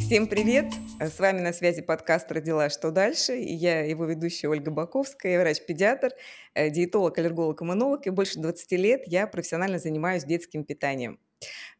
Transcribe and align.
Всем 0.00 0.26
привет! 0.26 0.72
С 0.98 1.18
вами 1.18 1.40
на 1.40 1.52
связи 1.52 1.82
подкаст 1.82 2.32
«Родила. 2.32 2.70
Что 2.70 2.90
дальше?» 2.90 3.38
и 3.38 3.52
я 3.52 3.82
его 3.82 4.06
ведущая 4.06 4.48
Ольга 4.48 4.70
Баковская, 4.70 5.38
врач-педиатр, 5.38 6.12
э, 6.54 6.70
диетолог, 6.70 7.18
аллерголог, 7.18 7.60
иммунолог, 7.60 8.06
и 8.06 8.10
больше 8.10 8.38
20 8.38 8.72
лет 8.72 9.02
я 9.06 9.26
профессионально 9.26 9.78
занимаюсь 9.78 10.24
детским 10.24 10.64
питанием. 10.64 11.18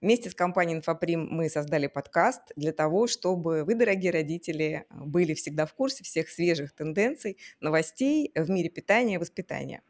Вместе 0.01 0.31
с 0.31 0.35
компанией 0.35 0.77
«Инфоприм» 0.77 1.27
мы 1.29 1.49
создали 1.49 1.89
подкаст 1.89 2.43
для 2.57 2.73
того, 2.73 3.09
чтобы 3.09 3.65
вы, 3.65 3.75
дорогие 3.75 4.13
родители, 4.13 4.87
были 4.91 5.35
всегда 5.35 5.67
в 5.67 5.75
курсе 5.75 6.05
всех 6.05 6.29
свежих 6.29 6.73
тенденций, 6.73 7.37
новостей 7.61 8.31
в 8.35 8.49
мире 8.49 8.71
питания 8.71 9.15
и 9.15 9.19
воспитания. 9.19 9.83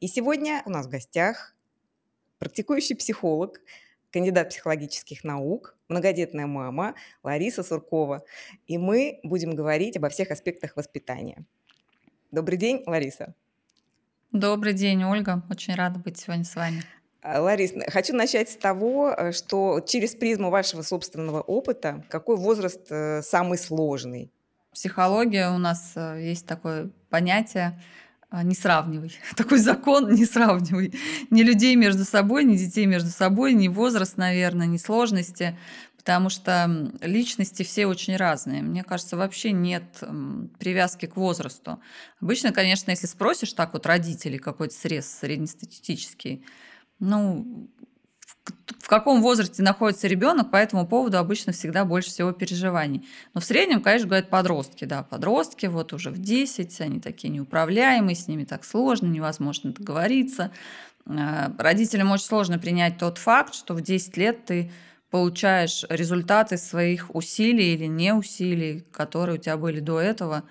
И 0.00 0.06
сегодня 0.06 0.62
у 0.66 0.70
нас 0.70 0.86
в 0.86 0.90
гостях 0.90 1.54
практикующий 2.38 2.94
психолог, 2.94 3.60
кандидат 4.12 4.50
психологических 4.50 5.24
наук, 5.24 5.76
многодетная 5.88 6.46
мама 6.46 6.94
Лариса 7.22 7.62
Суркова. 7.62 8.22
И 8.66 8.76
мы 8.76 9.18
будем 9.22 9.54
говорить 9.54 9.96
обо 9.96 10.10
всех 10.10 10.30
аспектах 10.30 10.76
воспитания. 10.76 11.44
Добрый 12.30 12.58
день, 12.58 12.82
Лариса. 12.86 13.34
Добрый 14.30 14.74
день, 14.74 15.04
Ольга. 15.04 15.42
Очень 15.48 15.74
рада 15.74 15.98
быть 16.00 16.18
сегодня 16.18 16.44
с 16.44 16.54
вами. 16.54 16.82
А, 17.24 17.40
Ларис, 17.40 17.72
хочу 17.88 18.14
начать 18.14 18.50
с 18.50 18.56
того, 18.56 19.10
э, 19.10 19.32
что 19.32 19.80
через 19.80 20.14
призму 20.14 20.50
вашего 20.50 20.82
собственного 20.82 21.40
опыта, 21.40 22.04
какой 22.10 22.36
возраст 22.36 22.86
э, 22.90 23.22
самый 23.22 23.56
сложный? 23.56 24.30
Психология 24.74 25.48
у 25.50 25.56
нас 25.56 25.92
э, 25.96 26.18
есть 26.20 26.46
такое 26.46 26.90
понятие 27.08 27.80
а, 28.28 28.42
не 28.42 28.54
сравнивай. 28.54 29.12
Такой 29.36 29.58
закон 29.58 30.12
не 30.12 30.26
сравнивай. 30.26 30.92
Ни 31.30 31.42
людей 31.42 31.76
между 31.76 32.04
собой, 32.04 32.44
ни 32.44 32.56
детей 32.56 32.84
между 32.84 33.08
собой, 33.08 33.54
ни 33.54 33.68
возраст, 33.68 34.18
наверное, 34.18 34.66
ни 34.66 34.76
сложности. 34.76 35.56
Потому 35.96 36.28
что 36.28 36.90
личности 37.00 37.62
все 37.62 37.86
очень 37.86 38.16
разные. 38.16 38.60
Мне 38.60 38.82
кажется, 38.82 39.16
вообще 39.16 39.52
нет 39.52 39.84
привязки 40.58 41.06
к 41.06 41.16
возрасту. 41.16 41.80
Обычно, 42.20 42.52
конечно, 42.52 42.90
если 42.90 43.06
спросишь 43.06 43.52
так 43.52 43.72
вот 43.72 43.86
родителей 43.86 44.38
какой-то 44.38 44.74
срез 44.74 45.06
среднестатистический, 45.06 46.44
ну, 46.98 47.68
в 48.84 48.88
каком 48.88 49.22
возрасте 49.22 49.62
находится 49.62 50.08
ребенок, 50.08 50.50
по 50.50 50.56
этому 50.56 50.86
поводу 50.86 51.18
обычно 51.18 51.52
всегда 51.52 51.84
больше 51.86 52.10
всего 52.10 52.32
переживаний. 52.32 53.08
Но 53.32 53.40
в 53.40 53.44
среднем, 53.44 53.80
конечно, 53.80 54.08
говорят 54.08 54.28
подростки. 54.28 54.84
Да, 54.84 55.02
подростки 55.02 55.66
вот 55.66 55.94
уже 55.94 56.10
в 56.10 56.18
10, 56.18 56.80
они 56.82 57.00
такие 57.00 57.30
неуправляемые, 57.30 58.14
с 58.14 58.28
ними 58.28 58.44
так 58.44 58.64
сложно, 58.64 59.06
невозможно 59.06 59.72
договориться. 59.72 60.50
Э, 61.06 61.50
родителям 61.56 62.10
очень 62.10 62.26
сложно 62.26 62.58
принять 62.58 62.98
тот 62.98 63.16
факт, 63.18 63.54
что 63.54 63.72
в 63.72 63.80
10 63.80 64.16
лет 64.18 64.44
ты 64.44 64.70
получаешь 65.10 65.84
результаты 65.88 66.58
своих 66.58 67.14
усилий 67.14 67.72
или 67.72 67.86
не 67.86 68.12
усилий, 68.12 68.84
которые 68.92 69.38
у 69.38 69.40
тебя 69.40 69.56
были 69.56 69.80
до 69.80 69.98
этого. 69.98 70.42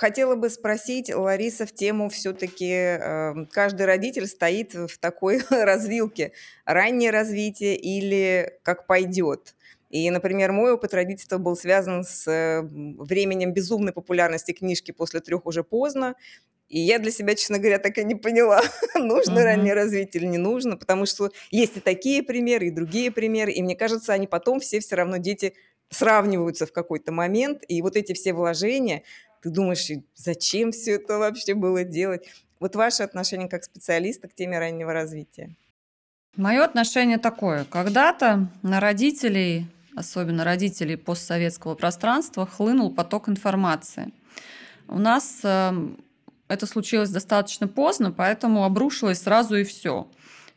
Хотела 0.00 0.34
бы 0.34 0.48
спросить, 0.48 1.14
Лариса, 1.14 1.66
в 1.66 1.74
тему 1.74 2.08
все-таки 2.08 2.72
э, 2.72 3.44
каждый 3.50 3.84
родитель 3.84 4.26
стоит 4.26 4.72
в 4.72 4.96
такой 4.98 5.42
развилке. 5.50 6.32
Раннее 6.64 7.10
развитие 7.10 7.76
или 7.76 8.58
как 8.62 8.86
пойдет. 8.86 9.54
И, 9.90 10.08
например, 10.08 10.52
мой 10.52 10.72
опыт 10.72 10.94
родительства 10.94 11.36
был 11.36 11.54
связан 11.54 12.04
с 12.04 12.26
э, 12.26 12.62
временем 12.62 13.52
безумной 13.52 13.92
популярности 13.92 14.52
книжки 14.52 14.90
«После 14.90 15.20
трех 15.20 15.44
уже 15.44 15.64
поздно». 15.64 16.14
И 16.70 16.80
я 16.80 16.98
для 16.98 17.10
себя, 17.10 17.34
честно 17.34 17.58
говоря, 17.58 17.78
так 17.78 17.98
и 17.98 18.04
не 18.04 18.14
поняла, 18.14 18.62
нужно 18.94 19.40
uh-huh. 19.40 19.44
раннее 19.44 19.74
развитие 19.74 20.22
или 20.22 20.30
не 20.30 20.38
нужно, 20.38 20.78
потому 20.78 21.04
что 21.04 21.30
есть 21.50 21.76
и 21.76 21.80
такие 21.80 22.22
примеры, 22.22 22.68
и 22.68 22.70
другие 22.70 23.10
примеры, 23.10 23.52
и 23.52 23.62
мне 23.62 23.76
кажется, 23.76 24.14
они 24.14 24.26
потом 24.26 24.60
все 24.60 24.80
все 24.80 24.96
равно, 24.96 25.18
дети, 25.18 25.52
сравниваются 25.90 26.66
в 26.66 26.72
какой-то 26.72 27.12
момент, 27.12 27.64
и 27.68 27.82
вот 27.82 27.96
эти 27.96 28.12
все 28.12 28.32
вложения, 28.32 29.02
ты 29.42 29.50
думаешь, 29.50 29.88
зачем 30.14 30.72
все 30.72 30.92
это 30.92 31.18
вообще 31.18 31.54
было 31.54 31.84
делать? 31.84 32.28
Вот 32.58 32.76
ваше 32.76 33.02
отношение 33.02 33.48
как 33.48 33.64
специалиста 33.64 34.28
к 34.28 34.34
теме 34.34 34.58
раннего 34.58 34.92
развития. 34.92 35.56
Мое 36.36 36.62
отношение 36.62 37.18
такое. 37.18 37.64
Когда-то 37.64 38.48
на 38.62 38.80
родителей, 38.80 39.66
особенно 39.96 40.44
родителей 40.44 40.96
постсоветского 40.96 41.74
пространства, 41.74 42.46
хлынул 42.46 42.94
поток 42.94 43.28
информации. 43.28 44.12
У 44.86 44.98
нас 44.98 45.40
э, 45.42 45.72
это 46.48 46.66
случилось 46.66 47.10
достаточно 47.10 47.66
поздно, 47.66 48.12
поэтому 48.12 48.64
обрушилось 48.64 49.22
сразу 49.22 49.56
и 49.56 49.64
все. 49.64 50.08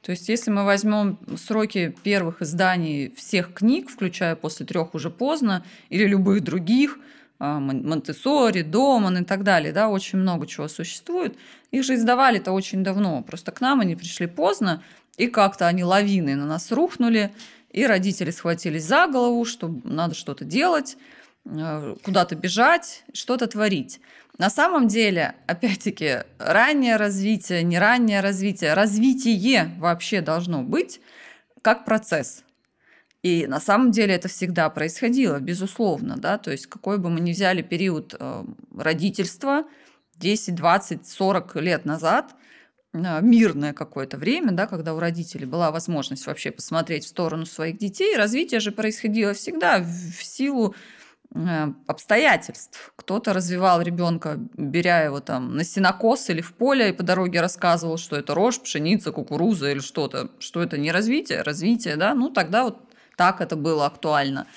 То 0.02 0.12
есть, 0.12 0.28
если 0.28 0.52
мы 0.52 0.66
возьмем 0.66 1.18
сроки 1.38 1.96
первых 2.04 2.42
изданий 2.42 3.14
всех 3.16 3.54
книг, 3.54 3.90
включая 3.90 4.36
после 4.36 4.66
трех 4.66 4.94
уже 4.96 5.10
поздно, 5.10 5.64
или 5.90 6.06
любых 6.06 6.44
других, 6.44 7.00
а, 7.40 7.60
Монтессори, 7.60 8.62
Доман 8.62 9.18
и 9.18 9.26
так 9.26 9.44
далее, 9.44 9.74
да, 9.74 9.90
очень 9.90 10.20
много 10.20 10.48
чего 10.48 10.68
существует. 10.68 11.38
Их 11.72 11.84
же 11.84 11.96
издавали-то 11.96 12.52
очень 12.52 12.84
давно, 12.84 13.22
просто 13.22 13.52
к 13.52 13.62
нам 13.62 13.80
они 13.82 13.96
пришли 13.96 14.28
поздно, 14.28 14.84
и 15.18 15.28
как-то 15.28 15.68
они 15.68 15.84
лавины 15.84 16.36
на 16.36 16.46
нас 16.46 16.72
рухнули, 16.72 17.34
и 17.72 17.86
родители 17.86 18.32
схватились 18.32 18.86
за 18.86 19.08
голову, 19.08 19.46
что 19.46 19.74
надо 19.84 20.16
что-то 20.16 20.46
делать, 20.46 20.98
э, 21.46 21.96
куда-то 22.04 22.36
бежать, 22.36 23.04
что-то 23.14 23.48
творить. 23.48 24.00
На 24.38 24.50
самом 24.50 24.88
деле, 24.88 25.36
опять-таки, 25.46 26.24
раннее 26.40 26.96
развитие, 26.96 27.64
не 27.64 27.78
раннее 27.78 28.22
развитие, 28.22 28.74
развитие 28.74 29.72
вообще 29.78 30.22
должно 30.22 30.64
быть 30.64 31.02
как 31.62 31.86
процесс. 31.86 32.44
И 33.24 33.48
на 33.48 33.62
самом 33.62 33.92
деле 33.92 34.14
это 34.14 34.28
всегда 34.28 34.70
происходило, 34.70 35.40
безусловно, 35.40 36.18
да, 36.18 36.38
то 36.38 36.52
есть 36.52 36.68
какой 36.68 36.98
бы 36.98 37.10
мы 37.10 37.22
ни 37.22 37.32
взяли 37.32 37.62
период 37.62 38.14
э, 38.20 38.44
родительства, 38.78 39.64
10, 40.18 40.56
20, 40.56 41.08
40 41.08 41.56
лет 41.56 41.86
назад, 41.86 42.36
э, 42.94 43.22
мирное 43.22 43.72
какое-то 43.72 44.18
время, 44.18 44.52
да, 44.52 44.68
когда 44.68 44.94
у 44.94 45.00
родителей 45.00 45.46
была 45.46 45.72
возможность 45.72 46.28
вообще 46.28 46.52
посмотреть 46.52 47.06
в 47.06 47.08
сторону 47.08 47.46
своих 47.46 47.78
детей, 47.78 48.18
развитие 48.18 48.60
же 48.60 48.74
происходило 48.74 49.34
всегда 49.34 49.80
в 49.80 50.22
силу 50.22 50.76
э, 51.34 51.68
обстоятельств. 51.88 52.92
Кто-то 52.98 53.32
развивал 53.32 53.82
ребенка, 53.82 54.38
беря 54.58 55.00
его 55.00 55.22
там 55.22 55.56
на 55.56 55.64
синокос 55.64 56.30
или 56.30 56.42
в 56.42 56.54
поле, 56.56 56.90
и 56.90 56.92
по 56.92 57.04
дороге 57.04 57.40
рассказывал, 57.40 57.98
что 57.98 58.18
это 58.18 58.36
рожь, 58.36 58.60
пшеница, 58.60 59.14
кукуруза 59.14 59.72
или 59.72 59.80
что-то, 59.80 60.30
что 60.40 60.62
это 60.62 60.78
не 60.78 60.92
развитие, 60.92 61.42
развитие, 61.42 61.96
да, 61.96 62.14
ну 62.14 62.30
тогда 62.30 62.66
вот 62.66 62.93
так 63.16 63.42
это 63.42 63.56
было 63.56 63.86
актуально. 63.86 64.48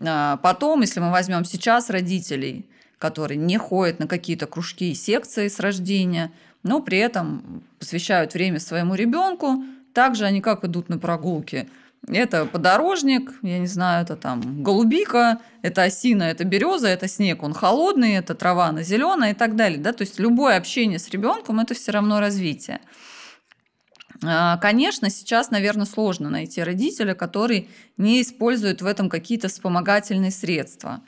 А, 0.00 0.36
потом, 0.38 0.80
если 0.82 1.00
мы 1.00 1.10
возьмем 1.10 1.44
сейчас 1.44 1.90
родителей, 1.90 2.66
которые 2.98 3.38
не 3.38 3.58
ходят 3.58 3.98
на 3.98 4.06
какие-то 4.06 4.46
кружки 4.46 4.90
и 4.90 4.94
секции 4.94 5.48
с 5.48 5.60
рождения, 5.60 6.32
но 6.62 6.80
при 6.80 6.98
этом 6.98 7.62
посвящают 7.78 8.34
время 8.34 8.60
своему 8.60 8.94
ребенку, 8.94 9.62
также 9.94 10.24
они 10.24 10.40
как 10.40 10.64
идут 10.64 10.88
на 10.88 10.98
прогулки. 10.98 11.68
Это 12.06 12.46
подорожник, 12.46 13.32
я 13.42 13.58
не 13.58 13.66
знаю, 13.66 14.04
это 14.04 14.16
там 14.16 14.62
голубика, 14.62 15.40
это 15.62 15.82
осина, 15.82 16.22
это 16.24 16.44
береза, 16.44 16.88
это 16.88 17.08
снег, 17.08 17.42
он 17.42 17.52
холодный, 17.52 18.14
это 18.14 18.34
трава, 18.34 18.66
она 18.66 18.82
зеленая 18.82 19.32
и 19.32 19.34
так 19.34 19.56
далее. 19.56 19.78
Да? 19.78 19.92
То 19.92 20.02
есть 20.02 20.18
любое 20.18 20.56
общение 20.56 20.98
с 20.98 21.08
ребенком 21.08 21.60
это 21.60 21.74
все 21.74 21.92
равно 21.92 22.20
развитие. 22.20 22.80
А, 24.24 24.56
конечно, 24.58 25.10
сейчас, 25.10 25.50
наверное, 25.50 25.86
сложно 25.86 26.30
найти 26.30 26.62
родителя, 26.62 27.14
который 27.14 27.68
не 27.96 28.20
использует 28.22 28.82
в 28.82 28.86
этом 28.86 29.08
какие-то 29.08 29.48
вспомогательные 29.48 30.30
средства. 30.30 31.00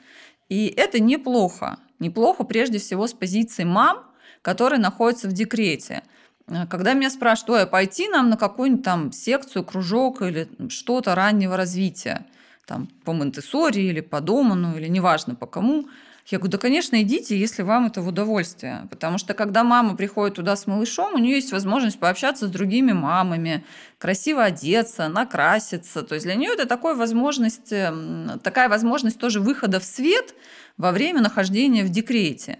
И 0.49 0.67
это 0.67 0.99
неплохо. 0.99 1.77
Неплохо 1.99 2.43
прежде 2.43 2.79
всего 2.79 3.07
с 3.07 3.13
позиции 3.13 3.63
мам, 3.63 4.05
которые 4.41 4.79
находятся 4.79 5.27
в 5.27 5.33
декрете. 5.33 6.03
А, 6.47 6.67
когда 6.67 6.93
меня 6.93 7.09
спрашивают, 7.09 7.49
ой, 7.49 7.63
а 7.63 7.67
пойти 7.67 8.07
нам 8.07 8.29
на 8.29 8.37
какую-нибудь 8.37 8.83
там 8.83 9.11
секцию, 9.11 9.65
кружок 9.65 10.21
или 10.21 10.47
что-то 10.69 11.15
раннего 11.15 11.57
развития, 11.57 12.25
там 12.65 12.87
по 13.03 13.11
монте 13.11 13.41
или 13.41 13.99
по 13.99 14.21
Доману, 14.21 14.77
или 14.77 14.87
неважно 14.87 15.35
по 15.35 15.45
кому– 15.45 15.87
я 16.27 16.37
говорю, 16.37 16.51
да, 16.51 16.57
конечно, 16.57 17.01
идите, 17.01 17.37
если 17.37 17.63
вам 17.63 17.87
это 17.87 18.01
в 18.01 18.07
удовольствие. 18.07 18.87
Потому 18.89 19.17
что 19.17 19.33
когда 19.33 19.63
мама 19.63 19.95
приходит 19.95 20.35
туда 20.35 20.55
с 20.55 20.67
малышом, 20.67 21.15
у 21.15 21.17
нее 21.17 21.35
есть 21.35 21.51
возможность 21.51 21.99
пообщаться 21.99 22.47
с 22.47 22.49
другими 22.49 22.91
мамами, 22.91 23.65
красиво 23.97 24.43
одеться, 24.43 25.07
накраситься. 25.07 26.03
То 26.03 26.15
есть 26.15 26.25
для 26.25 26.35
нее 26.35 26.51
это 26.53 26.65
такая 26.65 26.95
возможность, 26.95 27.71
эм, 27.71 28.39
такая 28.43 28.69
возможность 28.69 29.19
тоже 29.19 29.39
выхода 29.39 29.79
в 29.79 29.83
свет 29.83 30.35
во 30.77 30.91
время 30.91 31.21
нахождения 31.21 31.83
в 31.83 31.89
декрете. 31.89 32.59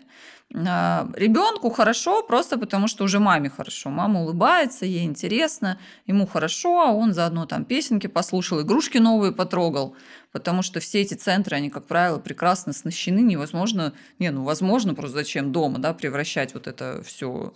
А, 0.54 1.08
ребенку 1.14 1.70
хорошо 1.70 2.24
просто 2.24 2.58
потому, 2.58 2.88
что 2.88 3.04
уже 3.04 3.20
маме 3.20 3.50
хорошо. 3.50 3.90
Мама 3.90 4.22
улыбается, 4.22 4.86
ей 4.86 5.06
интересно, 5.06 5.78
ему 6.08 6.28
хорошо, 6.28 6.82
а 6.82 6.92
он 6.92 7.14
заодно 7.14 7.46
там 7.46 7.64
песенки 7.64 8.08
послушал, 8.08 8.62
игрушки 8.62 8.98
новые 8.98 9.32
потрогал. 9.32 9.96
Потому 10.32 10.62
что 10.62 10.80
все 10.80 11.02
эти 11.02 11.14
центры, 11.14 11.58
они, 11.58 11.70
как 11.70 11.86
правило, 11.88 12.18
прекрасно 12.18 12.72
оснащены. 12.72 13.20
Невозможно, 13.20 13.94
не, 14.20 14.32
ну, 14.32 14.44
возможно, 14.44 14.94
просто 14.94 15.18
зачем 15.18 15.52
дома, 15.52 15.80
да, 15.80 15.94
превращать 15.94 16.54
вот 16.54 16.68
это 16.68 17.02
все 17.06 17.54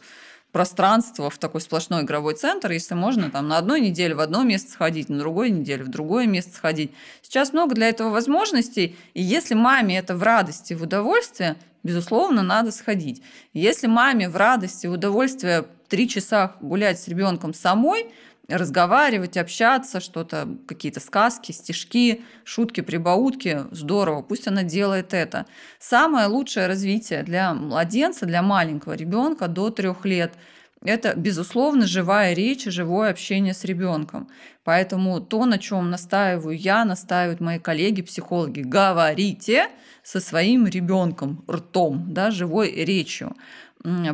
пространство 0.56 1.30
в 1.30 1.38
такой 1.38 1.60
сплошной 1.60 2.04
игровой 2.04 2.34
центр, 2.34 2.72
если 2.72 2.96
можно 2.96 3.30
там 3.30 3.50
на 3.50 3.57
одной 3.57 3.81
неделе 3.81 4.16
в 4.16 4.22
одно 4.22 4.44
место 4.44 4.72
сходить, 4.72 5.10
на 5.10 5.19
другой 5.19 5.50
неделе 5.50 5.84
в 5.84 5.90
другое 5.90 6.28
место 6.28 6.56
сходить. 6.56 6.94
Сейчас 7.22 7.52
много 7.52 7.75
для 7.75 7.90
этого 7.90 8.10
возможностей, 8.10 8.96
и 9.13 9.22
если 9.22 9.54
маме 9.54 9.98
это 9.98 10.16
в 10.16 10.24
радости, 10.24 10.74
в 10.74 10.84
удовольствие, 10.84 11.57
безусловно, 11.84 12.42
надо 12.42 12.72
сходить. 12.72 13.22
Если 13.52 13.88
маме 13.88 14.30
в 14.30 14.38
радости, 14.38 14.88
в 14.88 14.94
удовольствие 14.94 15.66
три 15.90 16.07
часа 16.07 16.56
гулять 16.62 17.02
с 17.02 17.10
ребенком 17.10 17.54
самой, 17.54 18.06
разговаривать, 18.47 19.38
общаться, 19.38 20.00
что-то, 20.00 20.47
какие-то 20.68 21.00
сказки, 21.00 21.51
стишки, 21.51 22.24
шутки, 22.44 22.81
прибаутки, 22.81 23.62
здорово, 23.71 24.21
пусть 24.21 24.47
она 24.47 24.63
делает 24.63 25.13
это. 25.13 25.45
Самое 25.80 26.27
лучшее 26.27 26.68
развитие 26.68 27.24
для 27.24 27.53
младенца, 27.53 28.25
для 28.25 28.42
маленького 28.42 28.94
ребенка 28.94 29.47
до 29.47 29.69
трех 29.69 30.06
лет– 30.06 30.33
это, 30.86 31.15
безусловно, 31.15 31.88
живая 31.88 32.33
речь 32.33 32.68
и 32.68 32.71
живое 32.71 33.09
общение 33.09 33.53
с 33.53 33.63
ребенком. 33.63 34.30
Поэтому 34.63 35.19
то, 35.19 35.45
на 35.45 35.57
чем 35.57 35.89
настаиваю 35.89 36.57
я, 36.57 36.86
настаивают 36.86 37.39
мои 37.39 37.59
коллеги, 37.59 38.03
психологи, 38.03 38.62
говорите 38.62 39.68
со 40.03 40.19
своим 40.19 40.68
ребенком 40.68 41.44
ртом, 41.50 42.13
да, 42.13 42.30
живой 42.30 42.71
речью. 42.71 43.36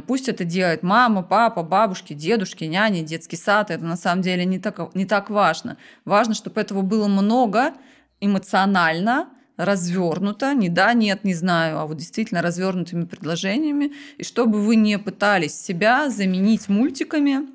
Пусть 0.08 0.28
это 0.28 0.44
делает 0.44 0.84
мама, 0.84 1.24
папа, 1.24 1.64
бабушки, 1.64 2.14
дедушки, 2.14 2.66
няни, 2.66 3.02
детский 3.02 3.38
сад. 3.38 3.72
Это 3.72 3.84
на 3.84 3.96
самом 3.96 4.22
деле 4.22 4.46
не 4.46 4.60
так, 4.60 4.94
не 4.96 5.06
так 5.06 5.30
важно. 5.30 5.78
Важно, 6.04 6.34
чтобы 6.34 6.60
этого 6.60 6.82
было 6.82 7.08
много 7.08 7.74
эмоционально, 8.20 9.30
развернуто, 9.58 10.54
не 10.54 10.70
да, 10.70 10.94
нет, 10.94 11.24
не 11.24 11.34
знаю, 11.34 11.80
а 11.80 11.86
вот 11.86 11.98
действительно 11.98 12.42
развернутыми 12.42 13.06
предложениями, 13.06 13.94
и 14.18 14.24
чтобы 14.24 14.60
вы 14.60 14.76
не 14.76 14.98
пытались 14.98 15.60
себя 15.60 16.10
заменить 16.10 16.68
мультиками, 16.68 17.48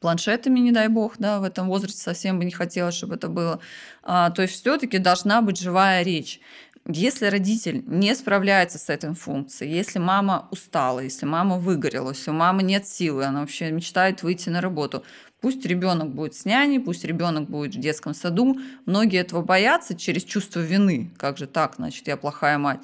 планшетами, 0.00 0.58
не 0.60 0.72
дай 0.72 0.88
бог, 0.88 1.14
да, 1.18 1.40
в 1.40 1.44
этом 1.44 1.68
возрасте 1.68 2.00
совсем 2.00 2.38
бы 2.38 2.44
не 2.44 2.50
хотелось, 2.50 2.94
чтобы 2.94 3.14
это 3.14 3.28
было. 3.28 3.60
А, 4.02 4.30
то 4.30 4.42
есть 4.42 4.54
все-таки 4.54 4.98
должна 4.98 5.42
быть 5.42 5.58
живая 5.58 6.02
речь. 6.02 6.40
Если 6.88 7.26
родитель 7.26 7.82
не 7.86 8.14
справляется 8.14 8.78
с 8.78 8.88
этой 8.88 9.12
функцией, 9.12 9.74
если 9.74 9.98
мама 9.98 10.46
устала, 10.52 11.00
если 11.00 11.26
мама 11.26 11.58
выгорела, 11.58 12.10
если 12.10 12.30
у 12.30 12.34
мамы 12.34 12.62
нет 12.62 12.86
силы, 12.86 13.24
она 13.24 13.40
вообще 13.40 13.72
мечтает 13.72 14.22
выйти 14.22 14.50
на 14.50 14.60
работу, 14.60 15.02
пусть 15.40 15.66
ребенок 15.66 16.14
будет 16.14 16.34
с 16.36 16.44
няней, 16.44 16.78
пусть 16.78 17.04
ребенок 17.04 17.50
будет 17.50 17.74
в 17.74 17.80
детском 17.80 18.14
саду. 18.14 18.56
Многие 18.84 19.18
этого 19.18 19.42
боятся 19.42 19.96
через 19.96 20.22
чувство 20.22 20.60
вины. 20.60 21.10
Как 21.16 21.38
же 21.38 21.48
так, 21.48 21.74
значит, 21.74 22.06
я 22.06 22.16
плохая 22.16 22.56
мать. 22.56 22.80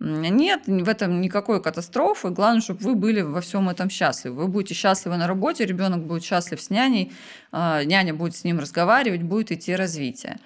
Нет, 0.00 0.64
в 0.66 0.88
этом 0.90 1.22
никакой 1.22 1.62
катастрофы. 1.62 2.28
Главное, 2.28 2.60
чтобы 2.60 2.80
вы 2.80 2.94
были 2.94 3.22
во 3.22 3.40
всем 3.40 3.70
этом 3.70 3.88
счастливы. 3.88 4.36
Вы 4.36 4.48
будете 4.48 4.74
счастливы 4.74 5.16
на 5.16 5.26
работе, 5.26 5.64
ребенок 5.64 6.04
будет 6.04 6.22
счастлив 6.22 6.60
с 6.60 6.68
няней, 6.68 7.10
а, 7.52 7.82
няня 7.84 8.12
будет 8.12 8.36
с 8.36 8.44
ним 8.44 8.58
разговаривать, 8.58 9.22
будет 9.22 9.50
идти 9.50 9.74
развитие. 9.74 10.36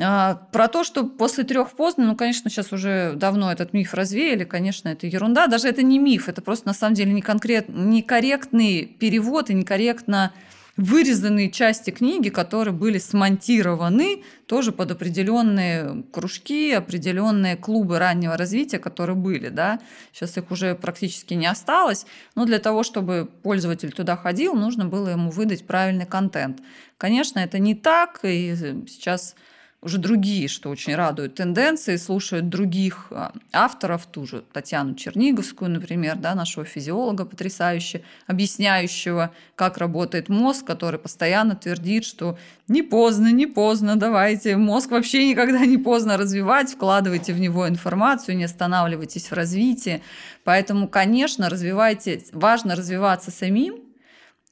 А, 0.00 0.34
про 0.52 0.68
то, 0.68 0.84
что 0.84 1.04
после 1.04 1.44
трех 1.44 1.72
поздно, 1.72 2.06
ну, 2.06 2.16
конечно, 2.16 2.48
сейчас 2.48 2.72
уже 2.72 3.12
давно 3.16 3.52
этот 3.52 3.72
миф 3.72 3.92
развеяли, 3.92 4.44
конечно, 4.44 4.88
это 4.88 5.06
ерунда. 5.06 5.46
Даже 5.46 5.68
это 5.68 5.82
не 5.82 5.98
миф, 5.98 6.28
это 6.28 6.40
просто 6.40 6.68
на 6.68 6.74
самом 6.74 6.94
деле 6.94 7.12
не 7.12 7.20
конкрет, 7.20 7.66
некорректный 7.68 8.86
перевод 8.86 9.50
и 9.50 9.54
некорректно 9.54 10.32
вырезанные 10.78 11.50
части 11.50 11.90
книги, 11.90 12.30
которые 12.30 12.72
были 12.72 12.96
смонтированы 12.96 14.22
тоже 14.46 14.72
под 14.72 14.92
определенные 14.92 16.02
кружки, 16.10 16.72
определенные 16.72 17.56
клубы 17.56 17.98
раннего 17.98 18.38
развития, 18.38 18.78
которые 18.78 19.16
были. 19.16 19.48
Да? 19.50 19.80
Сейчас 20.12 20.38
их 20.38 20.50
уже 20.50 20.74
практически 20.74 21.34
не 21.34 21.46
осталось. 21.46 22.06
Но 22.34 22.46
для 22.46 22.58
того, 22.58 22.84
чтобы 22.84 23.28
пользователь 23.42 23.92
туда 23.92 24.16
ходил, 24.16 24.54
нужно 24.54 24.86
было 24.86 25.10
ему 25.10 25.30
выдать 25.30 25.66
правильный 25.66 26.06
контент. 26.06 26.60
Конечно, 26.96 27.38
это 27.38 27.58
не 27.58 27.74
так, 27.74 28.20
и 28.22 28.54
сейчас 28.88 29.34
уже 29.82 29.98
другие, 29.98 30.46
что 30.46 30.70
очень 30.70 30.94
радует, 30.94 31.34
тенденции, 31.34 31.96
слушают 31.96 32.48
других 32.48 33.08
а, 33.10 33.32
авторов, 33.52 34.06
ту 34.06 34.24
же 34.26 34.44
Татьяну 34.52 34.94
Черниговскую, 34.94 35.72
например, 35.72 36.16
да, 36.16 36.36
нашего 36.36 36.64
физиолога 36.64 37.24
потрясающе, 37.24 38.02
объясняющего, 38.28 39.32
как 39.56 39.78
работает 39.78 40.28
мозг, 40.28 40.64
который 40.64 41.00
постоянно 41.00 41.56
твердит, 41.56 42.04
что 42.04 42.38
не 42.68 42.82
поздно, 42.82 43.32
не 43.32 43.46
поздно, 43.46 43.96
давайте, 43.96 44.56
мозг 44.56 44.92
вообще 44.92 45.28
никогда 45.28 45.66
не 45.66 45.78
поздно 45.78 46.16
развивать, 46.16 46.70
вкладывайте 46.72 47.32
в 47.32 47.40
него 47.40 47.68
информацию, 47.68 48.36
не 48.36 48.44
останавливайтесь 48.44 49.32
в 49.32 49.34
развитии. 49.34 50.00
Поэтому, 50.44 50.86
конечно, 50.86 51.50
развивайте, 51.50 52.22
важно 52.32 52.76
развиваться 52.76 53.32
самим, 53.32 53.80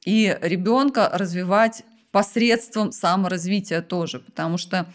и 0.03 0.37
ребенка 0.41 1.09
развивать 1.13 1.83
посредством 2.11 2.91
саморазвития 2.91 3.81
тоже, 3.81 4.19
потому 4.19 4.57
что 4.57 4.87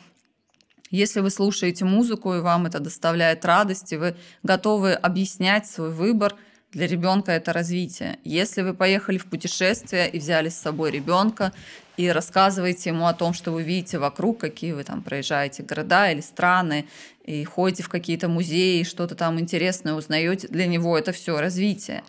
если 0.90 1.20
вы 1.20 1.30
слушаете 1.30 1.84
музыку 1.84 2.34
и 2.34 2.40
вам 2.40 2.66
это 2.66 2.78
доставляет 2.80 3.44
радость, 3.44 3.92
и 3.92 3.96
вы 3.96 4.16
готовы 4.42 4.92
объяснять 4.92 5.66
свой 5.66 5.90
выбор, 5.90 6.34
для 6.72 6.86
ребенка 6.86 7.32
это 7.32 7.54
развитие. 7.54 8.18
Если 8.22 8.60
вы 8.60 8.74
поехали 8.74 9.16
в 9.16 9.26
путешествие 9.26 10.10
и 10.10 10.18
взяли 10.18 10.50
с 10.50 10.56
собой 10.56 10.90
ребенка 10.90 11.52
и 11.96 12.08
рассказываете 12.08 12.90
ему 12.90 13.06
о 13.06 13.14
том, 13.14 13.32
что 13.32 13.50
вы 13.50 13.62
видите 13.62 13.98
вокруг, 13.98 14.40
какие 14.40 14.72
вы 14.72 14.84
там 14.84 15.02
проезжаете 15.02 15.62
города 15.62 16.10
или 16.10 16.20
страны, 16.20 16.86
и 17.24 17.42
ходите 17.44 17.82
в 17.82 17.88
какие-то 17.88 18.28
музеи, 18.28 18.82
что-то 18.82 19.14
там 19.14 19.40
интересное 19.40 19.94
узнаете, 19.94 20.48
для 20.48 20.66
него 20.66 20.98
это 20.98 21.12
все 21.12 21.40
развитие. 21.40 22.04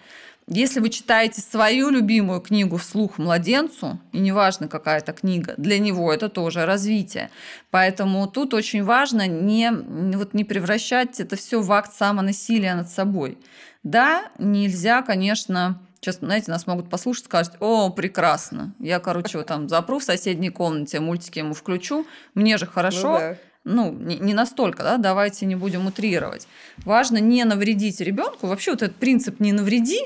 Если 0.50 0.80
вы 0.80 0.90
читаете 0.90 1.42
свою 1.42 1.90
любимую 1.90 2.40
книгу 2.40 2.78
вслух 2.78 3.18
младенцу, 3.18 4.00
и 4.14 4.20
неважно, 4.20 4.70
какая 4.70 5.00
это 5.00 5.12
книга, 5.12 5.54
для 5.58 5.78
него 5.78 6.12
это 6.14 6.30
тоже 6.30 6.66
развитие. 6.66 7.30
Поэтому 7.70 8.26
тут 8.28 8.54
очень 8.54 8.82
важно 8.86 9.28
не, 9.28 9.70
вот 9.72 10.34
не 10.34 10.46
превращать 10.46 11.20
это 11.20 11.36
все 11.36 11.62
в 11.62 11.70
акт 11.74 11.94
самонасилия 11.94 12.76
над 12.76 12.90
собой. 12.90 13.38
Да, 13.84 14.30
нельзя, 14.40 15.02
конечно, 15.02 15.82
Сейчас, 16.00 16.20
знаете, 16.20 16.52
нас 16.52 16.68
могут 16.68 16.90
послушать, 16.92 17.26
сказать, 17.26 17.52
о, 17.60 17.90
прекрасно. 17.90 18.74
Я, 18.80 19.00
короче, 19.00 19.40
вот 19.40 19.48
там 19.48 19.68
запру 19.68 19.98
в 19.98 20.04
соседней 20.04 20.52
комнате, 20.52 21.00
мультики 21.00 21.40
ему 21.40 21.56
включу, 21.56 22.06
мне 22.36 22.58
же 22.58 22.68
хорошо. 22.68 23.14
Ну, 23.14 23.18
да. 23.18 23.38
ну 23.64 23.92
не, 23.92 24.18
не 24.20 24.34
настолько, 24.36 24.84
да, 24.84 24.98
давайте 24.98 25.48
не 25.48 25.56
будем 25.56 25.88
утрировать. 25.88 26.48
Важно 26.86 27.18
не 27.18 27.44
навредить 27.46 28.00
ребенку. 28.00 28.46
Вообще 28.46 28.72
вот 28.72 28.84
этот 28.84 28.98
принцип 28.98 29.40
«не 29.40 29.54
навреди», 29.54 30.06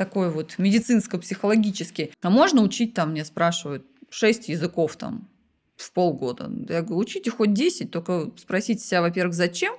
такой 0.00 0.30
вот 0.30 0.54
медицинско-психологический. 0.56 2.14
А 2.22 2.30
можно 2.30 2.62
учить 2.62 2.94
там, 2.94 3.10
мне 3.10 3.22
спрашивают, 3.22 3.84
6 4.08 4.48
языков 4.48 4.96
там 4.96 5.28
в 5.76 5.92
полгода. 5.92 6.50
Я 6.70 6.80
говорю, 6.80 6.96
учите 6.96 7.30
хоть 7.30 7.52
10, 7.52 7.90
только 7.90 8.30
спросите 8.38 8.82
себя, 8.82 9.02
во-первых, 9.02 9.34
зачем, 9.34 9.74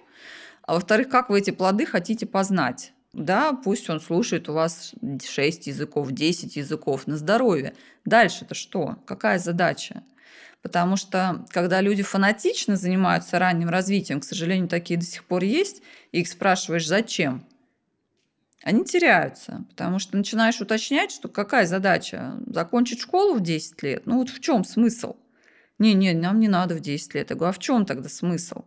а 0.61 0.75
во-вторых, 0.75 1.09
как 1.09 1.31
вы 1.31 1.39
эти 1.39 1.49
плоды 1.49 1.87
хотите 1.87 2.27
познать. 2.27 2.93
Да, 3.13 3.53
пусть 3.53 3.89
он 3.89 3.99
слушает 3.99 4.47
у 4.47 4.53
вас 4.53 4.93
6 5.27 5.65
языков, 5.65 6.11
10 6.11 6.55
языков 6.55 7.07
на 7.07 7.17
здоровье. 7.17 7.73
Дальше-то 8.05 8.53
что? 8.53 8.97
Какая 9.07 9.39
задача? 9.39 10.03
Потому 10.61 10.97
что 10.97 11.47
когда 11.49 11.81
люди 11.81 12.03
фанатично 12.03 12.75
занимаются 12.75 13.39
ранним 13.39 13.69
развитием, 13.69 14.19
к 14.19 14.23
сожалению, 14.23 14.69
такие 14.69 14.99
до 14.99 15.05
сих 15.07 15.25
пор 15.25 15.43
есть, 15.43 15.81
и 16.11 16.19
их 16.19 16.27
спрашиваешь, 16.27 16.87
зачем? 16.87 17.43
Они 18.63 18.85
теряются, 18.85 19.65
потому 19.69 19.99
что 19.99 20.15
начинаешь 20.15 20.61
уточнять, 20.61 21.11
что 21.11 21.27
какая 21.27 21.65
задача? 21.65 22.37
Закончить 22.45 23.01
школу 23.01 23.35
в 23.35 23.41
10 23.41 23.81
лет? 23.83 24.05
Ну 24.05 24.17
вот 24.17 24.29
в 24.29 24.39
чем 24.39 24.63
смысл? 24.63 25.15
Не-не, 25.79 26.13
нам 26.13 26.39
не 26.39 26.47
надо 26.47 26.75
в 26.75 26.79
10 26.79 27.15
лет. 27.15 27.31
Я 27.31 27.35
говорю, 27.35 27.49
а 27.49 27.53
в 27.53 27.59
чем 27.59 27.85
тогда 27.85 28.07
смысл? 28.07 28.65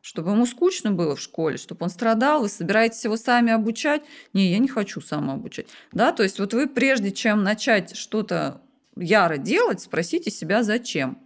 Чтобы 0.00 0.32
ему 0.32 0.46
скучно 0.46 0.92
было 0.92 1.16
в 1.16 1.20
школе, 1.20 1.56
чтобы 1.56 1.84
он 1.84 1.90
страдал, 1.90 2.42
вы 2.42 2.48
собираетесь 2.48 3.04
его 3.04 3.16
сами 3.16 3.50
обучать? 3.50 4.02
Не, 4.34 4.52
я 4.52 4.58
не 4.58 4.68
хочу 4.68 5.00
самообучать. 5.00 5.66
Да, 5.92 6.12
то 6.12 6.22
есть 6.22 6.38
вот 6.38 6.54
вы 6.54 6.68
прежде 6.68 7.10
чем 7.10 7.42
начать 7.42 7.96
что-то 7.96 8.60
яро 8.96 9.38
делать, 9.38 9.80
спросите 9.80 10.30
себя, 10.30 10.62
зачем. 10.62 11.18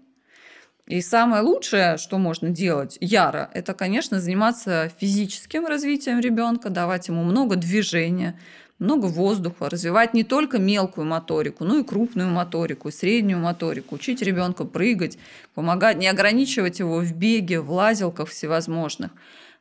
И 0.89 1.03
самое 1.03 1.43
лучшее, 1.43 1.99
что 1.99 2.17
можно 2.17 2.49
делать 2.49 2.97
яро, 3.03 3.51
это, 3.53 3.75
конечно, 3.75 4.21
заниматься 4.21 4.91
физическим 4.99 5.67
развитием 5.67 6.19
ребенка, 6.19 6.71
давать 6.71 7.09
ему 7.09 7.25
много 7.25 7.57
движения, 7.57 8.41
много 8.79 9.05
воздуха, 9.05 9.69
развивать 9.69 10.15
не 10.15 10.25
только 10.25 10.59
мелкую 10.59 11.07
моторику, 11.07 11.65
но 11.65 11.81
и 11.81 11.85
крупную 11.85 12.31
моторику, 12.31 12.91
среднюю 12.91 13.39
моторику, 13.39 13.97
учить 13.97 14.23
ребенка 14.23 14.65
прыгать, 14.65 15.19
помогать, 15.55 15.99
не 15.99 16.09
ограничивать 16.09 16.79
его 16.79 17.01
в 17.01 17.13
беге, 17.13 17.61
в 17.61 17.71
лазилках 17.71 18.31
всевозможных. 18.31 19.11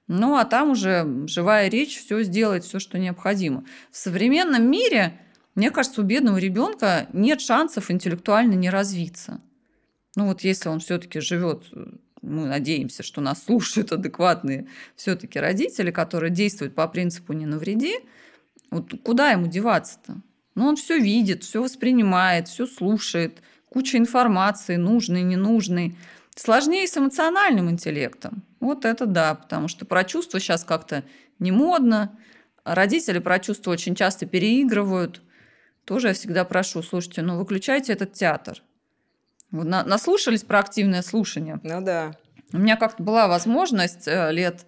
Ну, 0.07 0.38
а 0.38 0.46
там 0.46 0.69
уже 0.69 1.05
живая 1.27 1.67
речь 1.67 2.00
все 2.00 2.24
сделает, 2.24 2.63
все, 2.63 2.79
что 2.79 2.98
необходимо. 2.98 3.65
В 3.91 3.98
современном 3.98 4.72
мире, 4.72 5.19
мне 5.55 5.72
кажется, 5.72 6.00
у 6.00 6.05
бедного 6.05 6.38
ребенка 6.38 7.07
нет 7.12 7.41
шансов 7.41 7.91
интеллектуально 7.91 8.53
не 8.53 8.69
развиться. 8.69 9.41
Ну 10.18 10.26
вот 10.26 10.42
если 10.42 10.68
он 10.70 10.80
все-таки 10.80 11.20
живет, 11.20 11.64
мы 12.24 12.48
надеемся, 12.48 13.04
что 13.04 13.22
нас 13.22 13.44
слушают 13.44 13.92
адекватные 13.92 14.68
все-таки 14.96 15.40
родители, 15.40 15.92
которые 15.92 16.32
действуют 16.32 16.74
по 16.74 16.88
принципу 16.88 17.34
«не 17.34 17.46
навреди», 17.46 18.00
вот 18.72 18.92
куда 19.04 19.30
ему 19.30 19.46
деваться-то? 19.46 20.18
Ну, 20.56 20.66
он 20.66 20.76
все 20.76 20.98
видит, 20.98 21.44
все 21.44 21.62
воспринимает, 21.62 22.48
все 22.48 22.66
слушает, 22.66 23.44
куча 23.70 24.00
информации, 24.00 24.76
нужной, 24.76 25.22
ненужной. 25.22 25.96
Сложнее 26.36 26.88
с 26.88 26.98
эмоциональным 26.98 27.70
интеллектом. 27.70 28.42
Вот 28.60 28.86
это 28.86 29.06
да, 29.06 29.36
потому 29.36 29.68
что 29.68 29.86
про 29.86 30.04
чувства 30.04 30.40
сейчас 30.40 30.64
как-то 30.64 31.04
не 31.38 31.52
модно. 31.52 32.18
Родители 32.64 33.20
про 33.20 33.38
чувства 33.38 33.70
очень 33.70 33.94
часто 33.94 34.26
переигрывают. 34.26 35.22
Тоже 35.86 36.08
я 36.08 36.14
всегда 36.16 36.44
прошу, 36.44 36.82
слушайте, 36.82 37.22
ну 37.22 37.38
выключайте 37.38 37.94
этот 37.94 38.14
театр. 38.14 38.64
На, 39.51 39.84
наслушались 39.84 40.44
про 40.44 40.60
активное 40.60 41.01
слушание. 41.01 41.60
Ну 41.63 41.82
да. 41.82 42.16
У 42.54 42.58
меня 42.58 42.75
как-то 42.77 43.04
была 43.04 43.27
возможность 43.27 44.08
э, 44.08 44.32
лет 44.32 44.66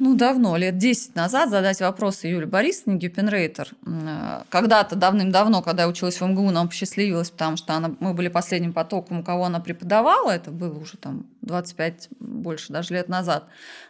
ну, 0.00 0.14
давно, 0.14 0.56
лет 0.56 0.78
10 0.78 1.14
назад 1.14 1.50
задать 1.50 1.78
вопрос 1.80 2.24
Юле 2.24 2.46
Борисовне 2.46 2.96
Гюпенрейтер. 2.98 3.68
Э, 3.86 4.44
когда-то, 4.48 4.96
давным-давно, 4.96 5.60
когда 5.60 5.82
я 5.82 5.88
училась 5.88 6.18
в 6.18 6.26
МГУ, 6.26 6.50
нам 6.50 6.68
посчастливилось, 6.68 7.30
потому 7.30 7.58
что 7.58 7.74
она, 7.74 7.94
мы 8.00 8.14
были 8.14 8.28
последним 8.28 8.72
потоком, 8.72 9.20
у 9.20 9.22
кого 9.22 9.44
она 9.44 9.60
преподавала, 9.60 10.30
это 10.30 10.50
было 10.50 10.78
уже 10.78 10.96
там 10.96 11.26
25, 11.42 12.08
больше 12.18 12.72
даже 12.72 12.94
лет 12.94 13.10
назад. 13.10 13.44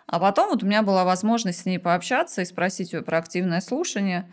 А 0.09 0.19
потом 0.19 0.51
вот 0.51 0.65
у 0.65 0.67
меня 0.67 0.83
была 0.83 1.05
возможность 1.05 1.61
с 1.61 1.65
ней 1.65 1.79
пообщаться 1.79 2.43
и 2.43 2.45
спросить 2.45 2.93
ее 2.93 3.03
про 3.03 3.19
активное 3.19 3.61
слушание. 3.61 4.29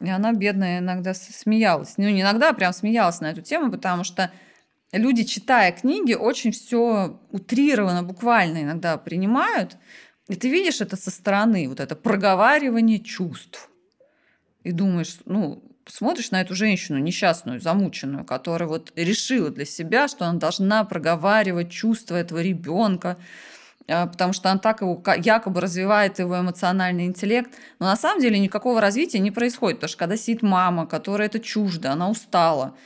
И 0.00 0.08
она, 0.08 0.32
бедная, 0.32 0.78
иногда 0.78 1.14
смеялась. 1.14 1.94
Ну, 1.96 2.08
не 2.08 2.20
иногда, 2.20 2.50
а 2.50 2.52
прям 2.52 2.72
смеялась 2.72 3.20
на 3.20 3.32
эту 3.32 3.42
тему, 3.42 3.72
потому 3.72 4.04
что 4.04 4.30
люди, 4.92 5.24
читая 5.24 5.72
книги, 5.72 6.14
очень 6.14 6.52
все 6.52 7.20
утрированно, 7.30 8.02
буквально 8.02 8.62
иногда 8.62 8.96
принимают– 8.96 9.76
и 10.28 10.36
ты 10.36 10.50
видишь 10.50 10.80
это 10.80 10.96
со 10.96 11.10
стороны, 11.10 11.68
вот 11.68 11.80
это 11.80 11.96
проговаривание 11.96 13.00
чувств. 13.00 13.70
И 14.62 14.72
думаешь, 14.72 15.16
ну, 15.24 15.62
смотришь 15.86 16.30
на 16.30 16.42
эту 16.42 16.54
женщину 16.54 16.98
несчастную, 16.98 17.60
замученную, 17.60 18.24
которая 18.24 18.68
вот 18.68 18.92
решила 18.94 19.50
для 19.50 19.64
себя, 19.64 20.06
что 20.06 20.26
она 20.26 20.38
должна 20.38 20.84
проговаривать 20.84 21.70
чувства 21.70 22.16
этого 22.16 22.42
ребенка, 22.42 23.16
а, 23.88 24.06
потому 24.06 24.34
что 24.34 24.50
она 24.50 24.60
так 24.60 24.82
его 24.82 25.02
якобы 25.16 25.62
развивает 25.62 26.18
его 26.18 26.38
эмоциональный 26.38 27.06
интеллект. 27.06 27.50
Но 27.78 27.86
на 27.86 27.96
самом 27.96 28.20
деле 28.20 28.38
никакого 28.38 28.82
развития 28.82 29.20
не 29.20 29.30
происходит, 29.30 29.78
потому 29.78 29.88
что 29.88 29.98
когда 29.98 30.18
сидит 30.18 30.42
мама, 30.42 30.86
которая 30.86 31.28
это 31.28 31.40
чуждо, 31.40 31.92
она 31.92 32.10
устала, 32.10 32.76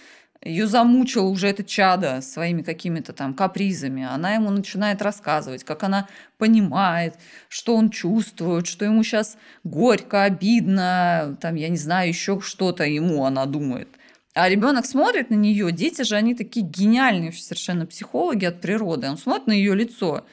ее 0.44 0.66
замучила 0.66 1.28
уже 1.28 1.49
это 1.49 1.62
чадо 1.62 2.20
своими 2.20 2.62
какими-то 2.62 3.12
там 3.12 3.34
капризами. 3.34 4.04
Она 4.04 4.34
ему 4.34 4.50
начинает 4.50 5.00
рассказывать, 5.00 5.62
как 5.64 5.84
она 5.84 6.08
понимает, 6.38 7.14
что 7.49 7.76
он 7.76 7.90
чувствует, 7.90 8.66
что 8.66 8.84
ему 8.84 9.04
сейчас 9.04 9.37
горько, 9.62 10.25
обидно, 10.25 11.37
там, 11.40 11.54
я 11.54 11.68
не 11.68 11.76
знаю, 11.76 12.08
еще 12.08 12.40
что-то 12.40 12.84
ему 12.84 13.25
она 13.25 13.46
думает. 13.46 13.88
А 14.34 14.49
ребенок 14.49 14.87
смотрит 14.87 15.30
на 15.30 15.34
нее, 15.34 15.70
дети 15.72 16.02
же, 16.02 16.16
они 16.16 16.34
такие 16.34 16.64
гениальные 16.66 17.32
совершенно 17.32 17.87
психологи 17.87 18.46
от 18.46 18.61
природы. 18.61 19.08
Он 19.08 19.18
смотрит 19.18 19.46
на 19.46 19.52
ее 19.52 19.75
лицо. 19.75 20.25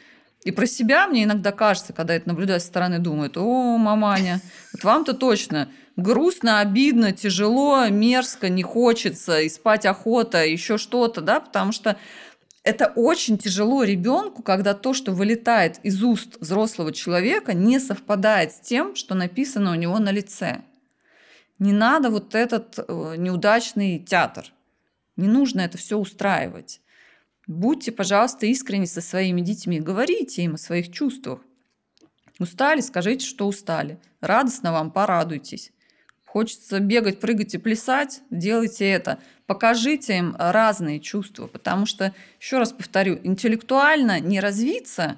И 0.46 0.52
про 0.52 0.66
себя 0.66 1.06
мне 1.08 1.26
иногда 1.26 1.52
кажется, 1.52 1.92
когда 1.92 2.16
это 2.16 2.30
наблюдаю 2.30 2.62
со 2.62 2.68
стороны, 2.68 3.00
думает, 3.00 3.38
о, 3.38 3.78
маманя, 3.78 4.40
вот 4.72 4.84
вам-то 4.86 5.14
точно 5.14 5.68
грустно, 6.00 6.60
обидно, 6.60 7.12
тяжело, 7.12 7.88
мерзко, 7.88 8.50
не 8.50 8.64
хочется, 8.64 9.42
и 9.42 9.50
спать 9.50 9.86
охота, 9.86 10.46
еще 10.46 10.78
что-то, 10.78 11.22
да, 11.22 11.40
потому 11.40 11.72
что 11.72 11.98
это 12.64 12.92
очень 12.96 13.38
тяжело 13.38 13.84
ребенку, 13.84 14.44
когда 14.44 14.74
то, 14.74 14.94
что 14.94 15.12
вылетает 15.12 15.80
из 15.84 16.04
уст 16.04 16.38
взрослого 16.40 16.92
человека, 16.92 17.54
не 17.54 17.80
совпадает 17.80 18.52
с 18.52 18.60
тем, 18.60 18.96
что 18.96 19.16
написано 19.16 19.72
у 19.72 19.76
него 19.76 19.98
на 20.00 20.12
лице. 20.12 20.62
Не 21.58 21.74
надо 21.74 22.10
вот 22.10 22.36
этот 22.36 22.78
э, 22.78 23.16
неудачный 23.18 24.00
театр. 24.00 24.46
Не 25.16 25.28
нужно 25.28 25.62
это 25.62 25.78
все 25.78 25.98
устраивать. 25.98 26.82
Будьте, 27.48 27.92
пожалуйста, 27.92 28.46
искренни 28.46 28.86
со 28.86 29.02
своими 29.02 29.42
детьми. 29.42 29.80
Говорите 29.80 30.44
им 30.44 30.56
о 30.56 30.58
своих 30.58 30.92
чувствах. 30.92 31.40
Устали, 32.40 32.80
скажите, 32.80 33.26
что 33.26 33.48
устали. 33.48 34.00
Радостно 34.22 34.72
вам, 34.72 34.92
порадуйтесь. 34.92 35.74
Хочется 36.32 36.80
бегать, 36.80 37.20
прыгать 37.20 37.56
и 37.56 37.58
плясать, 37.58 38.22
делайте 38.30 38.88
это. 38.88 39.18
Покажите 39.48 40.16
им 40.16 40.36
разные 40.38 41.00
чувства, 41.00 41.48
потому 41.48 41.88
что, 41.88 42.14
еще 42.40 42.60
раз 42.60 42.72
повторю, 42.72 43.20
интеллектуально 43.24 44.20
не 44.20 44.40
развиться 44.40 45.18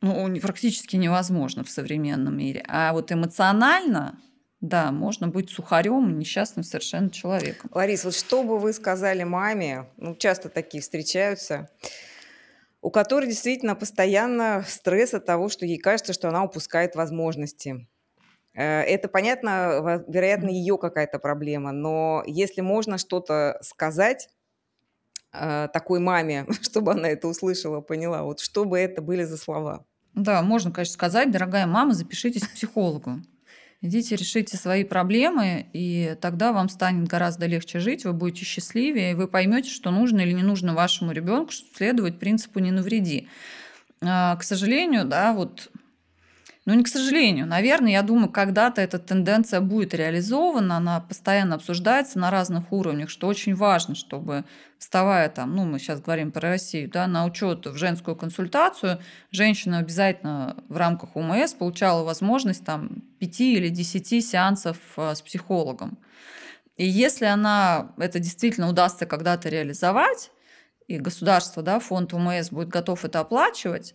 ну, 0.00 0.40
практически 0.40 0.94
невозможно 0.94 1.64
в 1.64 1.70
современном 1.70 2.38
мире. 2.38 2.64
А 2.68 2.92
вот 2.92 3.10
эмоционально, 3.10 4.16
да, 4.60 4.92
можно 4.92 5.26
быть 5.26 5.50
сухарем, 5.50 6.20
несчастным 6.20 6.62
совершенно 6.62 7.10
человеком. 7.10 7.68
Ларис, 7.74 8.04
вот 8.04 8.14
что 8.14 8.44
бы 8.44 8.60
вы 8.60 8.72
сказали 8.72 9.24
маме, 9.24 9.86
ну, 9.96 10.14
часто 10.14 10.50
такие 10.50 10.80
встречаются, 10.80 11.68
у 12.80 12.90
которой 12.90 13.26
действительно 13.26 13.74
постоянно 13.74 14.64
стресс 14.68 15.14
от 15.14 15.26
того, 15.26 15.48
что 15.48 15.66
ей 15.66 15.78
кажется, 15.78 16.12
что 16.12 16.28
она 16.28 16.44
упускает 16.44 16.94
возможности 16.94 17.88
это, 18.62 19.08
понятно, 19.08 20.04
вероятно, 20.08 20.48
ее 20.48 20.78
какая-то 20.78 21.18
проблема, 21.18 21.72
но 21.72 22.22
если 22.26 22.60
можно 22.60 22.98
что-то 22.98 23.58
сказать 23.62 24.28
э, 25.32 25.68
такой 25.72 26.00
маме, 26.00 26.46
чтобы 26.62 26.92
она 26.92 27.08
это 27.08 27.28
услышала, 27.28 27.80
поняла, 27.80 28.22
вот 28.22 28.40
что 28.40 28.64
бы 28.64 28.78
это 28.78 29.02
были 29.02 29.24
за 29.24 29.36
слова? 29.36 29.84
Да, 30.14 30.42
можно, 30.42 30.72
конечно, 30.72 30.94
сказать, 30.94 31.30
дорогая 31.30 31.66
мама, 31.66 31.94
запишитесь 31.94 32.46
к 32.46 32.52
психологу. 32.52 33.20
Идите, 33.80 34.16
решите 34.16 34.56
свои 34.56 34.82
проблемы, 34.82 35.66
и 35.72 36.16
тогда 36.20 36.52
вам 36.52 36.68
станет 36.68 37.06
гораздо 37.06 37.46
легче 37.46 37.78
жить, 37.78 38.04
вы 38.04 38.12
будете 38.12 38.44
счастливее, 38.44 39.12
и 39.12 39.14
вы 39.14 39.28
поймете, 39.28 39.70
что 39.70 39.92
нужно 39.92 40.20
или 40.22 40.32
не 40.32 40.42
нужно 40.42 40.74
вашему 40.74 41.12
ребенку 41.12 41.52
следовать 41.52 42.18
принципу 42.18 42.58
«не 42.58 42.72
навреди». 42.72 43.28
А, 44.00 44.34
к 44.34 44.42
сожалению, 44.42 45.04
да, 45.04 45.32
вот 45.32 45.70
ну, 46.68 46.74
не 46.74 46.84
к 46.84 46.88
сожалению. 46.88 47.46
Наверное, 47.46 47.92
я 47.92 48.02
думаю, 48.02 48.28
когда-то 48.28 48.82
эта 48.82 48.98
тенденция 48.98 49.62
будет 49.62 49.94
реализована, 49.94 50.76
она 50.76 51.00
постоянно 51.00 51.54
обсуждается 51.54 52.18
на 52.18 52.30
разных 52.30 52.70
уровнях, 52.72 53.08
что 53.08 53.26
очень 53.26 53.54
важно, 53.54 53.94
чтобы 53.94 54.44
вставая 54.78 55.30
там, 55.30 55.56
ну, 55.56 55.64
мы 55.64 55.78
сейчас 55.78 56.02
говорим 56.02 56.30
про 56.30 56.50
Россию, 56.50 56.90
да, 56.90 57.06
на 57.06 57.24
учет 57.24 57.66
в 57.66 57.74
женскую 57.78 58.16
консультацию, 58.16 59.00
женщина 59.30 59.78
обязательно 59.78 60.62
в 60.68 60.76
рамках 60.76 61.16
УМС 61.16 61.54
получала 61.54 62.04
возможность 62.04 62.66
там 62.66 63.02
5 63.18 63.40
или 63.40 63.70
10 63.70 64.22
сеансов 64.22 64.76
э, 64.98 65.14
с 65.14 65.22
психологом. 65.22 65.96
И 66.76 66.86
если 66.86 67.24
она 67.24 67.92
это 67.96 68.18
действительно 68.18 68.68
удастся 68.68 69.06
когда-то 69.06 69.48
реализовать, 69.48 70.30
и 70.86 70.98
государство, 70.98 71.62
да, 71.62 71.80
фонд 71.80 72.12
УМС 72.12 72.50
будет 72.50 72.68
готов 72.68 73.06
это 73.06 73.20
оплачивать, 73.20 73.94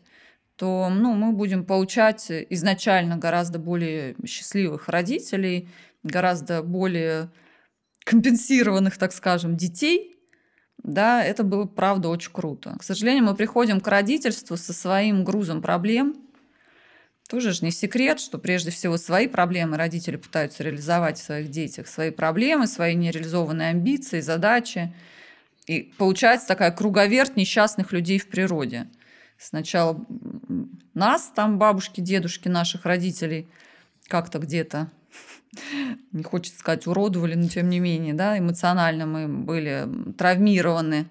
то 0.63 0.87
ну, 0.89 1.13
мы 1.13 1.33
будем 1.33 1.65
получать 1.65 2.31
изначально 2.31 3.17
гораздо 3.17 3.59
более 3.59 4.15
счастливых 4.25 4.87
родителей, 4.87 5.67
гораздо 6.03 6.63
более 6.63 7.29
компенсированных, 8.05 8.97
так 8.97 9.11
скажем, 9.11 9.57
детей. 9.57 10.15
Да, 10.81 11.21
это 11.21 11.43
было, 11.43 11.65
правда, 11.65 12.07
очень 12.07 12.31
круто. 12.31 12.77
К 12.79 12.83
сожалению, 12.83 13.25
мы 13.25 13.35
приходим 13.35 13.81
к 13.81 13.87
родительству 13.89 14.55
со 14.55 14.71
своим 14.71 15.25
грузом 15.25 15.61
проблем. 15.61 16.15
Тоже 17.27 17.51
же 17.51 17.65
не 17.65 17.71
секрет, 17.71 18.21
что 18.21 18.37
прежде 18.37 18.71
всего 18.71 18.95
свои 18.95 19.27
проблемы 19.27 19.75
родители 19.75 20.15
пытаются 20.15 20.63
реализовать 20.63 21.19
в 21.19 21.23
своих 21.23 21.49
детях, 21.49 21.89
свои 21.89 22.09
проблемы, 22.09 22.67
свои 22.67 22.95
нереализованные 22.95 23.71
амбиции, 23.71 24.21
задачи. 24.21 24.93
И 25.67 25.93
получается 25.97 26.47
такая 26.47 26.71
круговерть 26.71 27.35
несчастных 27.35 27.91
людей 27.91 28.17
в 28.17 28.29
природе– 28.29 28.87
сначала 29.43 29.99
нас, 30.93 31.31
там 31.33 31.57
бабушки, 31.57 32.01
дедушки, 32.01 32.47
наших 32.47 32.85
родителей, 32.85 33.47
как-то 34.07 34.39
где-то, 34.39 34.91
не 36.11 36.23
хочется 36.23 36.59
сказать, 36.59 36.87
уродовали, 36.87 37.35
но 37.35 37.47
тем 37.47 37.69
не 37.69 37.79
менее, 37.79 38.13
да, 38.13 38.37
эмоционально 38.37 39.05
мы 39.05 39.27
были 39.27 39.87
травмированы. 40.17 41.09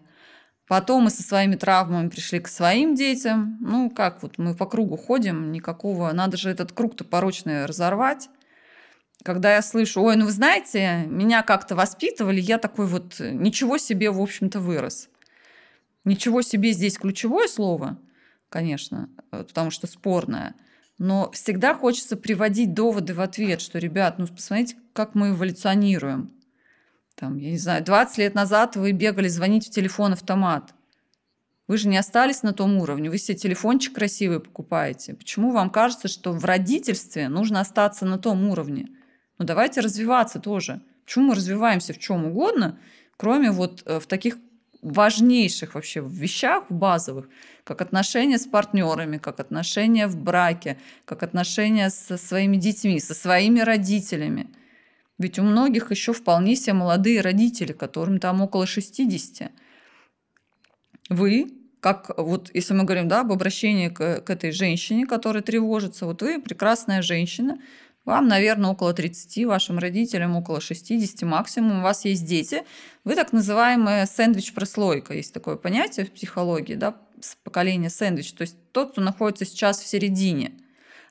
Потом 0.69 1.05
мы 1.05 1.11
со 1.11 1.23
своими 1.23 1.57
травмами 1.57 2.09
пришли 2.09 2.41
к 2.41 2.49
своим 2.49 2.95
детям. 2.95 3.59
Ну, 3.61 3.91
как 3.91 4.23
вот 4.23 4.39
мы 4.39 4.55
по 4.55 4.65
кругу 4.65 4.97
ходим, 4.97 5.53
никакого... 5.53 6.11
Надо 6.13 6.37
же 6.37 6.49
этот 6.51 6.73
круг-то 6.73 7.05
порочный 7.05 7.67
разорвать. 7.67 8.31
Когда 9.23 9.55
я 9.55 9.63
слышу, 9.63 10.03
ой, 10.03 10.17
ну 10.17 10.25
вы 10.25 10.33
знаете, 10.33 11.05
меня 11.09 11.43
как-то 11.43 11.77
воспитывали, 11.77 12.41
я 12.41 12.59
такой 12.59 12.87
вот 12.87 13.21
ничего 13.21 13.77
себе, 13.77 14.11
в 14.11 14.21
общем-то, 14.21 14.61
вырос. 14.61 15.09
Ничего 16.05 16.43
себе 16.43 16.73
здесь 16.73 16.97
ключевое 16.97 17.49
слово– 17.49 17.99
конечно, 18.53 19.09
э, 19.33 19.43
потому 19.43 19.71
что 19.71 19.87
спорная. 19.87 20.55
Но 20.99 21.31
всегда 21.33 21.75
хочется 21.75 22.17
приводить 22.17 22.75
доводы 22.75 23.15
в 23.15 23.21
ответ, 23.21 23.61
что, 23.61 23.79
ребят, 23.79 24.19
ну 24.19 24.27
посмотрите, 24.29 24.77
как 24.93 25.15
мы 25.15 25.31
эволюционируем. 25.31 26.31
Там, 27.17 27.39
я 27.39 27.51
не 27.51 27.59
знаю, 27.59 27.83
20 27.83 28.19
лет 28.19 28.35
назад 28.35 28.77
вы 28.77 28.93
бегали 28.93 29.29
звонить 29.29 29.67
в 29.67 29.71
телефон-автомат. 29.71 30.75
Вы 31.67 31.79
же 31.79 31.89
не 31.89 31.97
остались 31.97 32.43
на 32.43 32.53
том 32.53 32.77
уровне, 32.77 33.09
вы 33.09 33.19
себе 33.19 33.39
телефончик 33.39 33.95
красивый 33.95 34.41
покупаете. 34.41 35.15
Почему 35.15 35.51
вам 35.53 35.71
кажется, 35.71 36.09
что 36.09 36.33
в 36.33 36.45
родительстве 36.45 37.29
нужно 37.29 37.61
остаться 37.61 38.05
на 38.05 38.19
том 38.19 38.49
уровне? 38.49 38.89
Ну 39.39 39.47
давайте 39.47 39.81
развиваться 39.81 40.41
тоже. 40.41 40.83
Почему 41.05 41.29
мы 41.29 41.35
развиваемся 41.35 41.95
в 41.95 41.99
чем 41.99 42.27
угодно, 42.27 42.79
кроме 43.17 43.51
вот 43.51 43.83
э, 43.87 43.99
в 43.99 44.07
таких 44.07 44.37
важнейших 44.83 45.75
вообще 45.75 46.01
вещах, 46.05 46.65
базовых, 46.69 47.29
как 47.65 47.81
отношения 47.81 48.39
с 48.39 48.47
партнерами, 48.47 49.19
как 49.19 49.39
отношения 49.41 50.09
в 50.09 50.17
браке, 50.17 50.79
как 51.05 51.23
отношения 51.23 51.89
со 51.89 52.19
своими 52.19 52.57
детьми, 52.57 52.99
со 52.99 53.15
своими 53.15 53.61
родителями. 53.61 54.51
Ведь 55.19 55.39
у 55.39 55.43
многих 55.43 55.93
еще 55.93 56.13
вполне 56.13 56.57
себе 56.57 56.73
молодые 56.73 57.21
родители, 57.21 57.73
которым 57.73 58.19
там 58.19 58.41
около 58.41 58.67
60. 58.67 59.53
Вы, 61.09 61.53
как 61.81 62.11
вот 62.19 62.51
если 62.53 62.75
мы 62.75 62.83
говорим 62.83 63.07
да, 63.07 63.21
об 63.21 63.31
обращении 63.31 63.89
к, 63.89 64.21
к 64.21 64.31
этой 64.31 64.51
женщине, 64.51 65.07
которая 65.07 65.43
тревожится, 65.45 66.07
вот 66.07 66.23
вы 66.23 66.41
прекрасная 66.41 67.03
женщина, 67.03 67.59
вам, 68.05 68.27
наверное, 68.27 68.71
около 68.71 68.93
30, 68.93 69.47
вашим 69.47 69.79
родителям 69.79 70.37
около 70.37 70.61
60 70.61 71.23
максимум, 71.23 71.81
у 71.81 71.83
вас 71.83 72.05
есть 72.05 72.27
дети. 72.27 72.65
Вы 73.05 73.15
так 73.15 73.33
называемая 73.33 74.07
сэндвич-прослойка. 74.07 75.15
Есть 75.15 75.33
такое 75.33 75.57
понятие 75.57 76.07
в 76.07 76.13
психологии, 76.13 76.75
да, 76.75 76.97
поколение 77.45 77.91
сэндвич. 77.91 78.33
То 78.33 78.43
есть 78.43 78.57
тот, 78.73 78.93
кто 78.93 79.01
находится 79.01 79.45
сейчас 79.45 79.81
в 79.81 79.87
середине. 79.87 80.53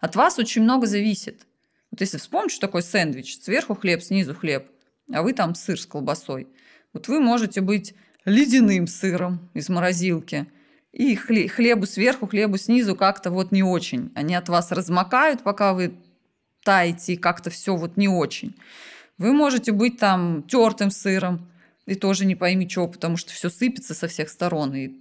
От 0.01 0.15
вас 0.15 0.37
очень 0.37 0.63
много 0.63 0.85
зависит. 0.85 1.47
Вот 1.91 2.01
если 2.01 2.17
вспомнить, 2.17 2.51
что 2.51 2.67
такое 2.67 2.81
сэндвич, 2.81 3.39
сверху 3.39 3.75
хлеб, 3.75 4.01
снизу 4.01 4.35
хлеб, 4.35 4.67
а 5.13 5.21
вы 5.21 5.33
там 5.33 5.55
сыр 5.55 5.79
с 5.79 5.85
колбасой. 5.85 6.47
Вот 6.93 7.07
вы 7.07 7.21
можете 7.21 7.61
быть 7.61 7.93
ледяным 8.25 8.87
сыром 8.87 9.49
из 9.53 9.69
морозилки, 9.69 10.47
и 10.91 11.15
хлебу 11.15 11.85
сверху, 11.85 12.27
хлебу 12.27 12.57
снизу 12.57 12.97
как-то 12.97 13.31
вот 13.31 13.53
не 13.53 13.63
очень. 13.63 14.11
Они 14.13 14.35
от 14.35 14.49
вас 14.49 14.71
размокают, 14.71 15.41
пока 15.41 15.73
вы 15.73 15.93
таете, 16.63 17.13
и 17.13 17.17
как-то 17.17 17.49
все 17.49 17.75
вот 17.75 17.97
не 17.97 18.07
очень. 18.07 18.55
Вы 19.17 19.33
можете 19.33 19.71
быть 19.71 19.97
там 19.97 20.43
тертым 20.43 20.91
сыром, 20.91 21.47
и 21.85 21.95
тоже 21.95 22.25
не 22.25 22.35
пойми 22.35 22.67
чего, 22.67 22.87
потому 22.87 23.17
что 23.17 23.33
все 23.33 23.49
сыпется 23.49 23.93
со 23.93 24.07
всех 24.07 24.29
сторон, 24.29 24.73
и 24.73 24.91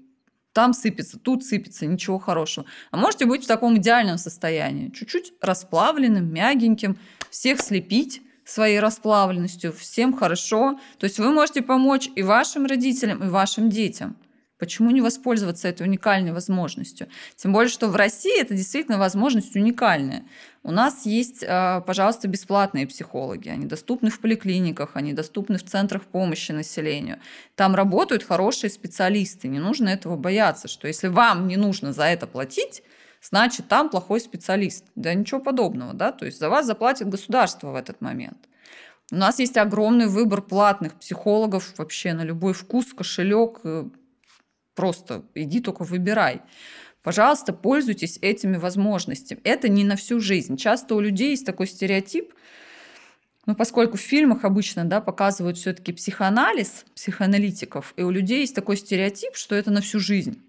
там 0.52 0.72
сыпется, 0.72 1.18
тут 1.18 1.44
сыпется, 1.44 1.86
ничего 1.86 2.18
хорошего. 2.18 2.66
А 2.90 2.96
можете 2.96 3.24
быть 3.24 3.44
в 3.44 3.46
таком 3.46 3.76
идеальном 3.76 4.18
состоянии, 4.18 4.90
чуть-чуть 4.90 5.32
расплавленным, 5.40 6.32
мягеньким, 6.32 6.98
всех 7.30 7.60
слепить 7.60 8.22
своей 8.44 8.80
расплавленностью, 8.80 9.72
всем 9.72 10.12
хорошо. 10.12 10.80
То 10.98 11.04
есть 11.04 11.18
вы 11.18 11.30
можете 11.30 11.62
помочь 11.62 12.10
и 12.16 12.22
вашим 12.22 12.66
родителям, 12.66 13.22
и 13.22 13.28
вашим 13.28 13.70
детям. 13.70 14.16
Почему 14.60 14.90
не 14.90 15.00
воспользоваться 15.00 15.68
этой 15.68 15.86
уникальной 15.86 16.32
возможностью? 16.32 17.08
Тем 17.34 17.54
более, 17.54 17.70
что 17.70 17.88
в 17.88 17.96
России 17.96 18.38
это 18.38 18.54
действительно 18.54 18.98
возможность 18.98 19.56
уникальная. 19.56 20.22
У 20.62 20.70
нас 20.70 21.06
есть, 21.06 21.42
а, 21.48 21.80
пожалуйста, 21.80 22.28
бесплатные 22.28 22.86
психологи. 22.86 23.48
Они 23.48 23.64
доступны 23.64 24.10
в 24.10 24.20
поликлиниках, 24.20 24.90
они 24.96 25.14
доступны 25.14 25.56
в 25.56 25.64
центрах 25.64 26.02
помощи 26.02 26.52
населению. 26.52 27.18
Там 27.56 27.74
работают 27.74 28.22
хорошие 28.22 28.68
специалисты. 28.68 29.48
Не 29.48 29.58
нужно 29.58 29.88
этого 29.88 30.16
бояться, 30.16 30.68
что 30.68 30.86
если 30.86 31.08
вам 31.08 31.48
не 31.48 31.56
нужно 31.56 31.94
за 31.94 32.04
это 32.04 32.26
платить, 32.26 32.82
значит, 33.22 33.66
там 33.66 33.88
плохой 33.88 34.20
специалист. 34.20 34.84
Да 34.94 35.14
ничего 35.14 35.40
подобного, 35.40 35.94
да? 35.94 36.12
То 36.12 36.26
есть 36.26 36.38
за 36.38 36.50
вас 36.50 36.66
заплатит 36.66 37.08
государство 37.08 37.70
в 37.70 37.76
этот 37.76 38.02
момент. 38.02 38.46
У 39.10 39.16
нас 39.16 39.38
есть 39.38 39.56
огромный 39.56 40.06
выбор 40.06 40.42
платных 40.42 40.94
психологов 40.94 41.72
вообще 41.78 42.12
на 42.12 42.22
любой 42.22 42.52
вкус, 42.52 42.92
кошелек. 42.92 43.60
Просто 44.74 45.24
иди 45.34 45.60
только 45.60 45.84
выбирай. 45.84 46.42
Пожалуйста, 47.02 47.52
пользуйтесь 47.52 48.18
этими 48.20 48.56
возможностями. 48.56 49.40
Это 49.44 49.68
не 49.68 49.84
на 49.84 49.96
всю 49.96 50.20
жизнь. 50.20 50.56
Часто 50.56 50.94
у 50.94 51.00
людей 51.00 51.30
есть 51.30 51.46
такой 51.46 51.66
стереотип, 51.66 52.32
ну, 53.46 53.54
поскольку 53.54 53.96
в 53.96 54.00
фильмах 54.00 54.44
обычно 54.44 54.84
да, 54.84 55.00
показывают 55.00 55.56
все-таки 55.56 55.92
психоанализ 55.92 56.84
психоаналитиков, 56.94 57.94
и 57.96 58.02
у 58.02 58.10
людей 58.10 58.40
есть 58.40 58.54
такой 58.54 58.76
стереотип, 58.76 59.34
что 59.34 59.54
это 59.54 59.70
на 59.70 59.80
всю 59.80 59.98
жизнь. 59.98 60.42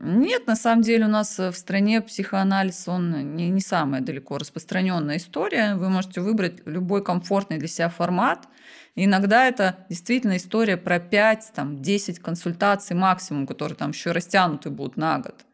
Нет, 0.00 0.46
на 0.46 0.56
самом 0.56 0.82
деле 0.82 1.04
у 1.04 1.08
нас 1.08 1.38
в 1.38 1.52
стране 1.52 2.00
психоанализ, 2.00 2.88
он 2.88 3.36
не, 3.36 3.50
не 3.50 3.60
самая 3.60 4.00
далеко 4.00 4.38
распространенная 4.38 5.18
история. 5.18 5.74
Вы 5.76 5.88
можете 5.88 6.20
выбрать 6.20 6.66
любой 6.66 7.02
комфортный 7.04 7.58
для 7.58 7.68
себя 7.68 7.88
формат. 7.88 8.48
Иногда 8.96 9.46
это 9.46 9.86
действительно 9.88 10.36
история 10.36 10.76
про 10.76 10.96
5-10 10.96 12.20
консультаций 12.20 12.96
максимум, 12.96 13.46
которые 13.46 13.76
там 13.76 13.90
еще 13.90 14.12
растянуты 14.12 14.70
будут 14.70 14.96
на 14.96 15.18
год. 15.18 15.44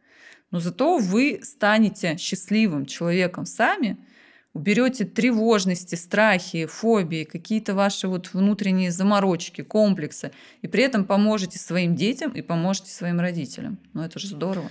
Но 0.51 0.61
зато 0.61 0.99
вы 0.99 1.41
станете 1.43 2.17
счастливым 2.17 2.87
человеком 2.87 3.47
сами– 3.47 3.99
уберете 4.53 5.05
тревожности, 5.05 5.95
страхи, 5.95 6.67
фобии, 6.67 7.25
какие-то 7.25 7.75
ваши 7.75 8.09
вот 8.09 8.33
внутренние 8.33 8.91
заморочки, 8.91 9.63
комплексы, 9.63 10.33
и 10.63 10.69
при 10.69 10.83
этом 10.83 11.05
поможете 11.05 11.59
своим 11.59 11.95
детям 11.95 12.33
и 12.33 12.43
поможете 12.43 12.91
своим 12.91 13.21
родителям. 13.21 13.79
Ну 13.93 14.03
это 14.03 14.19
же 14.19 14.29
здорово. 14.29 14.71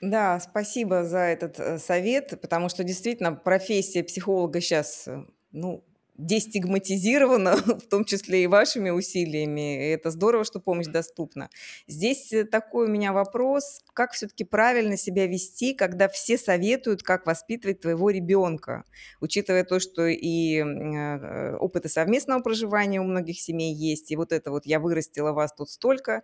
Да, 0.00 0.38
спасибо 0.40 1.04
за 1.04 1.18
этот 1.20 1.58
э, 1.58 1.78
совет, 1.78 2.38
потому 2.40 2.68
что 2.68 2.84
действительно 2.84 3.32
профессия 3.32 4.04
психолога 4.04 4.60
сейчас, 4.60 5.08
э, 5.08 5.24
ну, 5.52 5.85
дестигматизировано, 6.18 7.56
в 7.80 7.88
том 7.88 8.04
числе 8.04 8.44
и 8.44 8.46
вашими 8.46 8.90
усилиями. 8.90 9.86
И 9.86 9.90
это 9.90 10.10
здорово, 10.10 10.44
что 10.44 10.60
помощь 10.60 10.86
доступна. 10.86 11.50
Здесь 11.86 12.32
э, 12.32 12.44
такой 12.44 12.86
у 12.86 12.90
меня 12.90 13.12
вопрос, 13.12 13.80
как 13.92 14.12
все-таки 14.12 14.44
правильно 14.44 14.96
себя 14.96 15.26
вести, 15.26 15.74
когда 15.74 16.08
все 16.08 16.38
советуют, 16.38 17.02
как 17.02 17.26
воспитывать 17.26 17.80
твоего 17.80 18.10
ребенка, 18.10 18.84
учитывая 19.20 19.64
то, 19.64 19.80
что 19.80 20.06
и 20.06 20.58
э, 20.58 21.56
опыты 21.56 21.88
совместного 21.88 22.40
проживания 22.40 23.00
у 23.00 23.04
многих 23.04 23.40
семей 23.40 23.74
есть, 23.74 24.10
и 24.10 24.16
вот 24.16 24.32
это 24.32 24.50
вот 24.50 24.66
«я 24.66 24.80
вырастила 24.80 25.32
вас 25.32 25.52
тут 25.52 25.70
столько», 25.70 26.22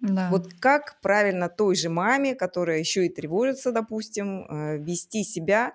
да. 0.00 0.30
Вот 0.30 0.54
как 0.60 0.98
правильно 1.02 1.50
той 1.50 1.76
же 1.76 1.90
маме, 1.90 2.34
которая 2.34 2.78
еще 2.78 3.04
и 3.04 3.10
тревожится, 3.10 3.70
допустим, 3.70 4.46
э, 4.48 4.78
вести 4.78 5.24
себя, 5.24 5.74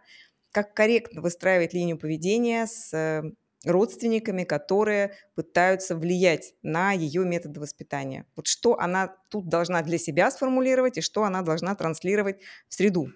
как 0.56 0.74
корректно 0.74 1.22
выстраивать 1.22 1.74
линию 1.74 1.98
поведения 1.98 2.65
с 2.65 2.94
э, 2.94 3.24
родственниками, 3.65 4.46
которые 4.46 5.12
пытаются 5.36 5.98
влиять 5.98 6.54
на 6.62 6.94
ее 6.94 7.26
методы 7.26 7.60
воспитания. 7.60 8.26
Вот 8.38 8.48
что 8.48 8.80
она 8.80 9.18
тут 9.30 9.50
должна 9.50 9.82
для 9.82 9.98
себя 9.98 10.32
сформулировать 10.32 10.98
и 10.98 11.02
что 11.02 11.26
она 11.26 11.41
должна 11.41 11.76
транслировать 11.76 12.38
в 12.70 12.74
среду. 12.74 13.10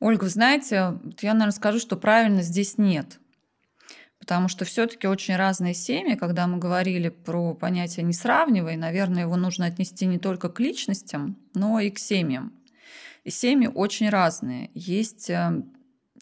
Ольга, 0.00 0.24
вы 0.24 0.28
знаете, 0.28 0.98
я, 1.20 1.34
наверное, 1.34 1.52
скажу, 1.52 1.78
что 1.78 1.96
правильно 1.96 2.42
здесь 2.42 2.78
нет. 2.78 3.20
Потому 4.18 4.48
что 4.48 4.64
все-таки 4.64 5.06
очень 5.06 5.36
разные 5.36 5.72
семьи, 5.74 6.16
когда 6.16 6.48
мы 6.48 6.58
говорили 6.58 7.10
про 7.10 7.54
понятие 7.54 8.04
«не 8.04 8.12
сравнивай», 8.12 8.74
наверное, 8.74 9.22
его 9.22 9.36
нужно 9.36 9.66
отнести 9.66 10.04
не 10.04 10.18
только 10.18 10.48
к 10.48 10.58
личностям, 10.58 11.38
но 11.54 11.78
и 11.78 11.90
к 11.90 12.00
семьям. 12.00 12.60
И 13.22 13.30
семьи 13.30 13.70
очень 13.72 14.08
разные. 14.08 14.72
Есть 14.74 15.30
э, 15.30 15.62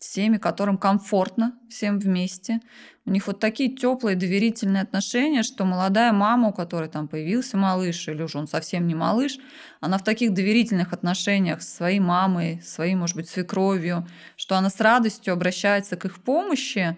семьи, 0.01 0.39
которым 0.39 0.79
комфортно 0.79 1.59
всем 1.69 1.99
вместе. 1.99 2.61
У 3.05 3.11
них 3.11 3.27
вот 3.27 3.41
такие 3.41 3.75
теплые 3.75 4.17
доверительные 4.17 4.83
отношения, 4.83 5.43
что 5.43 5.65
молодая 5.65 6.13
мама, 6.13 6.49
у 6.49 6.53
которой 6.53 6.89
там 6.89 7.09
появился 7.09 7.57
малыш, 7.57 8.09
или 8.09 8.23
уже 8.23 8.39
он 8.39 8.47
совсем 8.47 8.87
не 8.87 8.95
малыш, 8.95 9.39
она 9.81 9.99
в 9.99 10.05
таких 10.05 10.35
доверительных 10.35 10.93
отношениях 10.93 11.63
с 11.63 11.75
своей 11.75 12.01
мамой, 12.01 12.61
своей, 12.63 12.95
может 12.95 13.17
быть, 13.17 13.29
свекровью, 13.29 14.07
что 14.37 14.57
она 14.57 14.71
с 14.71 14.81
радостью 14.81 15.33
обращается 15.33 15.97
к 15.97 16.05
их 16.05 16.23
помощи, 16.23 16.97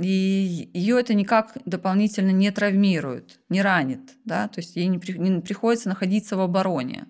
и 0.00 0.70
ее 0.72 0.98
это 0.98 1.14
никак 1.14 1.56
дополнительно 1.64 2.30
не 2.30 2.50
травмирует, 2.50 3.38
не 3.48 3.62
ранит, 3.62 4.00
да, 4.24 4.48
то 4.48 4.60
есть 4.60 4.74
ей 4.74 4.88
не, 4.88 4.98
при, 4.98 5.16
не 5.18 5.40
приходится 5.40 5.88
находиться 5.88 6.36
в 6.36 6.40
обороне. 6.40 7.06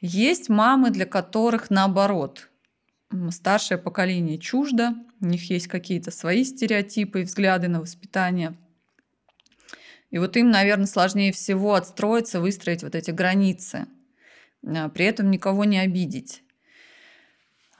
Есть 0.00 0.48
мамы, 0.48 0.90
для 0.90 1.06
которых 1.06 1.70
наоборот– 1.70 2.48
старшее 3.30 3.78
поколение 3.78 4.38
чуждо, 4.38 4.94
у 5.20 5.26
них 5.26 5.50
есть 5.50 5.68
какие-то 5.68 6.10
свои 6.10 6.44
стереотипы 6.44 7.20
и 7.20 7.24
взгляды 7.24 7.68
на 7.68 7.80
воспитание. 7.80 8.54
И 10.10 10.18
вот 10.18 10.36
им, 10.36 10.50
наверное, 10.50 10.86
сложнее 10.86 11.32
всего 11.32 11.74
отстроиться, 11.74 12.40
выстроить 12.40 12.82
вот 12.82 12.94
эти 12.94 13.10
границы, 13.10 13.86
а, 14.66 14.88
при 14.88 15.06
этом 15.06 15.30
никого 15.30 15.64
не 15.64 15.78
обидеть. 15.78 16.42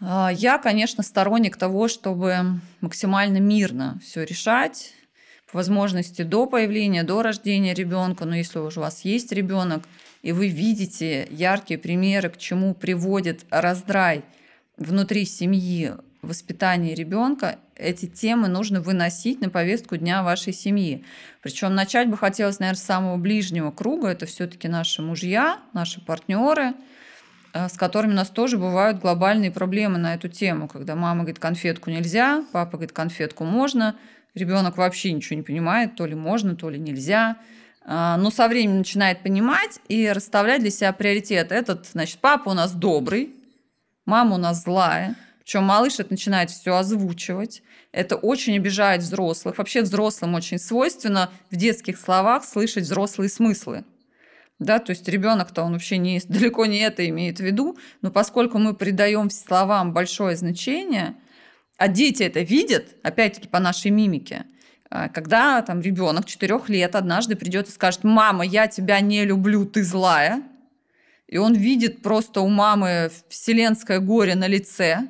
А, 0.01 0.31
я, 0.33 0.59
конечно, 0.59 1.03
сторонник 1.03 1.57
того, 1.57 1.88
чтобы 1.88 2.61
максимально 2.81 3.38
мирно 3.38 4.01
все 4.03 4.25
решать, 4.25 4.95
по 5.51 5.59
возможности 5.59 6.23
до 6.23 6.47
появления, 6.47 7.03
до 7.03 7.23
рождения 7.23 7.75
ребенка, 7.75 8.25
но 8.25 8.35
если 8.35 8.59
уже 8.59 8.81
у 8.81 8.83
вас 8.83 9.05
есть 9.05 9.33
ребенок, 9.33 9.83
и 10.23 10.33
вы 10.33 10.49
видите 10.49 11.27
яркие 11.31 11.79
примеры, 11.79 12.31
к 12.31 12.38
чему 12.38 12.75
приводит 12.75 13.45
раздрай– 13.51 14.25
внутри 14.83 15.25
семьи 15.25 15.92
воспитания 16.23 16.95
ребенка 16.95 17.59
эти 17.77 18.07
темы 18.07 18.49
нужно 18.49 18.81
выносить 18.81 19.40
на 19.40 19.51
повестку 19.51 19.97
дня 19.97 20.23
вашей 20.23 20.53
семьи. 20.53 21.05
Причем 21.42 21.75
начать 21.75 22.09
бы 22.09 22.16
хотелось, 22.16 22.61
наверное, 22.61 22.79
с 22.79 22.85
самого 22.85 23.16
ближнего 23.16 23.71
круга. 23.73 24.09
Это 24.09 24.27
все-таки 24.27 24.68
наши 24.68 25.03
мужья, 25.03 25.59
наши 25.73 26.01
партнеры, 26.01 26.75
э, 27.53 27.68
с 27.68 27.73
которыми 27.73 28.12
у 28.12 28.16
нас 28.16 28.31
тоже 28.31 28.57
бывают 28.57 29.01
глобальные 29.01 29.51
проблемы 29.51 29.99
на 29.99 30.14
эту 30.14 30.29
тему, 30.29 30.68
когда 30.68 30.95
мама 30.95 31.23
говорит, 31.23 31.40
конфетку 31.40 31.90
нельзя, 31.90 32.45
папа 32.53 32.73
говорит, 32.73 32.92
конфетку 32.92 33.45
можно, 33.45 33.97
ребенок 34.35 34.77
вообще 34.77 35.12
ничего 35.12 35.37
не 35.37 35.42
понимает, 35.42 35.97
то 35.97 36.07
ли 36.07 36.14
можно, 36.14 36.55
то 36.55 36.71
ли 36.71 36.79
нельзя. 36.79 37.38
А, 37.85 38.16
но 38.16 38.31
со 38.31 38.47
временем 38.47 38.79
начинает 38.79 39.25
понимать 39.25 39.81
и 39.88 40.09
расставлять 40.09 40.61
для 40.61 40.71
себя 40.71 40.92
приоритет. 40.92 41.51
Этот, 41.51 41.87
значит, 41.87 42.18
папа 42.21 42.51
у 42.51 42.55
нас 42.55 42.73
добрый, 42.73 43.35
мама 44.04 44.36
у 44.36 44.38
нас 44.38 44.62
злая, 44.62 45.16
причем 45.42 45.64
малыш 45.64 45.98
это 45.98 46.12
начинает 46.12 46.50
все 46.50 46.76
озвучивать. 46.76 47.62
Это 47.90 48.16
очень 48.16 48.56
обижает 48.56 49.02
взрослых. 49.02 49.58
Вообще 49.58 49.82
взрослым 49.82 50.34
очень 50.34 50.58
свойственно 50.58 51.30
в 51.50 51.56
детских 51.56 51.98
словах 51.98 52.44
слышать 52.44 52.84
взрослые 52.84 53.28
смыслы. 53.28 53.84
Да, 54.60 54.78
то 54.78 54.90
есть 54.90 55.08
ребенок-то 55.08 55.62
он 55.62 55.72
вообще 55.72 55.98
не, 55.98 56.20
далеко 56.28 56.66
не 56.66 56.78
это 56.78 57.06
имеет 57.08 57.38
в 57.38 57.42
виду, 57.42 57.76
но 58.00 58.12
поскольку 58.12 58.58
мы 58.58 58.74
придаем 58.74 59.30
словам 59.30 59.92
большое 59.92 60.36
значение, 60.36 61.16
а 61.76 61.88
дети 61.88 62.22
это 62.22 62.40
видят, 62.40 62.94
опять-таки 63.02 63.48
по 63.48 63.58
нашей 63.58 63.90
мимике, 63.90 64.44
а, 64.88 65.08
когда 65.08 65.60
там 65.62 65.80
ребенок 65.80 66.26
4 66.26 66.60
лет 66.68 66.94
однажды 66.94 67.34
придет 67.34 67.68
и 67.68 67.72
скажет, 67.72 68.04
мама, 68.04 68.44
я 68.44 68.68
тебя 68.68 69.00
не 69.00 69.24
люблю, 69.24 69.66
ты 69.66 69.82
злая, 69.82 70.44
и 71.33 71.38
он 71.38 71.55
видит 71.55 72.03
просто 72.03 72.42
у 72.42 72.49
мамы 72.49 73.11
вселенское 73.31 74.01
горе 74.01 74.35
на 74.35 74.47
лице, 74.47 75.09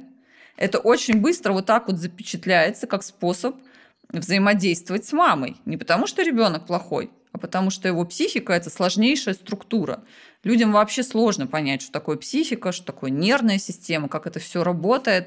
это 0.57 0.79
очень 0.79 1.21
быстро 1.21 1.53
вот 1.53 1.67
так 1.67 1.89
вот 1.89 1.99
запечатляется 1.99 2.87
как 2.87 3.03
способ 3.03 3.57
взаимодействовать 4.09 5.05
с 5.05 5.13
мамой. 5.13 5.57
Не 5.65 5.77
потому, 5.77 6.07
что 6.07 6.23
ребенок 6.23 6.65
плохой, 6.65 7.11
а 7.33 7.39
потому 7.39 7.71
что 7.71 7.89
его 7.89 8.05
психика– 8.05 8.53
это 8.55 8.71
сложнейшая 8.71 9.35
структура. 9.35 10.05
Людям 10.45 10.71
вообще 10.71 11.03
сложно 11.03 11.49
понять, 11.49 11.83
что 11.83 11.91
такое 11.91 12.17
психика, 12.17 12.71
что 12.71 12.87
такое 12.87 13.11
нервная 13.11 13.59
система, 13.59 14.09
как 14.09 14.29
это 14.29 14.39
все 14.39 14.63
работает. 14.63 15.27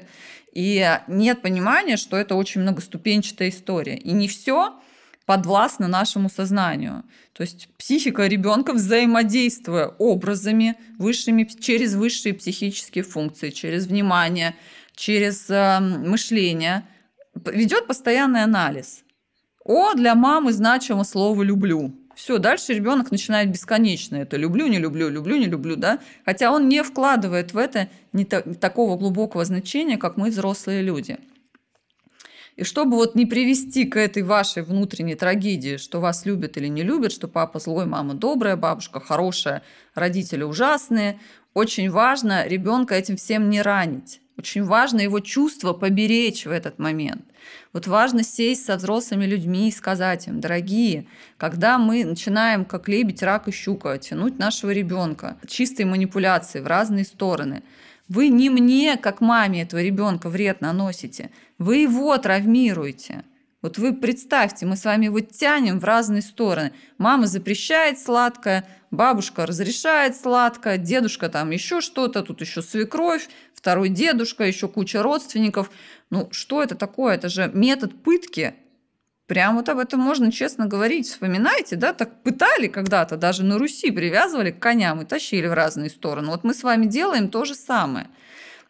И 0.54 0.98
нет 1.08 1.42
понимания, 1.42 1.98
что 1.98 2.16
это 2.16 2.36
очень 2.36 2.62
многоступенчатая 2.62 3.50
история. 3.50 3.98
И 3.98 4.12
не 4.12 4.28
все 4.28 4.80
подвластно 5.26 5.88
нашему 5.88 6.30
сознанию. 6.30 7.02
То 7.32 7.42
есть 7.42 7.68
психика 7.76 8.26
ребенка, 8.26 8.72
взаимодействуя 8.72 9.88
образами 9.98 10.76
высшими, 10.98 11.44
через 11.44 11.94
высшие 11.94 12.32
психические 12.32 13.04
функции, 13.04 13.50
через 13.50 13.86
внимание, 13.86 14.54
через 14.94 15.50
э, 15.50 15.80
мышление, 15.80 16.86
ведет 17.44 17.86
постоянный 17.86 18.44
анализ. 18.44 19.02
О, 19.64 19.94
для 19.94 20.14
мамы 20.14 20.52
значимо 20.52 21.04
слово 21.04 21.42
«люблю». 21.42 21.92
Все, 22.14 22.38
дальше 22.38 22.72
ребенок 22.72 23.10
начинает 23.10 23.50
бесконечно 23.50 24.16
это 24.16 24.38
люблю, 24.38 24.68
не 24.68 24.78
люблю, 24.78 25.10
люблю, 25.10 25.36
не 25.36 25.44
люблю, 25.44 25.76
да, 25.76 25.98
хотя 26.24 26.50
он 26.50 26.66
не 26.66 26.82
вкладывает 26.82 27.52
в 27.52 27.58
это 27.58 27.90
не 28.14 28.24
такого 28.24 28.96
глубокого 28.96 29.44
значения, 29.44 29.98
как 29.98 30.16
мы 30.16 30.30
взрослые 30.30 30.80
люди. 30.80 31.18
И 32.56 32.64
чтобы 32.64 32.96
вот 32.96 33.14
не 33.14 33.26
привести 33.26 33.84
к 33.84 33.96
этой 33.96 34.22
вашей 34.22 34.62
внутренней 34.62 35.14
трагедии, 35.14 35.76
что 35.76 36.00
вас 36.00 36.24
любят 36.24 36.56
или 36.56 36.68
не 36.68 36.82
любят, 36.82 37.12
что 37.12 37.28
папа 37.28 37.58
злой, 37.58 37.84
мама 37.84 38.14
добрая, 38.14 38.56
бабушка 38.56 38.98
хорошая, 38.98 39.62
родители 39.94 40.42
ужасные, 40.42 41.20
очень 41.52 41.90
важно 41.90 42.46
ребенка 42.46 42.94
этим 42.94 43.16
всем 43.16 43.50
не 43.50 43.60
ранить. 43.60 44.20
Очень 44.38 44.64
важно 44.64 45.00
его 45.00 45.20
чувство 45.20 45.72
поберечь 45.72 46.44
в 46.44 46.50
этот 46.50 46.78
момент. 46.78 47.24
Вот 47.72 47.86
важно 47.86 48.22
сесть 48.22 48.66
со 48.66 48.76
взрослыми 48.76 49.24
людьми 49.24 49.68
и 49.68 49.72
сказать 49.72 50.26
им, 50.26 50.40
дорогие, 50.40 51.06
когда 51.38 51.78
мы 51.78 52.04
начинаем, 52.04 52.64
как 52.64 52.88
лебедь, 52.88 53.22
рак 53.22 53.48
и 53.48 53.50
щука, 53.50 53.96
тянуть 53.98 54.38
нашего 54.38 54.70
ребенка, 54.70 55.38
чистой 55.46 55.84
манипуляции 55.84 56.60
в 56.60 56.66
разные 56.66 57.04
стороны, 57.04 57.62
вы 58.08 58.28
не 58.28 58.50
мне, 58.50 58.96
как 58.96 59.20
маме 59.20 59.62
этого 59.62 59.82
ребенка, 59.82 60.28
вред 60.28 60.60
наносите, 60.60 61.30
вы 61.58 61.78
его 61.78 62.16
травмируете. 62.18 63.24
Вот 63.62 63.78
вы 63.78 63.94
представьте, 63.94 64.64
мы 64.64 64.76
с 64.76 64.84
вами 64.84 65.06
его 65.06 65.18
тянем 65.20 65.80
в 65.80 65.84
разные 65.84 66.22
стороны. 66.22 66.72
Мама 66.98 67.26
запрещает 67.26 67.98
сладкое, 67.98 68.64
бабушка 68.92 69.44
разрешает 69.44 70.14
сладкое, 70.14 70.78
дедушка 70.78 71.28
там 71.28 71.50
еще 71.50 71.80
что-то, 71.80 72.22
тут 72.22 72.40
еще 72.40 72.62
свекровь, 72.62 73.28
второй 73.54 73.88
дедушка, 73.88 74.44
еще 74.44 74.68
куча 74.68 75.02
родственников. 75.02 75.70
Ну, 76.10 76.28
что 76.30 76.62
это 76.62 76.76
такое? 76.76 77.14
Это 77.14 77.28
же 77.28 77.50
метод 77.52 78.02
пытки. 78.04 78.54
Прям 79.26 79.56
вот 79.56 79.68
об 79.68 79.78
этом 79.78 80.00
можно 80.00 80.30
честно 80.30 80.66
говорить. 80.66 81.08
Вспоминайте, 81.08 81.74
да, 81.74 81.92
так 81.92 82.22
пытали 82.22 82.68
когда-то, 82.68 83.16
даже 83.16 83.44
на 83.44 83.58
Руси 83.58 83.90
привязывали 83.90 84.52
к 84.52 84.60
коням 84.60 85.02
и 85.02 85.04
тащили 85.04 85.48
в 85.48 85.52
разные 85.52 85.90
стороны. 85.90 86.28
Вот 86.28 86.44
мы 86.44 86.54
с 86.54 86.62
вами 86.62 86.86
делаем 86.86 87.28
то 87.28 87.44
же 87.44 87.54
самое. 87.54 88.08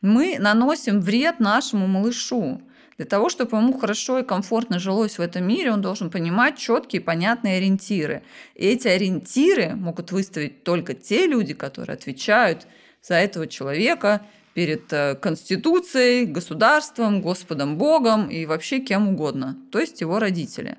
Мы 0.00 0.36
наносим 0.38 1.00
вред 1.00 1.40
нашему 1.40 1.86
малышу. 1.86 2.62
Для 2.96 3.04
того, 3.04 3.28
чтобы 3.28 3.58
ему 3.58 3.78
хорошо 3.78 4.20
и 4.20 4.24
комфортно 4.24 4.78
жилось 4.78 5.18
в 5.18 5.20
этом 5.20 5.46
мире, 5.46 5.70
он 5.70 5.82
должен 5.82 6.10
понимать 6.10 6.56
четкие, 6.56 7.02
понятные 7.02 7.58
ориентиры. 7.58 8.22
И 8.54 8.66
эти 8.66 8.88
ориентиры 8.88 9.74
могут 9.74 10.12
выставить 10.12 10.64
только 10.64 10.94
те 10.94 11.26
люди, 11.26 11.52
которые 11.52 11.94
отвечают 11.94 12.66
за 13.02 13.16
этого 13.16 13.46
человека 13.46 14.22
перед 14.56 14.90
э, 14.90 15.16
Конституцией, 15.16 16.24
государством, 16.24 17.20
Господом 17.20 17.76
Богом 17.76 18.30
и 18.30 18.46
вообще 18.46 18.80
кем 18.80 19.06
угодно, 19.08 19.54
то 19.70 19.78
есть 19.78 20.00
его 20.00 20.18
родители. 20.18 20.78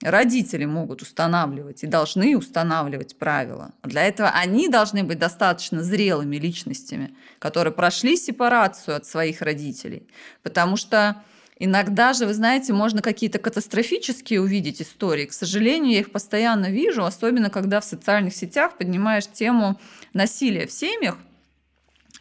Родители 0.00 0.64
могут 0.64 1.02
устанавливать 1.02 1.82
и 1.82 1.88
должны 1.88 2.36
устанавливать 2.36 3.16
правила. 3.16 3.72
Для 3.82 4.04
этого 4.04 4.28
они 4.28 4.68
должны 4.68 5.02
быть 5.02 5.18
достаточно 5.18 5.82
зрелыми 5.82 6.36
личностями, 6.36 7.16
которые 7.40 7.72
прошли 7.72 8.16
сепарацию 8.16 8.96
от 8.96 9.06
своих 9.06 9.42
родителей. 9.42 10.06
Потому 10.42 10.76
что 10.76 11.16
Иногда 11.56 12.12
же, 12.14 12.26
вы 12.26 12.34
знаете, 12.34 12.72
можно 12.72 13.00
какие-то 13.00 13.38
катастрофические 13.38 14.40
увидеть 14.40 14.82
истории. 14.82 15.26
К 15.26 15.32
сожалению, 15.32 15.92
я 15.92 16.00
их 16.00 16.10
постоянно 16.10 16.68
вижу, 16.68 17.04
особенно 17.04 17.48
когда 17.48 17.80
в 17.80 17.84
социальных 17.84 18.34
сетях 18.34 18.76
поднимаешь 18.76 19.28
тему 19.28 19.78
насилия 20.12 20.66
в 20.66 20.72
семьях– 20.72 21.16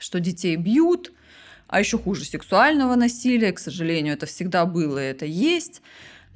что 0.04 0.20
детей 0.20 0.56
бьют, 0.56 1.12
а 1.68 1.80
еще 1.80 1.98
хуже 1.98 2.26
сексуального 2.26 2.96
насилия. 2.96 3.52
К 3.52 3.60
сожалению, 3.60 4.14
это 4.14 4.26
всегда 4.26 4.66
было 4.66 5.00
и 5.00 5.10
это 5.10 5.26
есть. 5.26 5.82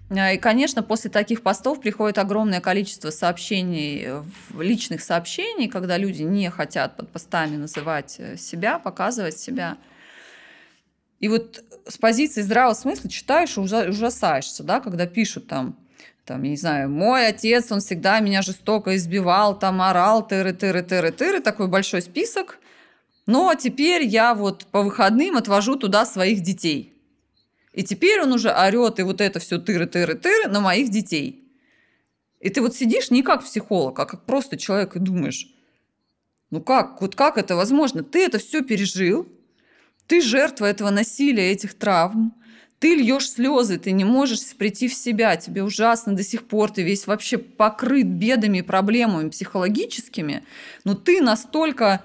А, 0.10 0.32
и, 0.32 0.38
конечно, 0.38 0.84
после 0.84 1.12
таких 1.12 1.44
постов 1.44 1.82
приходит 1.82 2.18
огромное 2.18 2.62
количество 2.62 3.10
сообщений, 3.10 4.24
личных 4.58 5.02
сообщений, 5.02 5.68
когда 5.68 5.98
люди 5.98 6.24
не 6.24 6.50
хотят 6.50 6.96
под 6.96 7.10
постами 7.10 7.58
называть 7.58 8.16
э, 8.20 8.38
себя, 8.38 8.80
показывать 8.80 9.38
себя. 9.38 9.78
И 11.20 11.28
вот 11.28 11.64
с 11.88 11.98
позиции 11.98 12.42
здравого 12.42 12.74
смысла 12.74 13.10
читаешь 13.10 13.58
и 13.58 13.60
ужасаешься, 13.60 14.64
да, 14.64 14.80
когда 14.80 15.08
пишут 15.08 15.48
там, 15.48 15.76
там, 16.26 16.44
я 16.44 16.52
не 16.52 16.58
знаю, 16.58 16.90
мой 16.90 17.28
отец, 17.28 17.72
он 17.72 17.80
всегда 17.80 18.20
меня 18.20 18.42
жестоко 18.42 18.96
избивал, 18.96 19.58
там 19.58 19.82
орал, 19.82 20.26
тыры-тыры-тыры-тыры, 20.28 21.42
такой 21.42 21.68
большой 21.68 22.02
список. 22.02 22.60
Но 23.28 23.54
теперь 23.56 24.04
я 24.06 24.34
вот 24.34 24.66
по 24.68 24.82
выходным 24.82 25.36
отвожу 25.36 25.76
туда 25.76 26.06
своих 26.06 26.42
детей. 26.42 26.94
И 27.74 27.84
теперь 27.84 28.22
он 28.22 28.32
уже 28.34 28.50
орет 28.50 29.00
и 29.00 29.04
вот 29.04 29.22
это 29.22 29.40
все 29.40 29.58
тыры-тыры-тыры 29.58 30.48
на 30.48 30.62
моих 30.62 30.90
детей. 30.90 31.44
И 32.40 32.50
ты 32.50 32.62
вот 32.62 32.76
сидишь 32.76 33.12
не 33.12 33.22
как 33.22 33.44
психолог, 33.44 34.00
а 34.00 34.06
как 34.06 34.24
просто 34.26 34.58
человек 34.58 34.96
и 34.96 35.00
думаешь, 35.00 35.48
ну 36.50 36.62
как, 36.62 37.02
вот 37.02 37.16
как 37.16 37.38
это 37.38 37.56
возможно? 37.56 38.02
Ты 38.02 38.24
это 38.24 38.40
все 38.40 38.64
пережил, 38.64 39.28
ты 40.08 40.22
жертва 40.22 40.66
этого 40.66 40.90
насилия, 40.90 41.52
этих 41.52 41.74
травм, 41.74 42.34
ты 42.80 42.96
льешь 42.96 43.30
слезы, 43.30 43.78
ты 43.78 43.92
не 43.92 44.06
можешь 44.06 44.56
прийти 44.56 44.88
в 44.88 44.94
себя, 44.94 45.36
тебе 45.36 45.64
ужасно 45.64 46.16
до 46.16 46.24
сих 46.24 46.48
пор, 46.48 46.72
ты 46.72 46.84
весь 46.84 47.08
вообще 47.08 47.38
покрыт 47.38 48.08
бедами 48.08 48.60
и 48.60 48.62
проблемами 48.62 49.30
психологическими, 49.30 50.46
но 50.86 50.94
ты 50.94 51.22
настолько 51.22 52.04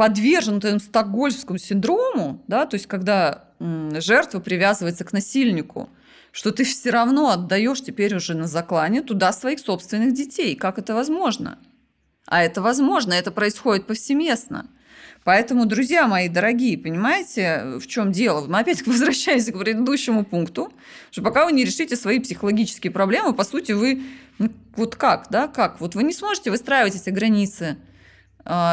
подвержен 0.00 0.56
этому 0.56 0.80
стокгольмскому 0.80 1.58
синдрому, 1.58 2.42
да, 2.48 2.64
то 2.64 2.76
есть 2.76 2.86
когда 2.86 3.44
жертва 3.58 4.38
привязывается 4.38 5.04
к 5.04 5.12
насильнику, 5.12 5.90
что 6.32 6.52
ты 6.52 6.64
все 6.64 6.88
равно 6.88 7.28
отдаешь 7.28 7.82
теперь 7.82 8.16
уже 8.16 8.32
на 8.32 8.46
заклане 8.46 9.02
туда 9.02 9.30
своих 9.30 9.60
собственных 9.60 10.14
детей. 10.14 10.56
Как 10.56 10.78
это 10.78 10.94
возможно? 10.94 11.58
А 12.24 12.42
это 12.42 12.62
возможно, 12.62 13.12
это 13.12 13.30
происходит 13.30 13.86
повсеместно. 13.86 14.68
Поэтому, 15.22 15.66
друзья 15.66 16.08
мои 16.08 16.30
дорогие, 16.30 16.78
понимаете, 16.78 17.74
в 17.78 17.86
чем 17.86 18.10
дело? 18.10 18.46
Мы 18.46 18.60
опять 18.60 18.80
возвращаемся 18.86 19.52
к 19.52 19.58
предыдущему 19.58 20.24
пункту, 20.24 20.72
что 21.10 21.20
пока 21.20 21.44
вы 21.44 21.52
не 21.52 21.62
решите 21.62 21.94
свои 21.94 22.20
психологические 22.20 22.90
проблемы, 22.90 23.34
по 23.34 23.44
сути, 23.44 23.72
вы 23.72 24.00
ну, 24.38 24.50
вот 24.76 24.96
как, 24.96 25.26
да, 25.28 25.46
как? 25.46 25.78
Вот 25.78 25.94
вы 25.94 26.04
не 26.04 26.14
сможете 26.14 26.50
выстраивать 26.50 26.96
эти 26.96 27.10
границы 27.10 27.76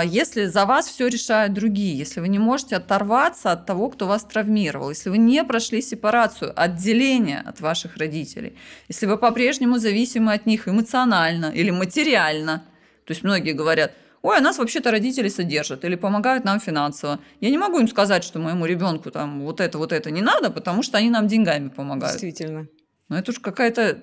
если 0.06 0.45
за 0.45 0.65
вас 0.65 0.88
все 0.88 1.08
решают 1.08 1.53
другие, 1.53 1.97
если 1.97 2.19
вы 2.19 2.30
не 2.30 2.39
можете 2.39 2.77
оторваться 2.77 3.51
от 3.51 3.65
того, 3.65 3.89
кто 3.89 4.08
вас 4.08 4.23
травмировал, 4.23 4.89
если 4.89 5.10
вы 5.10 5.17
не 5.17 5.43
прошли 5.43 5.82
сепарацию, 5.82 6.53
отделение 6.56 7.43
от 7.45 7.60
ваших 7.60 7.97
родителей, 7.97 8.58
если 8.88 9.06
вы 9.06 9.17
по-прежнему 9.17 9.77
зависимы 9.77 10.34
от 10.34 10.45
них 10.45 10.67
эмоционально 10.67 11.47
или 11.47 11.69
материально, 11.69 12.63
то 13.06 13.12
есть 13.12 13.23
многие 13.23 13.51
говорят, 13.51 13.91
ой, 14.21 14.38
а 14.38 14.41
нас 14.41 14.58
вообще-то 14.58 14.91
родители 14.91 15.30
содержат 15.30 15.86
или 15.86 15.95
помогают 15.95 16.43
нам 16.43 16.60
финансово. 16.60 17.19
Я 17.39 17.49
не 17.49 17.58
могу 17.58 17.80
им 17.80 17.88
сказать, 17.88 18.23
что 18.23 18.39
моему 18.39 18.65
ребенку 18.65 19.12
там 19.12 19.41
вот 19.41 19.62
это, 19.62 19.77
вот 19.77 19.91
это 19.91 20.12
не 20.12 20.21
надо, 20.21 20.49
потому 20.49 20.84
что 20.84 20.97
они 20.97 21.10
нам 21.10 21.27
деньгами 21.27 21.69
помогают. 21.69 22.19
Действительно. 22.19 22.67
Ну, 23.10 23.15
это 23.15 23.32
уж 23.32 23.39
какая-то 23.39 24.01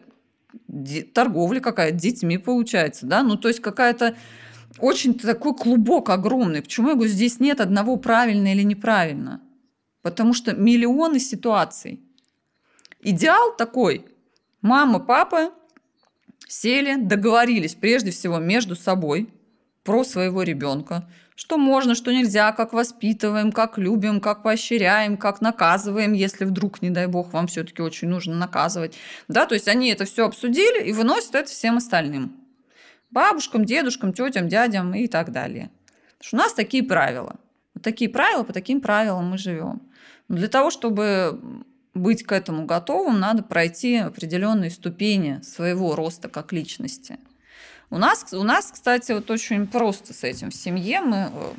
торговля 1.12 1.61
какая-то 1.61 1.96
детьми 1.96 2.38
получается, 2.38 3.07
да? 3.07 3.22
Ну, 3.22 3.37
то 3.37 3.48
есть 3.48 3.61
какая-то 3.61 4.14
очень 4.79 5.15
такой 5.15 5.55
клубок 5.55 6.11
огромный. 6.11 6.63
Почему 6.63 6.89
я 6.89 6.95
говорю, 6.95 7.11
здесь 7.11 7.41
нет 7.41 7.61
одного 7.61 7.97
правильно 7.97 8.53
или 8.53 8.63
неправильно? 8.63 9.41
Потому 10.03 10.35
что 10.35 10.55
миллионы 10.55 11.19
ситуаций. 11.19 12.01
Идеал 13.01 13.55
такой. 13.57 14.07
Мама, 14.61 14.99
папа 14.99 15.53
сели, 16.49 16.97
договорились 16.97 17.75
прежде 17.75 18.11
всего 18.11 18.39
между 18.39 18.77
собой 18.77 19.29
про 19.83 20.05
своего 20.05 20.43
ребенка, 20.43 21.09
что 21.35 21.59
можно, 21.59 21.95
что 21.95 22.13
нельзя, 22.13 22.53
как 22.53 22.73
воспитываем, 22.73 23.53
как 23.53 23.77
любим, 23.77 24.21
как 24.21 24.43
поощряем, 24.43 25.17
как 25.17 25.41
наказываем, 25.41 26.13
если 26.13 26.45
вдруг, 26.45 26.81
не 26.81 26.91
дай 26.91 27.07
бог, 27.07 27.33
вам 27.33 27.47
все-таки 27.49 27.83
очень 27.83 28.09
нужно 28.09 28.35
наказывать. 28.35 28.97
Да, 29.29 29.45
то 29.47 29.55
есть 29.55 29.69
они 29.69 29.91
это 29.91 30.05
все 30.05 30.27
обсудили 30.27 30.85
и 30.85 30.93
выносят 30.93 31.35
это 31.35 31.51
всем 31.51 31.77
остальным 31.77 32.44
бабушкам, 33.14 33.64
дедушкам, 33.64 34.12
тетям, 34.12 34.48
дядям 34.48 34.94
и 34.94 35.07
так 35.07 35.33
далее. 35.33 35.70
Потому 36.18 36.27
что 36.27 36.37
у 36.37 36.40
нас 36.40 36.53
такие 36.53 36.83
правила. 36.83 37.37
Вот 37.72 37.83
такие 37.83 38.11
правила, 38.11 38.42
по 38.42 38.53
таким 38.53 38.81
правилам 38.81 39.31
мы 39.31 39.38
живем. 39.38 39.81
Но 40.29 40.37
для 40.37 40.48
того, 40.48 40.70
чтобы 40.70 41.40
быть 41.94 42.24
к 42.24 42.33
этому 42.33 42.66
готовым, 42.66 43.20
надо 43.20 43.42
пройти 43.42 43.96
определенные 43.96 44.70
ступени 44.70 45.40
своего 45.42 45.94
роста 45.94 46.29
как 46.29 46.53
личности. 46.53 47.18
У 47.90 47.98
нас, 47.98 48.33
у 48.33 48.42
нас, 48.42 48.70
кстати, 48.72 49.12
вот 49.12 49.31
очень 49.31 49.66
просто 49.66 50.12
с 50.12 50.24
этим 50.24 50.50
в 50.50 50.55
семье. 50.55 51.00
Мы 51.00 51.31
э, 51.33 51.53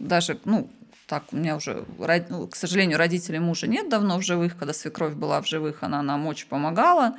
даже, 0.00 0.38
ну, 0.44 0.68
так, 1.06 1.24
у 1.32 1.36
меня 1.36 1.54
уже, 1.54 1.84
ну, 2.28 2.48
к 2.48 2.56
сожалению, 2.56 2.98
родителей 2.98 3.38
мужа 3.38 3.68
нет 3.68 3.88
давно 3.88 4.18
в 4.18 4.22
живых. 4.22 4.56
Когда 4.56 4.72
свекровь 4.72 5.14
была 5.14 5.40
в 5.40 5.46
живых, 5.46 5.84
она 5.84 6.02
нам 6.02 6.26
очень 6.26 6.48
помогала. 6.48 7.14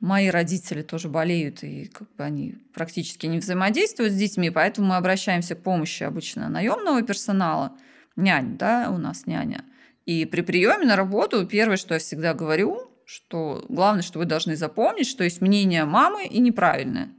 Мои 0.00 0.28
родители 0.28 0.82
тоже 0.82 1.08
болеют, 1.08 1.62
и 1.64 1.86
как 1.86 2.14
бы 2.16 2.24
они 2.24 2.56
практически 2.74 3.26
не 3.26 3.38
взаимодействуют 3.38 4.12
с 4.12 4.16
детьми, 4.16 4.50
поэтому 4.50 4.88
мы 4.88 4.96
обращаемся 4.96 5.54
к 5.54 5.62
помощи 5.62 6.02
обычно 6.02 6.48
наемного 6.50 7.02
персонала, 7.02 7.76
нянь, 8.14 8.58
да, 8.58 8.90
у 8.90 8.98
нас 8.98 9.26
няня. 9.26 9.64
И 10.04 10.26
при 10.26 10.42
приеме 10.42 10.84
на 10.84 10.96
работу 10.96 11.46
первое, 11.46 11.78
что 11.78 11.94
я 11.94 12.00
всегда 12.00 12.34
говорю, 12.34 12.90
что 13.06 13.64
главное, 13.68 14.02
что 14.02 14.18
вы 14.18 14.26
должны 14.26 14.54
запомнить, 14.54 15.08
что 15.08 15.24
есть 15.24 15.40
мнение 15.40 15.84
мамы 15.84 16.26
и 16.26 16.40
неправильное. 16.40 17.10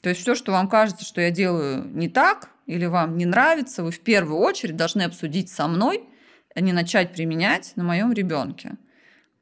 То 0.00 0.08
есть 0.08 0.22
все, 0.22 0.34
что 0.34 0.52
вам 0.52 0.68
кажется, 0.68 1.04
что 1.04 1.20
я 1.20 1.30
делаю 1.30 1.84
не 1.84 2.08
так 2.08 2.50
или 2.66 2.86
вам 2.86 3.16
не 3.16 3.26
нравится, 3.26 3.82
вы 3.82 3.90
в 3.90 4.00
первую 4.00 4.38
очередь 4.38 4.76
должны 4.76 5.02
обсудить 5.02 5.50
со 5.50 5.68
мной, 5.68 6.04
а 6.54 6.60
не 6.60 6.72
начать 6.72 7.12
применять 7.12 7.72
на 7.76 7.84
моем 7.84 8.12
ребенке. 8.12 8.76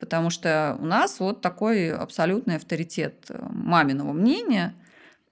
Потому 0.00 0.30
что 0.30 0.78
у 0.80 0.86
нас 0.86 1.20
вот 1.20 1.42
такой 1.42 1.92
абсолютный 1.92 2.56
авторитет 2.56 3.26
э, 3.28 3.38
маминого 3.50 4.12
мнения, 4.12 4.74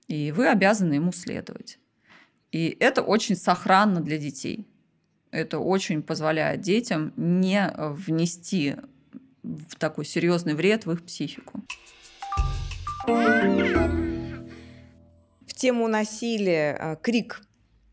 и 0.08 0.30
вы 0.30 0.48
обязаны 0.48 0.94
ему 0.94 1.10
следовать. 1.10 1.78
И 2.52 2.76
это 2.78 3.02
очень 3.02 3.34
сохранно 3.34 4.00
для 4.00 4.18
детей. 4.18 4.68
Это 5.30 5.58
очень 5.58 6.02
позволяет 6.02 6.60
детям 6.60 7.12
не 7.16 7.72
внести 7.76 8.76
в 9.42 9.76
такой 9.76 10.04
серьезный 10.04 10.54
вред 10.54 10.86
в 10.86 10.92
их 10.92 11.04
психику. 11.04 11.62
В 13.06 14.44
тему 15.54 15.88
насилия 15.88 16.76
э, 16.78 16.96
крик 17.02 17.42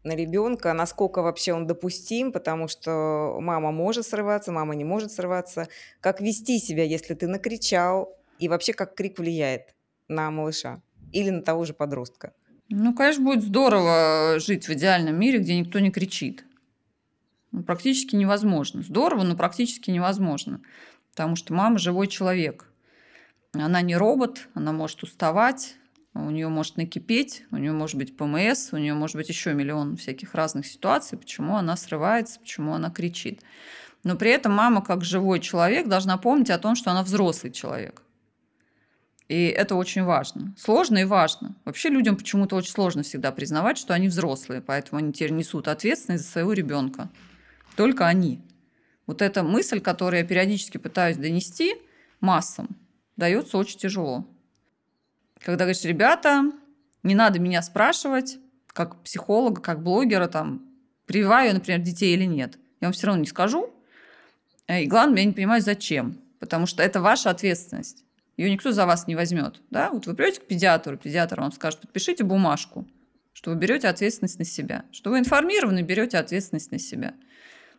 на 0.05 0.15
ребенка, 0.15 0.71
насколько 0.73 1.21
вообще 1.21 1.53
он 1.53 1.67
допустим, 1.67 2.31
потому 2.31 2.67
что 2.67 3.37
мама 3.41 3.71
может 3.71 4.05
срываться, 4.05 4.51
мама 4.51 4.75
не 4.75 4.83
может 4.83 5.11
срываться. 5.11 5.67
Как 5.99 6.21
вести 6.21 6.59
себя, 6.59 6.83
если 6.83 7.15
ты 7.15 7.27
накричал, 7.27 8.15
и 8.39 8.47
вообще 8.47 8.73
как 8.73 8.95
крик 8.95 9.17
влияет 9.17 9.75
на 10.07 10.29
малыша 10.29 10.81
или 11.11 11.29
на 11.31 11.41
того 11.41 11.65
же 11.65 11.73
подростка? 11.73 12.33
Ну, 12.69 12.93
конечно, 12.93 13.23
будет 13.23 13.43
здорово 13.43 14.37
жить 14.39 14.67
в 14.67 14.73
идеальном 14.73 15.19
мире, 15.19 15.39
где 15.39 15.57
никто 15.57 15.79
не 15.79 15.91
кричит. 15.91 16.45
Ну, 17.51 17.63
практически 17.63 18.15
невозможно. 18.15 18.81
Здорово, 18.81 19.23
но 19.23 19.35
практически 19.35 19.91
невозможно. 19.91 20.61
Потому 21.11 21.35
что 21.35 21.53
мама 21.53 21.77
живой 21.77 22.07
человек. 22.07 22.67
Она 23.53 23.81
не 23.81 23.95
робот, 23.95 24.49
она 24.53 24.73
может 24.73 25.01
уставать, 25.03 25.75
у 26.21 26.30
нее 26.30 26.47
может 26.47 26.78
накипеть, 26.78 27.43
у 27.51 27.58
нее 27.58 27.73
может 27.73 27.97
быть 27.97 28.15
ПМС, 28.15 28.71
у 28.71 28.78
нее 28.78 28.93
может 28.93 29.17
быть 29.17 29.28
еще 29.28 29.54
миллион 29.54 29.97
всяких 29.97 30.34
разных 30.34 30.65
ситуаций, 30.65 31.17
почему 31.17 31.58
она 31.58 31.75
срывается, 31.75 32.39
почему 32.39 32.73
она 32.73 32.89
кричит. 32.89 33.41
Но 34.04 34.15
при 34.15 34.32
этом 34.32 34.54
мама, 34.54 34.82
как 34.82 35.04
живой 35.04 35.41
человек, 35.41 35.88
должна 35.88 36.17
помнить 36.17 36.49
о 36.49 36.58
том, 36.58 36.75
что 36.75 36.91
она 36.91 37.04
взрослый 37.04 37.51
человек. 37.51 38.01
И 39.28 39.47
это 39.47 39.75
очень 39.75 40.04
важно. 40.04 40.54
Сложно 40.58 40.99
и 40.99 41.04
важно. 41.04 41.56
Вообще 41.65 41.89
людям 41.89 42.15
почему-то 42.15 42.56
очень 42.56 42.71
сложно 42.71 43.04
всегда 43.04 43.32
признавать, 43.32 43.78
что 43.78 43.93
они 43.93 44.08
взрослые, 44.08 44.62
поэтому 44.62 44.99
они 44.99 45.12
теперь 45.12 45.32
несут 45.32 45.67
ответственность 45.67 46.25
за 46.25 46.32
своего 46.32 46.54
ребенка. 46.54 47.10
Только 47.75 48.08
они. 48.08 48.41
Вот 49.08 49.21
эта 49.21 49.43
мысль, 49.43 49.82
которую 49.82 50.21
я 50.21 50.28
периодически 50.28 50.78
пытаюсь 50.78 51.17
донести 51.17 51.75
массам, 52.21 52.69
дается 53.17 53.58
очень 53.58 53.80
тяжело. 53.80 54.28
Когда 55.45 55.65
говоришь, 55.65 55.84
ребята, 55.84 56.51
не 57.03 57.13
надо 57.13 57.38
меня 57.38 57.62
спрашивать, 57.62 58.39
как 58.65 59.03
психолога, 59.03 59.62
как 59.62 59.84
блогера, 59.84 60.27
там, 60.27 60.63
прививаю, 61.05 61.53
например, 61.53 61.81
детей 61.81 62.15
или 62.15 62.25
нет. 62.25 62.58
Я 62.81 62.88
вам 62.88 62.93
все 62.93 63.05
равно 63.05 63.21
не 63.21 63.27
скажу. 63.27 63.71
Э, 64.65 64.81
и 64.81 64.88
главное, 64.88 65.19
я 65.19 65.25
не 65.25 65.34
понимаю, 65.34 65.62
зачем. 65.62 66.19
Потому 66.39 66.65
что 66.65 66.81
это 66.81 66.99
ваша 66.99 67.29
ответственность. 67.29 68.03
Ее 68.38 68.49
никто 68.49 68.71
за 68.71 68.88
вас 68.88 69.05
не 69.05 69.13
возьмет. 69.13 69.62
Да? 69.69 69.91
Вот 69.91 70.08
вы 70.08 70.15
придете 70.15 70.41
к 70.41 70.47
педиатру, 70.47 70.97
педиатр 70.97 71.39
вам 71.39 71.51
скажет, 71.51 71.79
подпишите 71.79 72.23
бумажку, 72.23 72.88
что 73.31 73.51
вы 73.51 73.58
берете 73.58 73.88
ответственность 73.88 74.39
на 74.39 74.45
себя, 74.45 74.86
что 74.91 75.12
вы 75.12 75.19
информированы, 75.19 75.84
берете 75.84 76.17
ответственность 76.17 76.71
на 76.71 76.79
себя. 76.79 77.13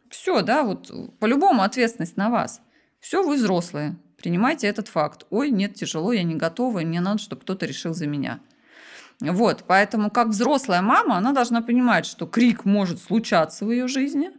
Все, 0.08 0.40
да, 0.42 0.62
вот 0.62 1.18
по-любому 1.18 1.62
ответственность 1.62 2.16
на 2.16 2.30
вас. 2.30 2.60
Все, 3.00 3.24
вы 3.24 3.34
взрослые. 3.34 3.96
Принимайте 4.16 4.66
этот 4.66 4.88
факт. 4.88 5.26
Ой, 5.30 5.50
нет, 5.50 5.74
тяжело, 5.74 6.12
я 6.12 6.22
не 6.22 6.34
готова, 6.34 6.80
и 6.80 6.84
мне 6.84 7.00
надо, 7.00 7.18
чтобы 7.18 7.42
кто-то 7.42 7.66
решил 7.66 7.94
за 7.94 8.06
меня. 8.06 8.40
Вот, 9.20 9.64
поэтому 9.66 10.10
как 10.10 10.28
взрослая 10.28 10.82
мама, 10.82 11.16
она 11.16 11.32
должна 11.32 11.62
понимать, 11.62 12.06
что 12.06 12.26
крик 12.26 12.64
может 12.64 13.00
случаться 13.00 13.64
в 13.64 13.70
ее 13.70 13.88
жизни, 13.88 14.30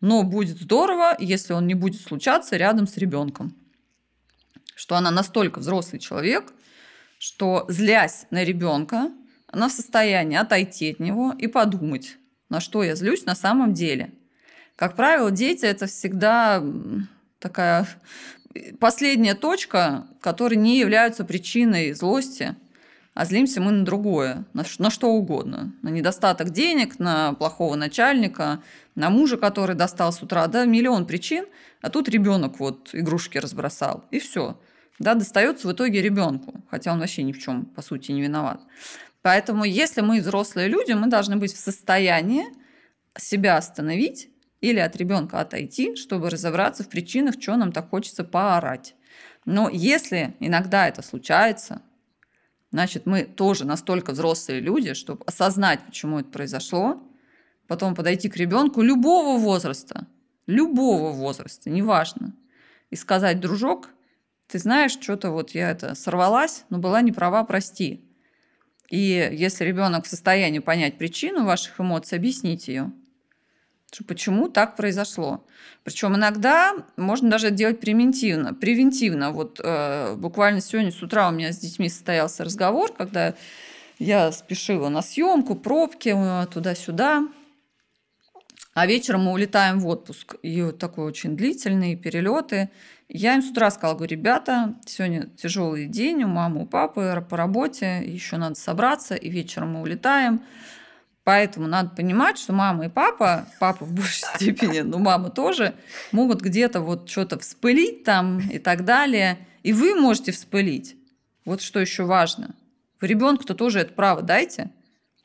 но 0.00 0.22
будет 0.22 0.58
здорово, 0.58 1.16
если 1.18 1.52
он 1.52 1.66
не 1.66 1.74
будет 1.74 2.00
случаться 2.00 2.56
рядом 2.56 2.86
с 2.86 2.96
ребенком. 2.96 3.54
Что 4.74 4.96
она 4.96 5.10
настолько 5.10 5.60
взрослый 5.60 6.00
человек, 6.00 6.52
что 7.18 7.66
злясь 7.68 8.26
на 8.30 8.42
ребенка, 8.42 9.10
она 9.46 9.68
в 9.68 9.72
состоянии 9.72 10.38
отойти 10.38 10.92
от 10.92 11.00
него 11.00 11.34
и 11.36 11.46
подумать, 11.46 12.16
на 12.48 12.60
что 12.60 12.82
я 12.82 12.94
злюсь 12.94 13.26
на 13.26 13.34
самом 13.34 13.74
деле. 13.74 14.12
Как 14.74 14.96
правило, 14.96 15.30
дети 15.30 15.66
это 15.66 15.86
всегда 15.86 16.64
такая 17.38 17.86
последняя 18.78 19.34
точка, 19.34 20.06
которые 20.20 20.58
не 20.58 20.78
являются 20.78 21.24
причиной 21.24 21.92
злости, 21.92 22.56
а 23.14 23.24
злимся 23.24 23.60
мы 23.60 23.72
на 23.72 23.84
другое, 23.84 24.46
на, 24.52 24.64
на 24.78 24.90
что 24.90 25.10
угодно. 25.10 25.74
На 25.82 25.88
недостаток 25.88 26.50
денег, 26.50 26.98
на 26.98 27.34
плохого 27.34 27.74
начальника, 27.74 28.62
на 28.94 29.10
мужа, 29.10 29.36
который 29.36 29.76
достал 29.76 30.12
с 30.12 30.22
утра, 30.22 30.46
да, 30.46 30.64
миллион 30.64 31.06
причин, 31.06 31.46
а 31.82 31.90
тут 31.90 32.08
ребенок 32.08 32.60
вот 32.60 32.90
игрушки 32.92 33.38
разбросал, 33.38 34.04
и 34.10 34.18
все. 34.18 34.58
Да, 34.98 35.14
достается 35.14 35.66
в 35.66 35.72
итоге 35.72 36.02
ребенку, 36.02 36.62
хотя 36.70 36.92
он 36.92 37.00
вообще 37.00 37.22
ни 37.22 37.32
в 37.32 37.38
чем, 37.38 37.64
по 37.64 37.82
сути, 37.82 38.12
не 38.12 38.22
виноват. 38.22 38.60
Поэтому, 39.22 39.64
если 39.64 40.00
мы 40.00 40.20
взрослые 40.20 40.68
люди, 40.68 40.92
мы 40.92 41.08
должны 41.08 41.36
быть 41.36 41.52
в 41.52 41.58
состоянии 41.58 42.44
себя 43.18 43.56
остановить 43.56 44.29
или 44.60 44.78
от 44.78 44.96
ребенка 44.96 45.40
отойти, 45.40 45.96
чтобы 45.96 46.30
разобраться 46.30 46.84
в 46.84 46.88
причинах, 46.88 47.36
что 47.40 47.56
нам 47.56 47.72
так 47.72 47.90
хочется 47.90 48.24
поорать. 48.24 48.94
Но 49.44 49.68
если 49.70 50.34
иногда 50.40 50.86
это 50.88 51.02
случается, 51.02 51.82
значит, 52.70 53.06
мы 53.06 53.24
тоже 53.24 53.64
настолько 53.64 54.12
взрослые 54.12 54.60
люди, 54.60 54.94
чтобы 54.94 55.24
осознать, 55.24 55.80
почему 55.86 56.20
это 56.20 56.30
произошло, 56.30 57.02
потом 57.66 57.94
подойти 57.94 58.28
к 58.28 58.36
ребенку 58.36 58.82
любого 58.82 59.38
возраста, 59.38 60.06
любого 60.46 61.12
возраста, 61.12 61.70
неважно, 61.70 62.34
и 62.90 62.96
сказать, 62.96 63.40
дружок, 63.40 63.90
ты 64.46 64.58
знаешь, 64.58 64.92
что-то 64.92 65.30
вот 65.30 65.52
я 65.52 65.70
это 65.70 65.94
сорвалась, 65.94 66.64
но 66.70 66.78
была 66.78 67.02
не 67.02 67.12
права, 67.12 67.44
прости. 67.44 68.04
И 68.90 69.30
если 69.32 69.64
ребенок 69.64 70.04
в 70.04 70.08
состоянии 70.08 70.58
понять 70.58 70.98
причину 70.98 71.44
ваших 71.44 71.78
эмоций, 71.80 72.18
объяснить 72.18 72.66
ее. 72.66 72.92
Почему 74.06 74.48
так 74.48 74.76
произошло? 74.76 75.44
Причем 75.84 76.14
иногда 76.14 76.74
можно 76.96 77.30
даже 77.30 77.50
делать 77.50 77.80
превентивно. 77.80 78.54
Превентивно. 78.54 79.32
Вот 79.32 79.60
э, 79.62 80.14
буквально 80.16 80.60
сегодня 80.60 80.92
с 80.92 81.02
утра 81.02 81.28
у 81.28 81.32
меня 81.32 81.52
с 81.52 81.58
детьми 81.58 81.88
состоялся 81.88 82.44
разговор, 82.44 82.92
когда 82.92 83.34
я 83.98 84.32
спешила 84.32 84.88
на 84.88 85.02
съемку, 85.02 85.54
пробки 85.56 86.14
э, 86.14 86.46
туда-сюда. 86.46 87.28
А 88.74 88.86
вечером 88.86 89.24
мы 89.24 89.32
улетаем 89.32 89.80
в 89.80 89.86
отпуск. 89.88 90.36
И 90.42 90.62
вот 90.62 90.78
такой 90.78 91.04
очень 91.04 91.36
длительный, 91.36 91.96
перелеты. 91.96 92.70
Я 93.08 93.34
им 93.34 93.42
с 93.42 93.50
утра 93.50 93.70
сказала, 93.70 93.96
говорю, 93.96 94.12
ребята, 94.12 94.76
сегодня 94.86 95.26
тяжелый 95.36 95.86
день 95.86 96.22
у 96.22 96.28
мамы, 96.28 96.62
у 96.62 96.66
папы 96.66 97.24
по 97.28 97.36
работе, 97.36 98.04
еще 98.06 98.36
надо 98.36 98.54
собраться, 98.54 99.16
и 99.16 99.28
вечером 99.28 99.72
мы 99.72 99.82
улетаем. 99.82 100.42
Поэтому 101.24 101.66
надо 101.66 101.90
понимать, 101.90 102.38
что 102.38 102.52
мама 102.52 102.86
и 102.86 102.88
папа, 102.88 103.46
папа 103.58 103.84
в 103.84 103.92
большей 103.92 104.26
степени, 104.34 104.80
но 104.80 104.98
мама 104.98 105.30
тоже, 105.30 105.74
могут 106.12 106.40
где-то 106.40 106.80
вот 106.80 107.08
что-то 107.08 107.38
вспылить 107.38 108.04
там 108.04 108.40
и 108.40 108.58
так 108.58 108.84
далее. 108.84 109.38
И 109.62 109.72
вы 109.72 109.94
можете 109.94 110.32
вспылить. 110.32 110.96
Вот 111.44 111.60
что 111.60 111.80
еще 111.80 112.04
важно. 112.04 112.54
Вы 113.00 113.08
ребенку-то 113.08 113.54
тоже 113.54 113.80
это 113.80 113.92
право 113.92 114.22
дайте. 114.22 114.70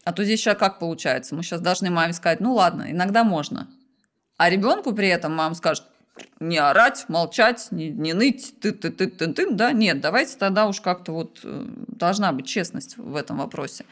А 0.04 0.14
то 0.14 0.24
здесь 0.24 0.40
сейчас 0.40 0.58
как 0.58 0.80
получается? 0.80 1.36
Мы 1.36 1.44
сейчас 1.44 1.62
должны 1.62 1.90
маме 1.90 2.14
сказать, 2.14 2.40
ну 2.40 2.54
ладно, 2.54 2.92
иногда 2.92 3.24
можно. 3.24 3.68
А 4.38 4.50
ребенку 4.50 4.94
при 4.94 5.08
этом 5.08 5.34
мама 5.34 5.56
скажет, 5.56 5.86
не 6.40 6.58
орать, 6.58 7.06
молчать, 7.08 7.68
не, 7.72 7.90
не 7.90 8.14
ныть, 8.14 8.56
ты 8.62 8.72
ты 8.72 8.90
ты 8.90 9.08
ты 9.08 9.34
ты 9.34 9.52
да, 9.52 9.72
нет, 9.72 10.02
давайте 10.02 10.38
тогда 10.38 10.68
уж 10.68 10.82
как-то 10.82 11.12
вот 11.12 11.40
э, 11.44 11.66
должна 11.88 12.32
быть 12.32 12.46
честность 12.48 12.98
в 12.98 13.16
этом 13.16 13.38
вопросе. 13.38 13.86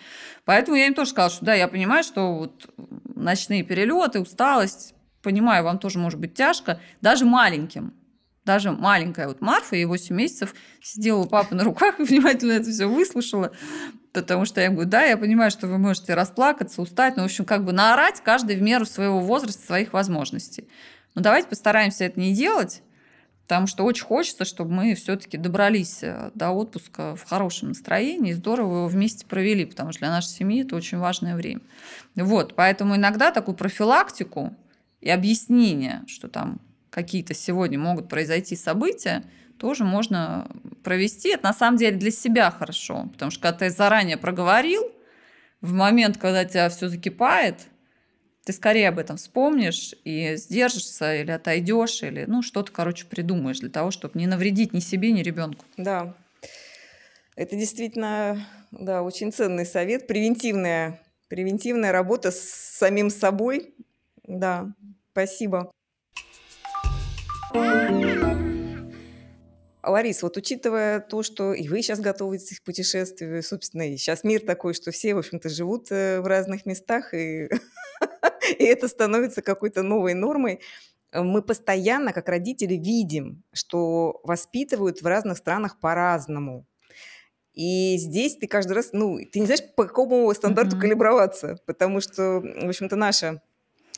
Поэтому 0.45 0.77
я 0.77 0.87
им 0.87 0.93
тоже 0.93 1.11
сказала, 1.11 1.31
что 1.31 1.45
да, 1.45 1.53
я 1.53 1.67
понимаю, 1.67 2.03
что 2.03 2.33
вот 2.33 2.69
ночные 3.15 3.63
перелеты, 3.63 4.19
усталость, 4.19 4.95
понимаю, 5.21 5.63
вам 5.63 5.79
тоже 5.79 5.99
может 5.99 6.19
быть 6.19 6.33
тяжко, 6.33 6.79
даже 7.01 7.25
маленьким. 7.25 7.93
Даже 8.45 8.71
маленькая 8.71 9.29
вот 9.29 9.39
Марфа, 9.39 9.75
ей 9.75 9.85
8 9.85 10.13
месяцев, 10.13 10.53
сидела 10.81 11.19
у 11.19 11.25
папы 11.25 11.55
на 11.55 11.63
руках 11.63 11.99
и 11.99 12.03
внимательно 12.03 12.51
это 12.53 12.69
все 12.69 12.87
выслушала. 12.87 13.51
Потому 14.11 14.45
что 14.45 14.61
я 14.61 14.69
говорю, 14.69 14.89
да, 14.89 15.03
я 15.03 15.17
понимаю, 15.17 15.49
что 15.49 15.65
вы 15.65 15.77
можете 15.77 16.13
расплакаться, 16.13 16.81
устать, 16.81 17.15
но, 17.15 17.23
в 17.23 17.25
общем, 17.25 17.45
как 17.45 17.63
бы 17.65 17.71
наорать 17.71 18.21
каждый 18.21 18.57
в 18.57 18.61
меру 18.61 18.85
своего 18.85 19.19
возраста, 19.19 19.65
своих 19.65 19.93
возможностей. 19.93 20.67
Но 21.15 21.21
давайте 21.21 21.47
постараемся 21.47 22.05
это 22.05 22.19
не 22.19 22.33
делать, 22.33 22.81
потому 23.43 23.67
что 23.67 23.83
очень 23.83 24.05
хочется, 24.05 24.45
чтобы 24.45 24.71
мы 24.71 24.95
все-таки 24.95 25.37
добрались 25.37 25.99
э, 26.01 26.31
до 26.33 26.51
отпуска 26.51 27.15
в 27.15 27.23
хорошем 27.23 27.69
настроении 27.69 28.33
здорово 28.33 28.77
его 28.77 28.87
вместе 28.87 29.25
провели, 29.25 29.65
потому 29.65 29.91
что 29.91 29.99
для 29.99 30.09
нашей 30.09 30.29
семьи 30.29 30.63
это 30.63 30.75
очень 30.75 30.97
важное 30.97 31.35
время. 31.35 31.61
Вот, 32.15 32.55
поэтому 32.55 32.95
иногда 32.95 33.31
такую 33.31 33.55
профилактику 33.55 34.55
и 35.01 35.09
объяснение, 35.09 36.03
что 36.07 36.27
там 36.27 36.59
какие-то 36.89 37.33
сегодня 37.33 37.77
могут 37.77 38.09
произойти 38.09 38.55
события, 38.55 39.23
тоже 39.57 39.83
можно 39.83 40.47
провести. 40.83 41.29
Это 41.29 41.45
на 41.45 41.53
самом 41.53 41.77
деле 41.77 41.97
для 41.97 42.11
себя 42.11 42.49
хорошо, 42.51 43.07
потому 43.13 43.31
что 43.31 43.41
когда 43.41 43.57
ты 43.59 43.69
заранее 43.69 44.17
проговорил, 44.17 44.91
в 45.61 45.73
момент, 45.73 46.17
когда 46.17 46.43
тебя 46.43 46.69
все 46.69 46.89
закипает– 46.89 47.67
ты 48.45 48.51
скорее 48.51 48.89
об 48.89 48.99
этом 48.99 49.17
вспомнишь 49.17 49.95
и 50.03 50.35
сдержишься 50.35 51.15
или 51.15 51.31
отойдешь, 51.31 52.03
или 52.03 52.25
ну 52.25 52.41
что-то, 52.41 52.71
короче, 52.71 53.05
придумаешь 53.05 53.59
для 53.59 53.69
того, 53.69 53.91
чтобы 53.91 54.19
не 54.19 54.27
навредить 54.27 54.73
ни 54.73 54.79
себе, 54.79 55.11
ни 55.11 55.21
ребенку. 55.21 55.65
Да, 55.77 56.15
это 57.35 57.55
действительно, 57.55 58.45
да, 58.71 59.01
очень 59.01 59.31
ценный 59.31 59.65
совет, 59.65 60.07
превентивная, 60.07 61.01
превентивная 61.29 61.91
работа 61.91 62.31
с 62.31 62.39
самим 62.39 63.09
собой. 63.09 63.73
Да, 64.23 64.73
спасибо. 65.11 65.71
Ларис, 69.85 70.23
вот 70.23 70.37
учитывая 70.37 71.01
то, 71.01 71.23
что 71.23 71.53
и 71.53 71.67
вы 71.67 71.81
сейчас 71.81 71.99
готовитесь 71.99 72.59
к 72.59 72.63
путешествию, 72.63 73.43
собственно, 73.43 73.81
и 73.93 73.97
сейчас 73.97 74.23
мир 74.23 74.41
такой, 74.41 74.73
что 74.73 74.91
все, 74.91 75.13
в 75.13 75.17
общем-то, 75.17 75.49
живут 75.49 75.87
э, 75.91 76.21
в 76.21 76.25
разных 76.25 76.65
местах, 76.65 77.13
и 77.13 77.49
и 78.59 78.63
это 78.63 78.87
становится 78.87 79.41
какой-то 79.41 79.83
новой 79.83 80.13
нормой. 80.13 80.59
Мы 81.13 81.41
постоянно, 81.41 82.11
как 82.11 82.27
родители, 82.27 82.73
видим, 82.75 83.43
что 83.53 84.19
воспитывают 84.23 85.01
в 85.01 85.05
разных 85.05 85.37
странах 85.37 85.79
по-разному. 85.79 86.65
И 87.53 87.97
здесь 87.97 88.35
ты 88.35 88.47
каждый 88.47 88.73
раз, 88.73 88.89
ну, 88.93 89.19
ты 89.31 89.39
не 89.39 89.45
знаешь, 89.45 89.61
по 89.75 89.85
какому 89.85 90.33
стандарту 90.33 90.75
mm-hmm. 90.75 90.81
калиброваться, 90.81 91.59
потому 91.67 92.01
что, 92.01 92.41
в 92.41 92.67
общем-то, 92.67 92.95
наша 92.95 93.43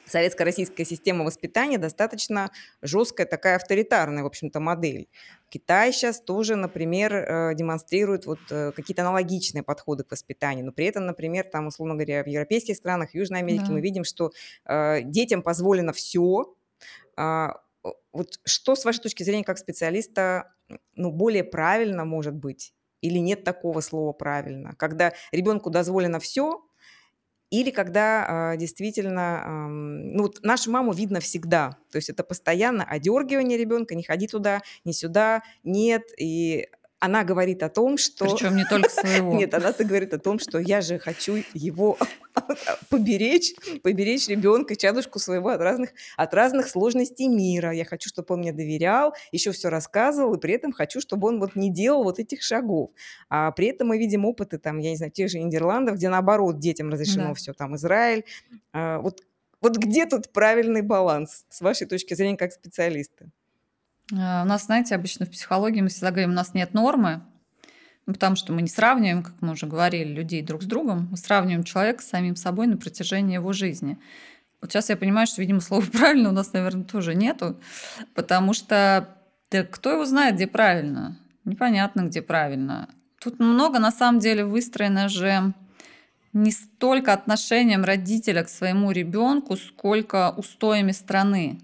советско-российская 0.05 0.85
система 0.85 1.23
воспитания 1.23 1.77
достаточно 1.77 2.51
жесткая, 2.81 3.27
такая 3.27 3.55
авторитарная, 3.55 4.23
в 4.23 4.27
общем-то, 4.27 4.59
модель. 4.59 5.07
Китай 5.49 5.93
сейчас 5.93 6.21
тоже, 6.21 6.55
например, 6.55 7.13
э, 7.15 7.55
демонстрирует 7.55 8.25
вот 8.25 8.39
э, 8.49 8.71
какие-то 8.71 9.03
аналогичные 9.03 9.63
подходы 9.63 10.03
к 10.03 10.11
воспитанию, 10.11 10.65
но 10.65 10.71
при 10.71 10.85
этом, 10.85 11.05
например, 11.05 11.45
там, 11.45 11.67
условно 11.67 11.95
говоря, 11.95 12.23
в 12.23 12.27
европейских 12.27 12.75
странах, 12.75 13.13
Южной 13.13 13.39
Америке 13.39 13.65
да. 13.67 13.73
мы 13.73 13.81
видим, 13.81 14.03
что 14.03 14.31
э, 14.65 15.01
детям 15.03 15.41
позволено 15.41 15.93
все. 15.93 16.55
А, 17.17 17.61
вот 18.11 18.39
что, 18.43 18.75
с 18.75 18.85
вашей 18.85 19.01
точки 19.01 19.23
зрения, 19.23 19.43
как 19.43 19.57
специалиста, 19.57 20.53
ну, 20.95 21.11
более 21.11 21.43
правильно 21.43 22.05
может 22.05 22.33
быть? 22.33 22.73
Или 23.01 23.19
нет 23.19 23.43
такого 23.43 23.81
слова 23.81 24.13
правильно? 24.13 24.73
Когда 24.77 25.13
ребенку 25.31 25.69
дозволено 25.69 26.19
все, 26.19 26.64
или 27.49 27.71
когда 27.71 28.53
э, 28.53 28.58
действительно, 28.58 29.43
э, 29.45 29.67
ну 29.67 30.23
вот 30.23 30.43
нашу 30.43 30.71
маму 30.71 30.91
видно 30.93 31.19
всегда, 31.19 31.77
то 31.91 31.97
есть 31.97 32.10
это 32.10 32.23
постоянно 32.23 32.84
одергивание 32.84 33.58
ребенка, 33.58 33.95
не 33.95 34.03
ходи 34.03 34.27
туда, 34.27 34.62
не 34.84 34.93
сюда, 34.93 35.41
нет, 35.63 36.03
и 36.17 36.67
она 37.05 37.23
говорит 37.23 37.61
о 37.61 37.69
том, 37.69 37.97
что... 37.97 38.25
Причем 38.25 38.55
не 38.55 38.65
только 38.65 38.89
своего. 38.89 39.33
Нет, 39.37 39.53
она-то 39.53 39.83
говорит 39.83 40.13
о 40.13 40.19
том, 40.19 40.39
что 40.39 40.57
я 40.57 40.81
же 40.81 40.97
хочу 40.97 41.43
его 41.53 41.97
поберечь, 42.89 43.53
поберечь 43.83 44.27
ребенка, 44.27 44.75
чадушку 44.75 45.19
своего 45.19 45.49
от 45.49 45.61
разных, 45.61 45.91
от 46.17 46.33
разных 46.33 46.67
сложностей 46.67 47.27
мира. 47.27 47.71
Я 47.71 47.85
хочу, 47.85 48.09
чтобы 48.09 48.33
он 48.33 48.39
мне 48.39 48.53
доверял, 48.53 49.13
еще 49.31 49.51
все 49.51 49.69
рассказывал, 49.69 50.33
и 50.33 50.39
при 50.39 50.55
этом 50.55 50.71
хочу, 50.71 50.99
чтобы 50.99 51.27
он 51.27 51.39
вот 51.39 51.55
не 51.55 51.71
делал 51.71 52.03
вот 52.03 52.17
этих 52.17 52.41
шагов. 52.41 52.89
А 53.29 53.51
при 53.51 53.67
этом 53.67 53.89
мы 53.89 53.99
видим 53.99 54.25
опыты, 54.25 54.57
там, 54.57 54.79
я 54.79 54.89
не 54.89 54.97
знаю, 54.97 55.11
тех 55.11 55.29
же 55.29 55.37
Нидерландов, 55.37 55.97
где 55.97 56.09
наоборот 56.09 56.59
детям 56.59 56.89
разрешено 56.89 57.29
да. 57.29 57.33
все, 57.35 57.53
там, 57.53 57.75
Израиль. 57.75 58.25
А, 58.73 58.99
вот, 58.99 59.21
вот 59.61 59.77
где 59.77 60.07
тут 60.07 60.33
правильный 60.33 60.81
баланс, 60.81 61.45
с 61.49 61.61
вашей 61.61 61.85
точки 61.85 62.15
зрения, 62.15 62.37
как 62.37 62.51
специалиста? 62.51 63.29
А, 64.13 64.43
у 64.43 64.45
нас, 64.45 64.65
знаете, 64.65 64.95
обычно 64.95 65.25
в 65.25 65.31
психологии 65.31 65.81
мы 65.81 65.89
всегда 65.89 66.11
говорим, 66.11 66.31
у 66.31 66.33
нас 66.33 66.53
нет 66.53 66.73
нормы, 66.73 67.21
ну, 68.05 68.13
потому 68.13 68.35
что 68.35 68.53
мы 68.53 68.61
не 68.61 68.67
сравниваем, 68.67 69.23
как 69.23 69.33
мы 69.41 69.53
уже 69.53 69.65
говорили, 69.65 70.13
людей 70.13 70.41
друг 70.41 70.63
с 70.63 70.65
другом, 70.65 71.07
мы 71.11 71.17
сравниваем 71.17 71.63
человека 71.63 72.03
с 72.03 72.07
самим 72.07 72.35
собой 72.35 72.67
на 72.67 72.77
протяжении 72.77 73.33
его 73.33 73.51
жизни. 73.51 73.97
Вот 74.61 74.71
сейчас 74.71 74.89
я 74.89 74.97
понимаю, 74.97 75.27
что, 75.27 75.41
видимо, 75.41 75.59
слова 75.61 75.83
правильно 75.91 76.29
у 76.29 76.33
нас, 76.33 76.53
наверное, 76.53 76.83
тоже 76.83 77.15
нету, 77.15 77.59
потому 78.13 78.53
что 78.53 79.09
да 79.51 79.63
кто 79.63 79.91
его 79.91 80.05
знает, 80.05 80.35
где 80.35 80.47
правильно? 80.47 81.17
Непонятно, 81.45 82.01
где 82.01 82.21
правильно. 82.21 82.89
Тут 83.19 83.39
много, 83.39 83.79
на 83.79 83.91
самом 83.91 84.19
деле, 84.19 84.45
выстроено 84.45 85.09
же 85.09 85.53
не 86.33 86.51
столько 86.51 87.13
отношением 87.13 87.85
родителя 87.85 88.43
к 88.43 88.49
своему 88.49 88.91
ребенку, 88.91 89.55
сколько 89.55 90.31
устоями 90.31 90.91
страны. 90.91 91.59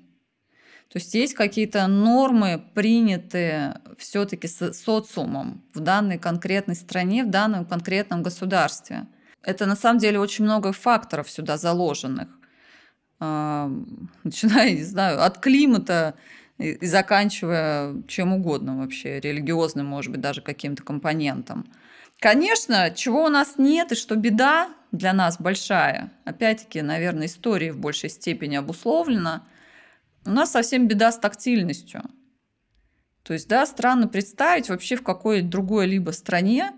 То 0.91 0.99
есть 0.99 1.13
есть 1.13 1.35
какие-то 1.35 1.87
нормы, 1.87 2.61
принятые 2.73 3.79
все-таки 3.97 4.49
социумом 4.49 5.63
в 5.73 5.79
данной 5.79 6.17
конкретной 6.17 6.75
стране, 6.75 7.23
в 7.23 7.29
данном 7.29 7.65
конкретном 7.65 8.23
государстве. 8.23 9.07
Это 9.41 9.65
на 9.65 9.77
самом 9.77 9.99
деле 9.99 10.19
очень 10.19 10.43
много 10.43 10.73
факторов 10.73 11.31
сюда 11.31 11.55
заложенных. 11.55 12.27
А, 13.21 13.71
начиная, 14.25 14.71
не 14.71 14.83
знаю, 14.83 15.23
от 15.23 15.39
климата 15.39 16.15
и 16.57 16.85
заканчивая 16.85 17.95
чем 18.09 18.33
угодно 18.33 18.77
вообще, 18.79 19.21
религиозным, 19.21 19.85
может 19.85 20.11
быть, 20.11 20.19
даже 20.19 20.41
каким-то 20.41 20.83
компонентом. 20.83 21.71
Конечно, 22.19 22.91
чего 22.91 23.23
у 23.23 23.29
нас 23.29 23.53
нет 23.57 23.93
и 23.93 23.95
что 23.95 24.17
беда 24.17 24.69
для 24.91 25.13
нас 25.13 25.39
большая, 25.39 26.11
опять-таки, 26.25 26.81
наверное, 26.81 27.27
история 27.27 27.71
в 27.71 27.77
большей 27.77 28.09
степени 28.09 28.57
обусловлена– 28.57 29.47
у 30.25 30.29
нас 30.29 30.51
совсем 30.51 30.87
беда 30.87 31.11
с 31.11 31.17
тактильностью. 31.17 32.03
То 33.23 33.33
есть, 33.33 33.47
да, 33.47 33.65
странно 33.65 34.07
представить 34.07 34.69
вообще 34.69 34.95
в 34.95 35.03
какой 35.03 35.41
другой 35.41 35.87
либо 35.87 36.11
стране, 36.11 36.71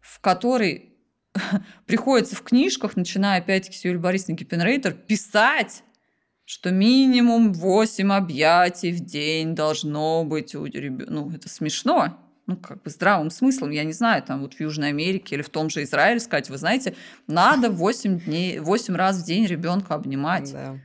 в 0.00 0.20
которой 0.20 0.94
приходится 1.86 2.36
в 2.36 2.42
книжках, 2.42 2.96
начиная 2.96 3.40
опять-таки 3.40 3.76
с 3.76 3.84
Юлии 3.84 3.98
Борисовны 3.98 4.34
Гиппенрейтер, 4.34 4.92
писать, 4.92 5.82
что 6.44 6.70
минимум 6.70 7.52
8 7.52 8.12
объятий 8.12 8.92
в 8.92 9.00
день 9.00 9.54
должно 9.54 10.24
быть 10.24 10.54
у 10.54 10.64
ребенка. 10.64 11.12
Ну, 11.12 11.30
это 11.30 11.48
смешно. 11.48 12.18
ну, 12.46 12.56
как 12.56 12.82
бы 12.82 12.90
здравым 12.90 13.30
смыслом, 13.30 13.70
я 13.70 13.84
не 13.84 13.94
знаю, 13.94 14.22
там 14.22 14.42
вот 14.42 14.54
в 14.54 14.60
Южной 14.60 14.90
Америке 14.90 15.36
или 15.36 15.42
в 15.42 15.48
том 15.48 15.70
же 15.70 15.82
Израиле 15.82 16.20
сказать, 16.20 16.50
вы 16.50 16.58
знаете, 16.58 16.94
надо 17.26 17.70
8 17.70 18.20
дней, 18.20 18.58
8 18.58 18.94
раз 18.94 19.22
в 19.22 19.24
день 19.24 19.46
ребенка 19.46 19.94
обнимать. 19.94 20.52
Да. 20.52 20.78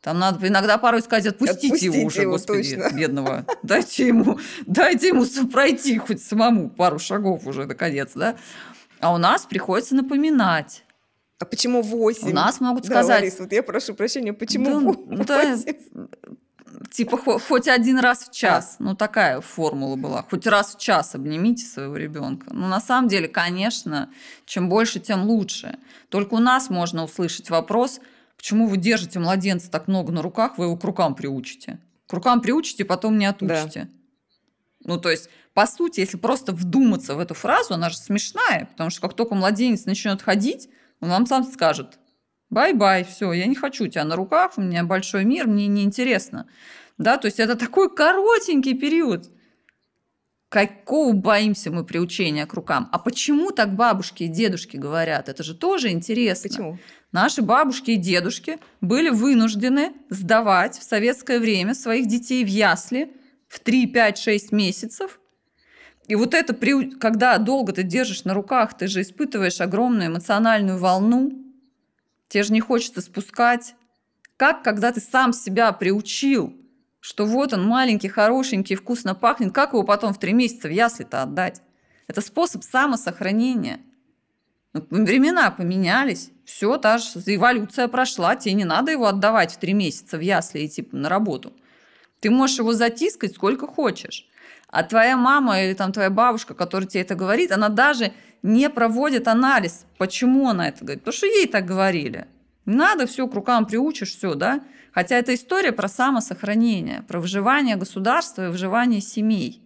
Там 0.00 0.18
надо 0.18 0.46
иногда 0.48 0.78
порой 0.78 1.02
сказать, 1.02 1.26
отпустите, 1.26 1.66
отпустите 1.66 1.98
его 1.98 2.06
уже, 2.06 2.22
его, 2.22 2.32
господи, 2.32 2.76
точно. 2.76 2.96
бедного. 2.96 3.44
Дайте 3.62 4.06
ему, 4.06 4.38
дайте 4.66 5.08
ему 5.08 5.24
пройти 5.48 5.98
хоть 5.98 6.22
самому 6.22 6.70
пару 6.70 6.98
шагов 6.98 7.46
уже, 7.46 7.66
наконец, 7.66 8.12
да. 8.14 8.36
А 9.00 9.12
у 9.14 9.18
нас 9.18 9.44
приходится 9.44 9.94
напоминать. 9.94 10.84
А 11.38 11.44
почему 11.44 11.82
8? 11.82 12.28
У 12.28 12.34
нас 12.34 12.60
могут 12.60 12.84
сказать... 12.84 13.06
Да, 13.06 13.14
Ларис, 13.14 13.38
вот 13.38 13.52
я 13.52 13.62
прошу 13.62 13.94
прощения, 13.94 14.32
почему 14.32 14.66
да, 14.66 14.78
8? 14.78 15.24
Да, 15.24 15.56
типа 16.90 17.16
хоть 17.16 17.68
один 17.68 17.98
раз 17.98 18.28
в 18.28 18.32
час. 18.32 18.76
А. 18.78 18.82
Ну, 18.82 18.94
такая 18.96 19.40
формула 19.40 19.96
была. 19.96 20.24
Хоть 20.28 20.46
раз 20.46 20.74
в 20.74 20.78
час 20.78 21.14
обнимите 21.14 21.64
своего 21.64 21.96
ребенка. 21.96 22.46
Ну, 22.52 22.66
на 22.66 22.80
самом 22.80 23.08
деле, 23.08 23.28
конечно, 23.28 24.10
чем 24.44 24.68
больше, 24.68 25.00
тем 25.00 25.24
лучше. 25.24 25.78
Только 26.08 26.34
у 26.34 26.38
нас 26.38 26.70
можно 26.70 27.04
услышать 27.04 27.50
вопрос, 27.50 28.00
почему 28.40 28.68
вы 28.68 28.78
держите 28.78 29.18
младенца 29.18 29.70
так 29.70 29.86
много 29.86 30.12
на 30.12 30.22
руках, 30.22 30.56
вы 30.56 30.64
его 30.64 30.76
к 30.78 30.82
рукам 30.82 31.14
приучите. 31.14 31.78
К 32.06 32.14
рукам 32.14 32.40
приучите, 32.40 32.86
потом 32.86 33.18
не 33.18 33.26
отучите. 33.26 33.82
Да. 33.82 33.88
Ну, 34.82 34.98
то 34.98 35.10
есть, 35.10 35.28
по 35.52 35.66
сути, 35.66 36.00
если 36.00 36.16
просто 36.16 36.52
вдуматься 36.52 37.14
в 37.14 37.18
эту 37.18 37.34
фразу, 37.34 37.74
она 37.74 37.90
же 37.90 37.98
смешная, 37.98 38.66
потому 38.72 38.88
что 38.88 39.02
как 39.02 39.12
только 39.12 39.34
младенец 39.34 39.84
начнет 39.84 40.22
ходить, 40.22 40.70
он 41.00 41.10
вам 41.10 41.26
сам 41.26 41.44
скажет, 41.44 41.98
bye-bye, 42.48 43.04
все, 43.04 43.30
я 43.34 43.44
не 43.44 43.54
хочу 43.54 43.86
тебя 43.88 44.04
на 44.04 44.16
руках, 44.16 44.52
у 44.56 44.62
меня 44.62 44.84
большой 44.84 45.26
мир, 45.26 45.46
мне 45.46 45.66
неинтересно. 45.66 46.46
Да, 46.96 47.18
то 47.18 47.26
есть 47.26 47.40
это 47.40 47.56
такой 47.56 47.94
коротенький 47.94 48.72
период. 48.72 49.28
Какого 50.48 51.12
боимся 51.12 51.70
мы 51.70 51.84
приучения 51.84 52.46
к 52.46 52.54
рукам? 52.54 52.88
А 52.90 52.98
почему 52.98 53.50
так 53.50 53.76
бабушки 53.76 54.22
и 54.22 54.28
дедушки 54.28 54.78
говорят? 54.78 55.28
Это 55.28 55.42
же 55.42 55.54
тоже 55.54 55.90
интересно. 55.90 56.48
Почему? 56.48 56.78
Наши 57.12 57.42
бабушки 57.42 57.92
и 57.92 57.96
дедушки 57.96 58.58
были 58.80 59.10
вынуждены 59.10 59.92
сдавать 60.10 60.78
в 60.78 60.82
советское 60.82 61.40
время 61.40 61.74
своих 61.74 62.06
детей 62.06 62.44
в 62.44 62.48
ясли 62.48 63.12
в 63.48 63.58
3, 63.58 63.86
5, 63.86 64.18
6 64.18 64.52
месяцев. 64.52 65.20
И 66.06 66.14
вот 66.14 66.34
это, 66.34 66.54
когда 67.00 67.38
долго 67.38 67.72
ты 67.72 67.82
держишь 67.82 68.24
на 68.24 68.34
руках, 68.34 68.76
ты 68.76 68.86
же 68.86 69.02
испытываешь 69.02 69.60
огромную 69.60 70.08
эмоциональную 70.08 70.78
волну, 70.78 71.40
Тебе 72.30 72.44
же 72.44 72.52
не 72.52 72.60
хочется 72.60 73.00
спускать. 73.00 73.74
Как, 74.36 74.62
когда 74.62 74.92
ты 74.92 75.00
сам 75.00 75.32
себя 75.32 75.72
приучил, 75.72 76.56
что 77.00 77.26
вот 77.26 77.52
он 77.52 77.66
маленький, 77.66 78.08
хорошенький, 78.08 78.76
вкусно 78.76 79.16
пахнет, 79.16 79.52
как 79.52 79.72
его 79.72 79.82
потом 79.82 80.14
в 80.14 80.20
три 80.20 80.32
месяца 80.32 80.68
в 80.68 80.70
ясли-то 80.70 81.22
отдать? 81.22 81.60
Это 82.06 82.20
способ 82.20 82.62
самосохранения. 82.62 83.80
Ну, 84.72 84.86
времена 84.90 85.50
поменялись, 85.50 86.30
все, 86.44 86.76
та 86.76 86.98
же 86.98 87.08
эволюция 87.26 87.88
прошла, 87.88 88.36
тебе 88.36 88.54
не 88.54 88.64
надо 88.64 88.92
его 88.92 89.06
отдавать 89.06 89.52
в 89.52 89.58
три 89.58 89.72
месяца 89.72 90.16
в 90.16 90.20
ясли 90.20 90.60
и 90.60 90.68
типа 90.68 90.96
на 90.96 91.08
работу. 91.08 91.52
Ты 92.20 92.30
можешь 92.30 92.58
его 92.58 92.72
затискать 92.72 93.34
сколько 93.34 93.66
хочешь. 93.66 94.28
А 94.68 94.84
твоя 94.84 95.16
мама 95.16 95.60
или 95.62 95.74
там 95.74 95.92
твоя 95.92 96.10
бабушка, 96.10 96.54
которая 96.54 96.88
тебе 96.88 97.02
это 97.02 97.16
говорит, 97.16 97.50
она 97.50 97.68
даже 97.68 98.12
не 98.42 98.70
проводит 98.70 99.26
анализ, 99.26 99.84
почему 99.98 100.48
она 100.48 100.68
это 100.68 100.84
говорит. 100.84 101.02
Потому 101.02 101.16
что 101.16 101.26
ей 101.26 101.48
так 101.48 101.64
говорили. 101.64 102.28
Не 102.66 102.76
надо 102.76 103.06
все 103.08 103.26
к 103.26 103.34
рукам 103.34 103.66
приучишь, 103.66 104.14
все, 104.14 104.34
да? 104.34 104.60
Хотя 104.92 105.16
это 105.16 105.34
история 105.34 105.72
про 105.72 105.88
самосохранение, 105.88 107.02
про 107.08 107.18
выживание 107.18 107.74
государства 107.74 108.46
и 108.46 108.50
выживание 108.50 109.00
семей. 109.00 109.62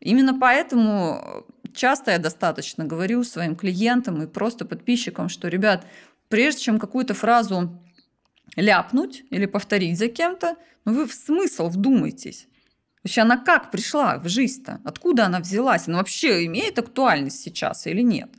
Именно 0.00 0.38
поэтому 0.38 1.46
часто 1.76 2.10
я 2.10 2.18
достаточно 2.18 2.84
говорю 2.84 3.22
своим 3.22 3.54
клиентам 3.54 4.22
и 4.22 4.26
просто 4.26 4.64
подписчикам, 4.64 5.28
что, 5.28 5.48
ребят, 5.48 5.86
прежде 6.28 6.62
чем 6.62 6.78
какую-то 6.78 7.14
фразу 7.14 7.80
ляпнуть 8.56 9.24
или 9.30 9.46
повторить 9.46 9.98
за 9.98 10.08
кем-то, 10.08 10.56
ну 10.84 10.94
вы 10.94 11.06
в 11.06 11.14
смысл 11.14 11.68
вдумайтесь. 11.68 12.48
Вообще 13.04 13.20
она 13.20 13.36
как 13.36 13.70
пришла 13.70 14.18
в 14.18 14.28
жизнь-то? 14.28 14.80
Откуда 14.84 15.26
она 15.26 15.38
взялась? 15.38 15.86
Она 15.86 15.98
вообще 15.98 16.44
имеет 16.46 16.78
актуальность 16.78 17.40
сейчас 17.40 17.86
или 17.86 18.02
нет? 18.02 18.30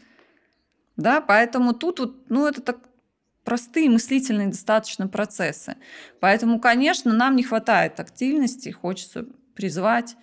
Да, 0.98 1.22
поэтому 1.22 1.74
тут 1.74 2.00
вот, 2.00 2.30
ну, 2.30 2.48
это 2.48 2.62
так 2.62 2.80
простые 3.46 3.90
мыслительные 3.90 4.48
достаточно 4.50 5.08
процессы. 5.08 5.78
Поэтому, 6.20 6.60
конечно, 6.60 7.14
нам 7.14 7.38
не 7.38 7.44
хватает 7.44 7.96
тактильности, 7.96 8.72
хочется 8.72 9.26
призвать, 9.56 10.18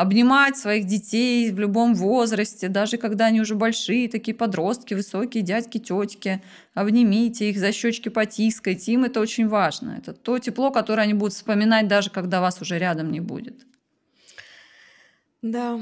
обнимать 0.00 0.56
своих 0.56 0.86
детей 0.86 1.50
в 1.50 1.58
любом 1.58 1.94
возрасте, 1.94 2.68
даже 2.68 2.96
когда 2.96 3.26
они 3.26 3.40
уже 3.40 3.54
большие, 3.54 4.08
такие 4.08 4.34
подростки, 4.34 4.94
высокие 4.94 5.42
дядьки, 5.42 5.78
тетки, 5.78 6.42
обнимите 6.72 7.50
их, 7.50 7.58
за 7.58 7.70
щечки 7.70 8.08
потискайте, 8.08 8.92
им 8.92 9.04
это 9.04 9.20
очень 9.20 9.46
важно. 9.46 9.96
Это 9.98 10.14
то 10.14 10.38
тепло, 10.38 10.70
которое 10.70 11.02
они 11.02 11.12
будут 11.12 11.34
вспоминать, 11.34 11.86
даже 11.86 12.08
когда 12.10 12.40
вас 12.40 12.62
уже 12.62 12.78
рядом 12.78 13.12
не 13.12 13.20
будет. 13.20 13.66
Да, 15.42 15.78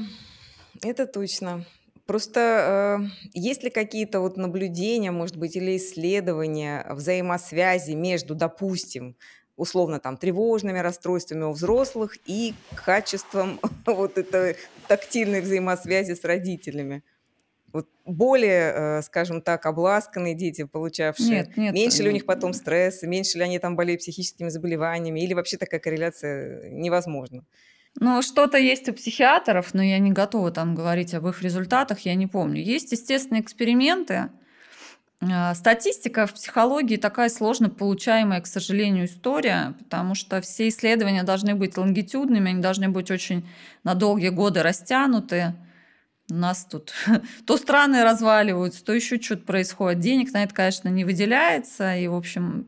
это 0.83 1.05
точно. 1.05 1.65
Просто 2.05 2.39
э, 2.41 3.29
есть 3.33 3.63
ли 3.63 3.69
какие-то 3.69 4.19
вот 4.19 4.35
наблюдения, 4.35 5.11
может 5.11 5.37
быть, 5.37 5.55
или 5.55 5.77
исследования 5.77 6.85
взаимосвязи 6.89 7.91
между, 7.91 8.35
допустим, 8.35 9.15
условно 9.59 9.99
там 9.99 10.17
тревожными 10.17 10.79
расстройствами 10.79 11.43
у 11.43 11.51
взрослых 11.51 12.17
и 12.25 12.53
качеством 12.75 13.59
вот 13.85 14.17
этой 14.17 14.55
тактильной 14.87 15.41
взаимосвязи 15.41 16.13
с 16.13 16.23
родителями? 16.23 17.03
Вот 17.71 17.87
более, 18.05 18.73
э, 18.73 19.01
скажем 19.03 19.41
так, 19.41 19.65
обласканные 19.65 20.33
дети, 20.33 20.63
получавшие, 20.63 21.29
Нет, 21.29 21.57
нет, 21.57 21.73
меньше 21.73 22.01
ли 22.01 22.09
у 22.09 22.11
них 22.11 22.25
потом 22.25 22.53
стресса, 22.53 23.05
меньше 23.05 23.37
ли 23.37 23.43
они 23.43 23.59
там 23.59 23.75
болеют 23.75 24.01
психическими 24.01 24.49
заболеваниями, 24.49 25.19
или 25.19 25.35
вообще 25.35 25.57
такая 25.57 25.79
корреляция 25.79 26.71
невозможна? 26.71 27.45
Ну, 27.99 28.21
что-то 28.21 28.57
есть 28.57 28.87
у 28.89 28.93
психиатров, 28.93 29.73
но 29.73 29.83
я 29.83 29.99
не 29.99 30.11
готова 30.11 30.51
там 30.51 30.73
говорить 30.73 31.13
об 31.13 31.27
их 31.27 31.41
результатах, 31.41 31.99
я 31.99 32.15
не 32.15 32.27
помню. 32.27 32.61
Есть, 32.61 32.91
естественно, 32.91 33.39
эксперименты. 33.39 34.29
А, 35.21 35.53
статистика 35.53 36.25
в 36.25 36.33
психологии 36.33 36.95
такая 36.95 37.29
сложно 37.29 37.69
получаемая, 37.69 38.39
к 38.41 38.47
сожалению, 38.47 39.05
история, 39.05 39.75
потому 39.79 40.15
что 40.15 40.39
все 40.41 40.69
исследования 40.69 41.23
должны 41.23 41.55
быть 41.55 41.77
лонгитюдными, 41.77 42.51
они 42.51 42.61
должны 42.61 42.87
быть 42.87 43.11
очень 43.11 43.47
на 43.83 43.95
долгие 43.95 44.29
годы 44.29 44.63
растянуты. 44.63 45.55
У 46.31 46.35
нас 46.35 46.65
тут 46.65 46.93
то 47.45 47.57
страны 47.57 48.03
разваливаются, 48.03 48.83
то 48.83 48.93
еще 48.93 49.19
что-то 49.19 49.43
происходит. 49.43 49.99
Денег 49.99 50.31
на 50.31 50.43
это, 50.43 50.53
конечно, 50.53 50.87
не 50.87 51.03
выделяется, 51.03 51.97
и, 51.97 52.07
в 52.07 52.15
общем, 52.15 52.67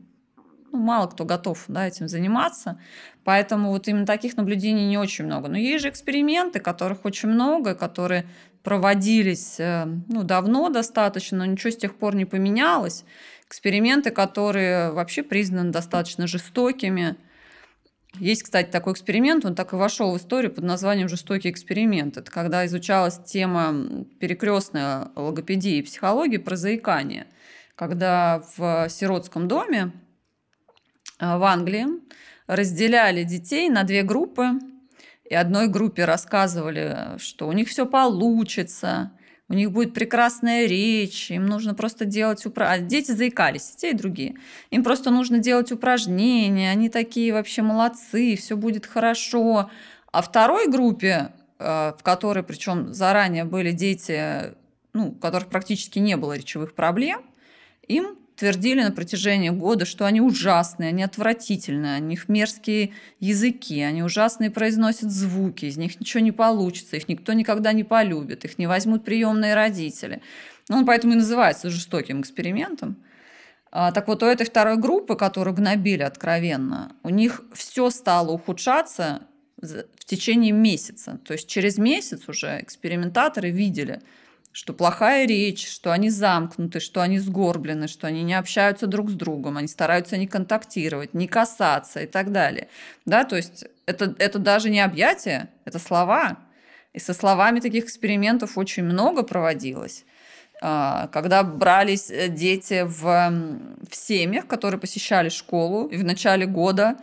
ну, 0.72 0.78
мало 0.78 1.06
кто 1.06 1.24
готов 1.24 1.64
да, 1.68 1.86
этим 1.86 2.08
заниматься. 2.08 2.78
Поэтому 3.24 3.70
вот 3.70 3.88
именно 3.88 4.04
таких 4.04 4.36
наблюдений 4.36 4.88
не 4.88 4.98
очень 4.98 5.24
много. 5.24 5.48
Но 5.48 5.56
есть 5.56 5.82
же 5.82 5.88
эксперименты, 5.88 6.60
которых 6.60 7.04
очень 7.04 7.28
много, 7.28 7.74
которые 7.74 8.26
проводились 8.62 9.58
э, 9.58 9.86
ну, 10.08 10.22
давно 10.22 10.68
достаточно, 10.68 11.38
но 11.38 11.44
ничего 11.46 11.70
с 11.70 11.76
тех 11.76 11.96
пор 11.96 12.14
не 12.14 12.24
поменялось. 12.24 13.04
Эксперименты, 13.46 14.10
которые 14.10 14.92
вообще 14.92 15.22
признаны 15.22 15.70
достаточно 15.70 16.26
жестокими. 16.26 17.16
Есть, 18.18 18.44
кстати, 18.44 18.70
такой 18.70 18.92
эксперимент, 18.92 19.44
он 19.44 19.54
так 19.54 19.72
и 19.72 19.76
вошел 19.76 20.12
в 20.12 20.18
историю 20.18 20.52
под 20.52 20.64
названием 20.64 21.08
«Жестокий 21.08 21.50
эксперимент». 21.50 22.18
Это 22.18 22.30
когда 22.30 22.66
изучалась 22.66 23.18
тема 23.24 24.04
перекрестной 24.20 25.06
логопедии 25.16 25.78
и 25.78 25.82
психологии 25.82 26.36
про 26.36 26.56
заикание. 26.56 27.26
Когда 27.74 28.42
в 28.56 28.88
сиротском 28.90 29.48
доме 29.48 29.92
э, 31.18 31.36
в 31.36 31.42
Англии 31.42 31.86
разделяли 32.46 33.24
детей 33.24 33.68
на 33.70 33.84
две 33.84 34.02
группы. 34.02 34.50
И 35.32 35.34
одной 35.34 35.68
группе 35.68 36.04
рассказывали, 36.04 37.16
что 37.16 37.48
у 37.48 37.52
них 37.52 37.70
все 37.70 37.86
получится, 37.86 39.12
у 39.48 39.54
них 39.54 39.72
будет 39.72 39.94
прекрасная 39.94 40.66
речь, 40.66 41.30
им 41.30 41.46
нужно 41.46 41.72
просто 41.72 42.04
делать 42.04 42.44
упражнения. 42.44 42.86
Дети 42.86 43.12
заикались, 43.12 43.70
и 43.70 43.76
те, 43.78 43.90
и 43.92 43.94
другие. 43.94 44.34
Им 44.68 44.84
просто 44.84 45.10
нужно 45.10 45.38
делать 45.38 45.72
упражнения, 45.72 46.70
они 46.70 46.90
такие 46.90 47.32
вообще 47.32 47.62
молодцы, 47.62 48.36
все 48.36 48.58
будет 48.58 48.84
хорошо. 48.84 49.70
А 50.12 50.20
второй 50.20 50.68
группе, 50.68 51.32
э, 51.58 51.94
в 51.98 52.02
которой, 52.02 52.42
причем 52.42 52.92
заранее 52.92 53.44
были 53.44 53.72
дети, 53.72 54.52
ну, 54.92 55.08
у 55.08 55.12
которых 55.12 55.48
практически 55.48 55.98
не 55.98 56.18
было 56.18 56.36
речевых 56.36 56.74
проблем, 56.74 57.22
им 57.88 58.18
твердили 58.36 58.82
на 58.82 58.92
протяжении 58.92 59.50
года, 59.50 59.84
что 59.84 60.06
они 60.06 60.20
ужасные, 60.20 60.88
они 60.88 61.02
отвратительные, 61.02 62.00
у 62.00 62.04
них 62.04 62.28
мерзкие 62.28 62.92
языки, 63.20 63.80
они 63.82 64.02
ужасные 64.02 64.50
произносят 64.50 65.10
звуки, 65.10 65.66
из 65.66 65.76
них 65.76 66.00
ничего 66.00 66.22
не 66.22 66.32
получится, 66.32 66.96
их 66.96 67.08
никто 67.08 67.32
никогда 67.32 67.72
не 67.72 67.84
полюбит, 67.84 68.44
их 68.44 68.58
не 68.58 68.66
возьмут 68.66 69.04
приемные 69.04 69.54
родители. 69.54 70.22
Ну, 70.68 70.78
он 70.78 70.86
поэтому 70.86 71.14
и 71.14 71.16
называется 71.16 71.70
жестоким 71.70 72.20
экспериментом. 72.20 72.96
А, 73.70 73.90
так 73.92 74.08
вот, 74.08 74.22
у 74.22 74.26
этой 74.26 74.46
второй 74.46 74.76
группы, 74.76 75.16
которую 75.16 75.54
гнобили 75.54 76.02
откровенно, 76.02 76.94
у 77.02 77.08
них 77.08 77.42
все 77.54 77.90
стало 77.90 78.30
ухудшаться 78.32 79.22
в 79.62 80.04
течение 80.04 80.52
месяца. 80.52 81.20
То 81.24 81.34
есть 81.34 81.48
через 81.48 81.78
месяц 81.78 82.28
уже 82.28 82.60
экспериментаторы 82.60 83.50
видели, 83.50 84.02
что 84.52 84.74
плохая 84.74 85.26
речь, 85.26 85.66
что 85.66 85.92
они 85.92 86.10
замкнуты, 86.10 86.78
что 86.78 87.00
они 87.00 87.18
сгорблены, 87.18 87.88
что 87.88 88.06
они 88.06 88.22
не 88.22 88.34
общаются 88.34 88.86
друг 88.86 89.10
с 89.10 89.14
другом, 89.14 89.56
они 89.56 89.66
стараются 89.66 90.18
не 90.18 90.26
контактировать, 90.26 91.14
не 91.14 91.26
касаться 91.26 92.00
и 92.00 92.06
так 92.06 92.32
далее. 92.32 92.68
Да, 93.06 93.24
то 93.24 93.36
есть 93.36 93.64
это, 93.86 94.14
это 94.18 94.38
даже 94.38 94.70
не 94.70 94.80
объятия, 94.80 95.48
это 95.64 95.78
слова. 95.78 96.38
И 96.92 96.98
со 96.98 97.14
словами 97.14 97.60
таких 97.60 97.84
экспериментов 97.84 98.58
очень 98.58 98.84
много 98.84 99.22
проводилось. 99.22 100.04
А, 100.60 101.08
когда 101.08 101.42
брались 101.42 102.10
э, 102.10 102.28
дети 102.28 102.84
в, 102.86 103.02
в 103.90 103.96
семьях, 103.96 104.46
которые 104.46 104.78
посещали 104.78 105.30
школу, 105.30 105.86
и 105.86 105.96
в 105.96 106.04
начале 106.04 106.46
года 106.46 106.98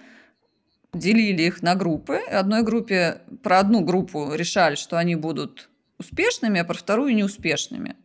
делили 0.93 1.43
их 1.43 1.61
на 1.61 1.75
группы. 1.75 2.17
Одной 2.31 2.63
группе, 2.63 3.21
про 3.43 3.59
одну 3.59 3.81
группу 3.81 4.33
решали, 4.33 4.75
что 4.75 4.97
они 4.97 5.15
будут 5.15 5.68
успешными, 5.99 6.59
а 6.59 6.63
про 6.63 6.73
вторую 6.73 7.15
неуспешными. 7.15 7.95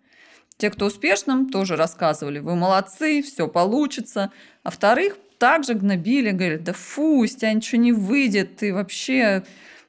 Те, 0.57 0.71
кто 0.71 0.87
успешным, 0.87 1.49
тоже 1.51 1.77
рассказывали, 1.77 2.39
вы 2.39 2.55
молодцы, 2.55 3.23
все 3.23 3.49
получится. 3.49 4.31
А 4.63 4.71
вторых 4.71 5.17
также 5.39 5.75
гнобили, 5.75 6.31
говорили, 6.31 6.59
да 6.59 6.73
фу, 6.73 7.21
у 7.21 7.27
тебя 7.27 7.53
ничего 7.53 7.81
не 7.81 7.93
выйдет, 7.93 8.57
ты 8.57 8.73
вообще... 8.73 9.45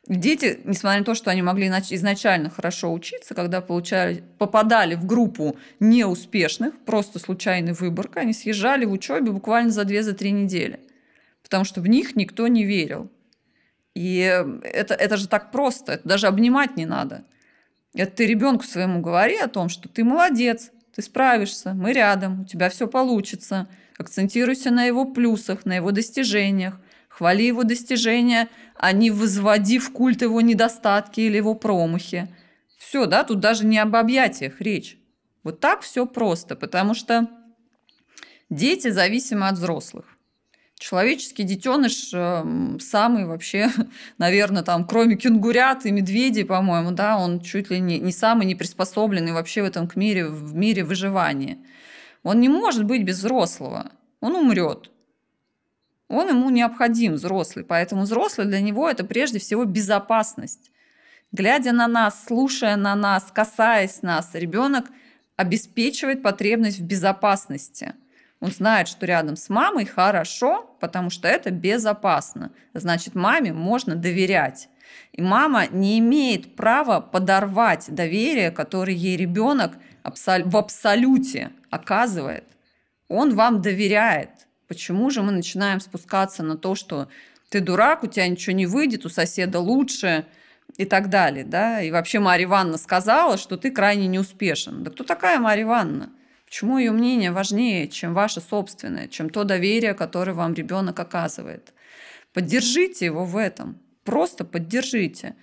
Дети, 0.07 0.59
несмотря 0.65 0.99
на 0.99 1.05
то, 1.05 1.15
что 1.15 1.31
они 1.31 1.41
могли 1.41 1.67
изначально 1.67 2.51
хорошо 2.51 2.93
учиться, 2.93 3.33
когда 3.33 3.59
получали, 3.59 4.23
попадали 4.37 4.93
в 4.93 5.03
группу 5.03 5.57
неуспешных, 5.79 6.77
просто 6.85 7.17
случайной 7.17 7.73
выборкой, 7.73 8.21
они 8.21 8.33
съезжали 8.33 8.85
в 8.85 8.91
учебе 8.91 9.31
буквально 9.31 9.71
за 9.71 9.81
2-3 9.81 10.29
недели 10.29 10.79
потому 11.45 11.63
что 11.63 11.79
в 11.79 11.87
них 11.87 12.15
никто 12.15 12.47
не 12.47 12.65
верил. 12.65 13.11
И 13.93 14.17
это, 14.17 14.95
это 14.95 15.15
же 15.15 15.27
так 15.27 15.51
просто, 15.51 15.93
это 15.93 16.07
даже 16.09 16.25
обнимать 16.25 16.75
не 16.75 16.87
надо. 16.87 17.23
Это 17.95 18.17
ты 18.17 18.25
ребенку 18.25 18.65
своему 18.65 19.01
говори 19.01 19.37
о 19.37 19.47
том, 19.47 19.69
что 19.69 19.87
ты 19.87 20.03
молодец, 20.03 20.71
ты 20.93 21.01
справишься, 21.01 21.73
мы 21.73 21.93
рядом, 21.93 22.41
у 22.41 22.45
тебя 22.45 22.69
все 22.69 22.87
получится. 22.87 23.67
Акцентируйся 23.97 24.71
на 24.71 24.83
его 24.83 25.05
плюсах, 25.05 25.65
на 25.65 25.75
его 25.75 25.91
достижениях. 25.91 26.79
Хвали 27.07 27.43
его 27.43 27.63
достижения, 27.63 28.49
а 28.77 28.91
не 28.91 29.09
возводи 29.09 29.79
в 29.79 29.93
культ 29.93 30.21
его 30.21 30.41
недостатки 30.41 31.21
или 31.21 31.37
его 31.37 31.55
промахи. 31.55 32.27
Все, 32.77 33.05
да, 33.05 33.23
тут 33.23 33.39
даже 33.39 33.65
не 33.65 33.77
об 33.77 33.95
объятиях 33.95 34.59
речь. 34.59 34.97
Вот 35.43 35.61
так 35.61 35.81
все 35.81 36.05
просто, 36.05 36.57
потому 36.57 36.93
что 36.93 37.29
дети 38.49 38.89
зависимы 38.89 39.47
от 39.47 39.55
взрослых. 39.55 40.14
Человеческий 40.77 41.43
детеныш 41.43 42.13
эм, 42.13 42.79
самый 42.81 43.25
вообще, 43.25 43.69
наверное, 44.17 44.61
там, 44.61 44.85
кроме 44.85 45.15
кенгурят 45.15 45.85
и 45.85 45.91
медведей, 45.91 46.43
по-моему, 46.43 46.91
да, 46.91 47.17
он 47.17 47.39
чуть 47.39 47.69
ли 47.69 47.79
не, 47.79 47.97
не 47.99 48.11
самый 48.11 48.45
неприспособленный 48.45 49.31
вообще 49.31 49.61
в 49.61 49.65
этом 49.65 49.89
мире, 49.95 50.27
в 50.27 50.53
мире 50.53 50.83
выживания. 50.83 51.59
Он 52.23 52.41
не 52.41 52.49
может 52.49 52.83
быть 52.83 53.03
без 53.03 53.19
взрослого. 53.19 53.91
Он 54.19 54.35
умрет. 54.35 54.91
Он 56.09 56.27
ему 56.27 56.49
необходим, 56.49 57.13
взрослый. 57.13 57.63
Поэтому 57.63 58.01
взрослый 58.01 58.45
для 58.45 58.59
него 58.59 58.89
это 58.89 59.05
прежде 59.05 59.39
всего 59.39 59.63
безопасность. 59.63 60.71
Глядя 61.31 61.71
на 61.71 61.87
нас, 61.87 62.25
слушая 62.25 62.75
на 62.75 62.95
нас, 62.95 63.31
касаясь 63.33 64.01
нас, 64.01 64.31
ребенок 64.33 64.87
обеспечивает 65.37 66.21
потребность 66.21 66.79
в 66.79 66.83
безопасности– 66.83 67.93
он 68.39 68.51
знает, 68.51 68.87
что 68.87 69.05
рядом 69.05 69.35
с 69.35 69.49
мамой 69.49 69.85
хорошо, 69.85 70.75
потому 70.79 71.09
что 71.09 71.27
это 71.27 71.51
безопасно. 71.51 72.51
Значит, 72.73 73.15
маме 73.15 73.53
можно 73.53 73.95
доверять. 73.95 74.69
И 75.13 75.21
мама 75.21 75.67
не 75.67 75.99
имеет 75.99 76.55
права 76.55 76.99
подорвать 76.99 77.87
доверие, 77.89 78.51
которое 78.51 78.93
ей 78.93 79.17
ребенок 79.17 79.73
в 80.03 80.57
абсолюте 80.57 81.51
оказывает. 81.69 82.45
Он 83.07 83.35
вам 83.35 83.61
доверяет. 83.61 84.29
Почему 84.67 85.09
же 85.09 85.21
мы 85.21 85.31
начинаем 85.31 85.79
спускаться 85.79 86.43
на 86.43 86.57
то, 86.57 86.75
что 86.75 87.07
ты 87.49 87.61
дурак, 87.61 88.03
у 88.03 88.07
тебя 88.07 88.27
ничего 88.27 88.55
не 88.55 88.65
выйдет, 88.65 89.05
у 89.05 89.09
соседа 89.09 89.59
лучше 89.59 90.25
и 90.77 90.85
так 90.85 91.09
далее. 91.09 91.45
Да? 91.45 91.81
И 91.81 91.91
вообще 91.91 92.19
Марья 92.19 92.45
Ивановна 92.45 92.77
сказала, 92.77 93.37
что 93.37 93.57
ты 93.57 93.71
крайне 93.71 94.07
неуспешен. 94.07 94.83
Да 94.83 94.91
кто 94.91 95.03
такая 95.03 95.39
Марья 95.39 95.63
Ивановна? 95.63 96.09
Почему 96.45 96.77
ее 96.77 96.91
мнение 96.91 97.31
важнее, 97.31 97.87
чем 97.87 98.13
ваше 98.13 98.39
собственное, 98.39 99.07
чем 99.07 99.29
то 99.29 99.43
доверие, 99.43 99.93
которое 99.93 100.33
вам 100.33 100.53
ребенок 100.53 100.99
оказывает? 100.99 101.73
Поддержите 102.33 103.05
его 103.05 103.25
в 103.25 103.37
этом. 103.37 103.79
Просто 104.03 104.45
поддержите. 104.45 105.35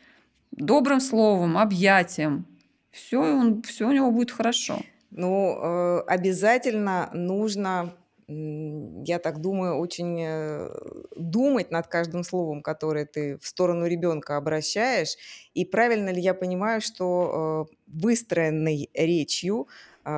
Добрым 0.52 1.00
словом, 1.00 1.58
объятием. 1.58 2.46
Все, 2.90 3.18
он, 3.18 3.62
все 3.62 3.88
у 3.88 3.92
него 3.92 4.10
будет 4.10 4.30
хорошо. 4.30 4.80
Ну, 5.10 5.58
э, 5.60 6.00
обязательно 6.06 7.10
нужно 7.12 7.94
я 8.28 9.18
так 9.18 9.40
думаю, 9.40 9.76
очень 9.76 10.20
э, 10.20 10.70
думать 11.16 11.70
над 11.70 11.86
каждым 11.88 12.24
словом, 12.24 12.62
которое 12.62 13.04
ты 13.04 13.36
в 13.38 13.46
сторону 13.46 13.86
ребенка 13.86 14.36
обращаешь. 14.36 15.16
И 15.54 15.64
правильно 15.64 16.10
ли 16.10 16.20
я 16.20 16.34
понимаю, 16.34 16.80
что 16.80 17.68
э, 17.68 17.74
выстроенной 17.86 18.90
речью 18.94 19.68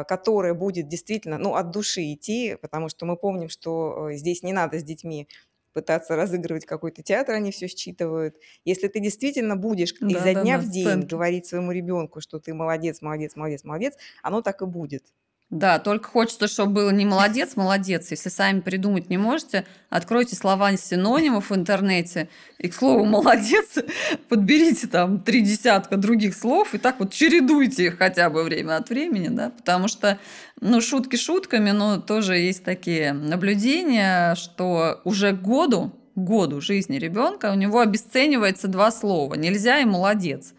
которая 0.05 0.55
будет 0.55 0.89
действительно 0.89 1.39
ну, 1.39 1.55
от 1.55 1.71
души 1.71 2.13
идти, 2.13 2.57
потому 2.61 2.89
что 2.89 3.07
мы 3.07 3.17
помним, 3.17 3.49
что 3.49 4.11
э, 4.11 4.15
здесь 4.15 4.43
не 4.43 4.53
надо 4.53 4.79
с 4.79 4.83
детьми 4.83 5.29
пытаться 5.75 6.17
разыгрывать 6.17 6.65
какой-то 6.65 7.03
театр, 7.03 7.35
они 7.35 7.51
все 7.51 7.69
считывают. 7.69 8.37
Если 8.65 8.89
ты 8.89 9.01
действительно 9.01 9.57
будешь 9.57 9.93
да, 10.01 10.07
изо 10.07 10.35
да, 10.35 10.43
дня 10.43 10.59
да, 10.59 10.65
в 10.65 10.71
день 10.71 11.03
говорить 11.03 11.47
своему 11.47 11.73
ребенку, 11.73 12.21
что 12.21 12.39
ты 12.39 12.55
молодец, 12.55 13.03
молодец, 13.03 13.37
молодец, 13.37 13.65
молодец, 13.65 13.95
оно 14.23 14.41
так 14.41 14.63
и 14.63 14.67
будет. 14.67 15.05
Да, 15.51 15.79
только 15.79 16.09
хочется, 16.09 16.49
чтобы 16.49 16.73
было 16.73 16.91
не 16.91 17.05
молодец, 17.05 17.55
молодец. 17.55 18.11
Если 18.11 18.29
сами 18.29 18.61
придумать 18.61 19.11
не 19.11 19.19
можете, 19.19 19.67
откройте 19.91 20.35
слова 20.35 20.75
синонимов 20.77 21.51
в 21.51 21.55
интернете 21.55 22.29
и 22.59 22.69
к 22.69 22.75
слову 22.75 23.05
молодец 23.05 23.79
подберите 24.29 24.87
там 24.87 25.21
три 25.21 25.43
десятка 25.43 25.97
других 25.97 26.35
слов 26.35 26.75
и 26.75 26.79
так 26.79 26.99
вот 26.99 27.13
чередуйте 27.13 27.87
их 27.87 27.99
хотя 27.99 28.31
бы 28.31 28.43
время 28.43 28.79
от 28.79 28.89
времени, 28.89 29.29
да, 29.29 29.51
потому 29.51 29.87
что, 29.87 30.19
ну, 30.61 30.81
шутки 30.81 31.17
шутками, 31.17 31.71
но 31.71 32.01
тоже 32.01 32.37
есть 32.39 32.65
такие 32.65 33.13
наблюдения, 33.13 34.35
что 34.37 35.03
уже 35.05 35.33
году, 35.33 35.93
году 36.17 36.61
жизни 36.63 36.97
ребенка 36.97 37.53
у 37.53 37.55
него 37.55 37.81
обесценивается 37.81 38.67
два 38.67 38.91
слова. 38.91 39.35
Нельзя 39.35 39.79
и 39.79 39.85
молодец. 39.85 40.55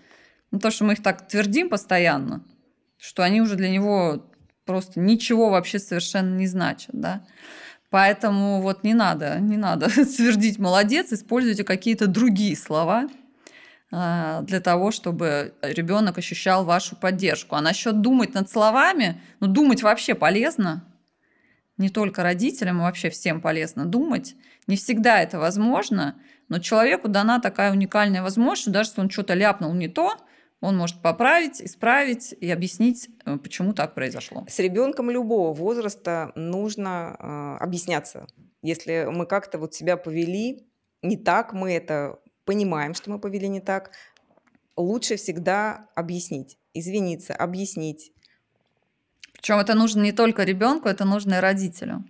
Ну, 0.51 0.59
то, 0.59 0.69
что 0.69 0.85
мы 0.85 0.93
их 0.93 1.03
так 1.03 1.27
твердим 1.27 1.69
постоянно, 1.69 2.45
что 2.97 3.23
они 3.23 3.41
уже 3.41 3.55
для 3.55 3.69
него 3.69 4.31
просто 4.65 4.99
ничего 4.99 5.49
вообще 5.49 5.79
совершенно 5.79 6.35
не 6.35 6.47
значит, 6.47 6.89
да. 6.93 7.25
Поэтому 7.89 8.61
вот 8.61 8.83
не 8.83 8.93
надо, 8.93 9.39
не 9.39 9.57
надо 9.57 9.87
твердить 10.17 10.59
«молодец», 10.59 11.13
используйте 11.13 11.63
какие-то 11.63 12.07
другие 12.07 12.57
слова 12.57 13.07
а, 13.91 14.41
для 14.41 14.59
того, 14.59 14.91
чтобы 14.91 15.53
ребенок 15.61 16.17
ощущал 16.17 16.65
вашу 16.65 16.95
поддержку. 16.95 17.55
А 17.55 17.61
насчет 17.61 18.01
думать 18.01 18.33
над 18.33 18.49
словами, 18.49 19.21
ну, 19.39 19.47
думать 19.47 19.83
вообще 19.83 20.15
полезно, 20.15 20.83
не 21.77 21.89
только 21.89 22.23
родителям, 22.23 22.79
вообще 22.79 23.09
всем 23.09 23.41
полезно 23.41 23.85
думать. 23.85 24.35
Не 24.67 24.77
всегда 24.77 25.21
это 25.21 25.39
возможно, 25.39 26.15
но 26.49 26.59
человеку 26.59 27.07
дана 27.07 27.39
такая 27.39 27.71
уникальная 27.71 28.23
возможность, 28.23 28.71
даже 28.71 28.89
если 28.89 29.01
он 29.01 29.09
что-то 29.09 29.33
ляпнул 29.33 29.73
не 29.73 29.87
то, 29.87 30.17
он 30.65 30.77
может 30.77 31.01
поправить, 31.01 31.61
исправить 31.61 32.33
и 32.39 32.49
объяснить, 32.49 33.09
э, 33.25 33.37
почему 33.37 33.73
так 33.73 33.93
произошло. 33.93 34.45
С 34.49 34.59
ребенком 34.59 35.09
любого 35.11 35.53
возраста 35.53 36.31
нужно 36.35 37.15
э, 37.19 37.63
объясняться. 37.63 38.27
Если 38.61 39.07
мы 39.11 39.25
как-то 39.25 39.59
вот 39.59 39.73
себя 39.73 39.95
повели 39.95 40.67
не 41.03 41.17
так, 41.17 41.53
мы 41.53 41.71
это 41.73 42.19
понимаем, 42.45 42.93
что 42.93 43.11
мы 43.11 43.19
повели 43.19 43.47
не 43.47 43.61
так, 43.61 43.91
лучше 44.75 45.15
всегда 45.17 45.87
объяснить, 45.95 46.57
извиниться, 46.73 47.33
объяснить. 47.33 48.11
Причем 49.33 49.59
это 49.59 49.75
нужно 49.75 50.01
не 50.01 50.11
только 50.11 50.43
ребенку, 50.43 50.89
это 50.89 51.05
нужно 51.05 51.35
и 51.35 51.39
родителю. 51.39 52.03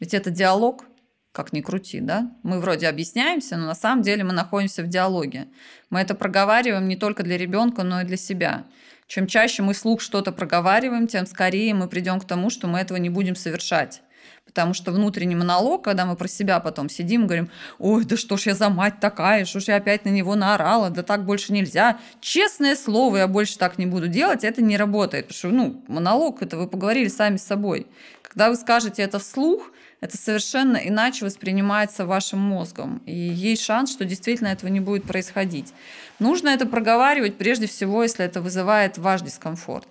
Ведь 0.00 0.14
это 0.14 0.30
диалог, 0.30 0.84
как 1.32 1.52
ни 1.52 1.62
крути, 1.62 2.00
да? 2.00 2.30
Мы 2.42 2.60
вроде 2.60 2.88
объясняемся, 2.88 3.56
но 3.56 3.66
на 3.66 3.74
самом 3.74 4.02
деле 4.02 4.22
мы 4.22 4.32
находимся 4.32 4.82
в 4.82 4.88
диалоге. 4.88 5.48
Мы 5.88 6.00
это 6.00 6.14
проговариваем 6.14 6.86
не 6.88 6.96
только 6.96 7.22
для 7.22 7.38
ребенка, 7.38 7.82
но 7.82 8.02
и 8.02 8.04
для 8.04 8.18
себя. 8.18 8.64
Чем 9.06 9.26
чаще 9.26 9.62
мы 9.62 9.72
вслух 9.72 10.00
что-то 10.00 10.32
проговариваем, 10.32 11.06
тем 11.06 11.26
скорее 11.26 11.74
мы 11.74 11.88
придем 11.88 12.20
к 12.20 12.26
тому, 12.26 12.50
что 12.50 12.66
мы 12.66 12.78
этого 12.78 12.98
не 12.98 13.10
будем 13.10 13.34
совершать. 13.34 14.02
Потому 14.44 14.74
что 14.74 14.92
внутренний 14.92 15.34
монолог, 15.34 15.82
когда 15.82 16.04
мы 16.04 16.14
про 16.16 16.28
себя 16.28 16.60
потом 16.60 16.90
сидим 16.90 17.26
говорим, 17.26 17.48
ой, 17.78 18.04
да 18.04 18.16
что 18.16 18.36
ж 18.36 18.48
я 18.48 18.54
за 18.54 18.68
мать 18.68 19.00
такая, 19.00 19.46
что 19.46 19.60
ж 19.60 19.68
я 19.68 19.76
опять 19.76 20.04
на 20.04 20.10
него 20.10 20.34
наорала, 20.34 20.90
да 20.90 21.02
так 21.02 21.24
больше 21.24 21.54
нельзя. 21.54 21.98
Честное 22.20 22.76
слово, 22.76 23.18
я 23.18 23.28
больше 23.28 23.56
так 23.56 23.78
не 23.78 23.86
буду 23.86 24.08
делать, 24.08 24.44
это 24.44 24.60
не 24.60 24.76
работает. 24.76 25.28
Потому 25.28 25.38
что, 25.38 25.48
ну, 25.48 25.84
монолог, 25.88 26.42
это 26.42 26.58
вы 26.58 26.68
поговорили 26.68 27.08
сами 27.08 27.36
с 27.38 27.44
собой. 27.44 27.86
Когда 28.22 28.50
вы 28.50 28.56
скажете 28.56 29.02
это 29.02 29.18
вслух, 29.18 29.70
это 30.02 30.16
совершенно 30.16 30.76
иначе 30.76 31.24
воспринимается 31.24 32.04
вашим 32.04 32.40
мозгом. 32.40 33.00
И 33.06 33.14
есть 33.14 33.62
шанс, 33.62 33.92
что 33.92 34.04
действительно 34.04 34.48
этого 34.48 34.68
не 34.68 34.80
будет 34.80 35.04
происходить. 35.04 35.72
Нужно 36.18 36.48
это 36.48 36.66
проговаривать 36.66 37.38
прежде 37.38 37.68
всего, 37.68 38.02
если 38.02 38.24
это 38.24 38.42
вызывает 38.42 38.98
ваш 38.98 39.22
дискомфорт. 39.22 39.86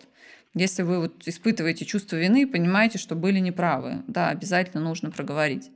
Если 0.53 0.82
вы 0.82 0.99
вот 0.99 1.26
испытываете 1.26 1.86
чувство 1.86 2.18
вины, 2.18 2.45
понимаете, 2.45 2.97
что 2.97 3.16
были 3.16 3.39
неправы, 3.39 4.03
да, 4.07 4.28
обязательно 4.28 4.84
нужно 4.84 5.12
проговорить. 5.12 5.72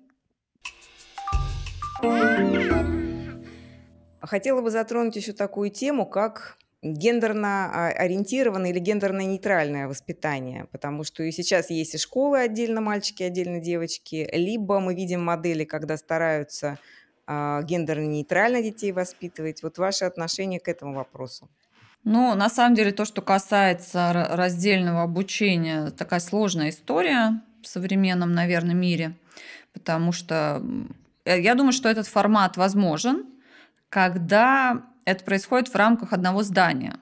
Хотела 4.20 4.62
бы 4.62 4.70
затронуть 4.70 5.16
еще 5.16 5.32
такую 5.32 5.70
тему, 5.70 6.06
как 6.06 6.58
гендерно 6.94 7.72
а, 7.74 7.88
ориентированное 7.88 8.70
или 8.70 8.80
гендерно-нейтральное 8.80 9.88
воспитание, 9.88 10.68
потому 10.72 11.04
что 11.04 11.24
и 11.24 11.32
сейчас 11.32 11.70
есть 11.70 11.96
и 11.96 11.98
школы 11.98 12.40
отдельно 12.40 12.82
мальчики, 12.82 13.24
отдельно 13.24 13.60
девочки, 13.60 14.30
либо 14.32 14.80
мы 14.80 14.94
видим 14.94 15.24
модели, 15.24 15.64
когда 15.64 15.98
стараются 15.98 16.78
э, 17.28 17.62
гендерно-нейтрально 17.64 18.62
детей 18.62 18.92
воспитывать. 18.92 19.64
Вот 19.64 19.78
ваше 19.78 20.06
отношение 20.06 20.60
к 20.60 20.68
этому 20.68 20.94
вопросу? 20.94 21.50
Ну, 22.04 22.36
на 22.36 22.50
самом 22.50 22.76
деле, 22.76 22.92
то, 22.92 23.04
что 23.04 23.24
касается 23.24 24.28
раздельного 24.32 25.02
обучения, 25.02 25.90
такая 25.90 26.20
сложная 26.20 26.70
история 26.70 27.42
в 27.64 27.68
современном, 27.68 28.34
наверное, 28.34 28.76
мире, 28.76 29.14
потому 29.74 30.12
что 30.12 30.62
э, 31.26 31.42
я 31.42 31.56
думаю, 31.56 31.74
что 31.74 31.90
этот 31.90 32.06
формат 32.06 32.58
возможен, 32.58 33.26
когда 33.90 34.84
это 35.06 35.24
происходит 35.24 35.70
в 35.70 35.76
рамках 35.76 36.14
одного 36.14 36.44
здания. 36.44 36.98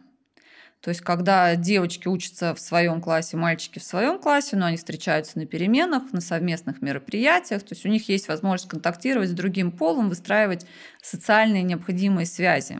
То 0.82 0.90
есть, 0.90 1.00
когда 1.00 1.56
девочки 1.56 2.10
учатся 2.10 2.54
в 2.54 2.60
своем 2.60 3.02
классе, 3.02 3.38
мальчики 3.38 3.80
в 3.80 3.84
своем 3.84 4.20
классе, 4.20 4.58
но 4.58 4.66
они 4.66 4.76
встречаются 4.76 5.40
на 5.40 5.46
переменах, 5.46 6.12
на 6.12 6.20
совместных 6.20 6.82
мероприятиях, 6.82 7.64
то 7.64 7.74
есть 7.74 7.86
у 7.86 7.90
них 7.90 8.10
есть 8.10 8.28
возможность 8.28 8.70
контактировать 8.70 9.30
с 9.30 9.34
другим 9.34 9.72
полом, 9.72 10.10
выстраивать 10.10 10.66
социальные 11.02 11.64
необходимые 11.64 12.26
связи. 12.26 12.80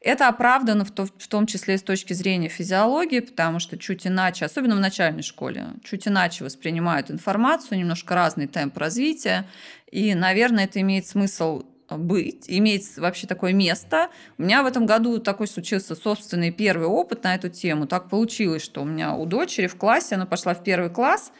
Это 0.00 0.26
оправдано 0.26 0.84
в, 0.84 0.90
то, 0.90 1.06
в 1.06 1.28
том 1.28 1.46
числе 1.46 1.78
с 1.78 1.82
точки 1.84 2.12
зрения 2.12 2.48
физиологии, 2.48 3.20
потому 3.20 3.60
что 3.60 3.78
чуть 3.78 4.04
иначе, 4.04 4.44
особенно 4.44 4.74
в 4.74 4.80
начальной 4.80 5.22
школе, 5.22 5.66
чуть 5.84 6.08
иначе 6.08 6.42
воспринимают 6.42 7.08
информацию, 7.08 7.78
немножко 7.78 8.16
разный 8.16 8.48
темп 8.48 8.78
развития. 8.78 9.46
И, 9.92 10.12
наверное, 10.16 10.64
это 10.64 10.80
имеет 10.80 11.06
смысл 11.06 11.62
быть, 11.98 12.44
иметь 12.48 12.96
вообще 12.96 13.26
такое 13.26 13.52
место. 13.52 14.10
У 14.38 14.42
меня 14.42 14.62
в 14.62 14.66
этом 14.66 14.86
году 14.86 15.18
такой 15.18 15.46
случился 15.46 15.94
собственный 15.94 16.50
первый 16.50 16.86
опыт 16.86 17.24
на 17.24 17.34
эту 17.34 17.48
тему. 17.48 17.86
Так 17.86 18.08
получилось, 18.08 18.62
что 18.62 18.82
у 18.82 18.84
меня 18.84 19.14
у 19.14 19.26
дочери 19.26 19.66
в 19.66 19.76
классе, 19.76 20.14
она 20.16 20.26
пошла 20.26 20.54
в 20.54 20.62
первый 20.62 20.90
класс, 20.90 21.32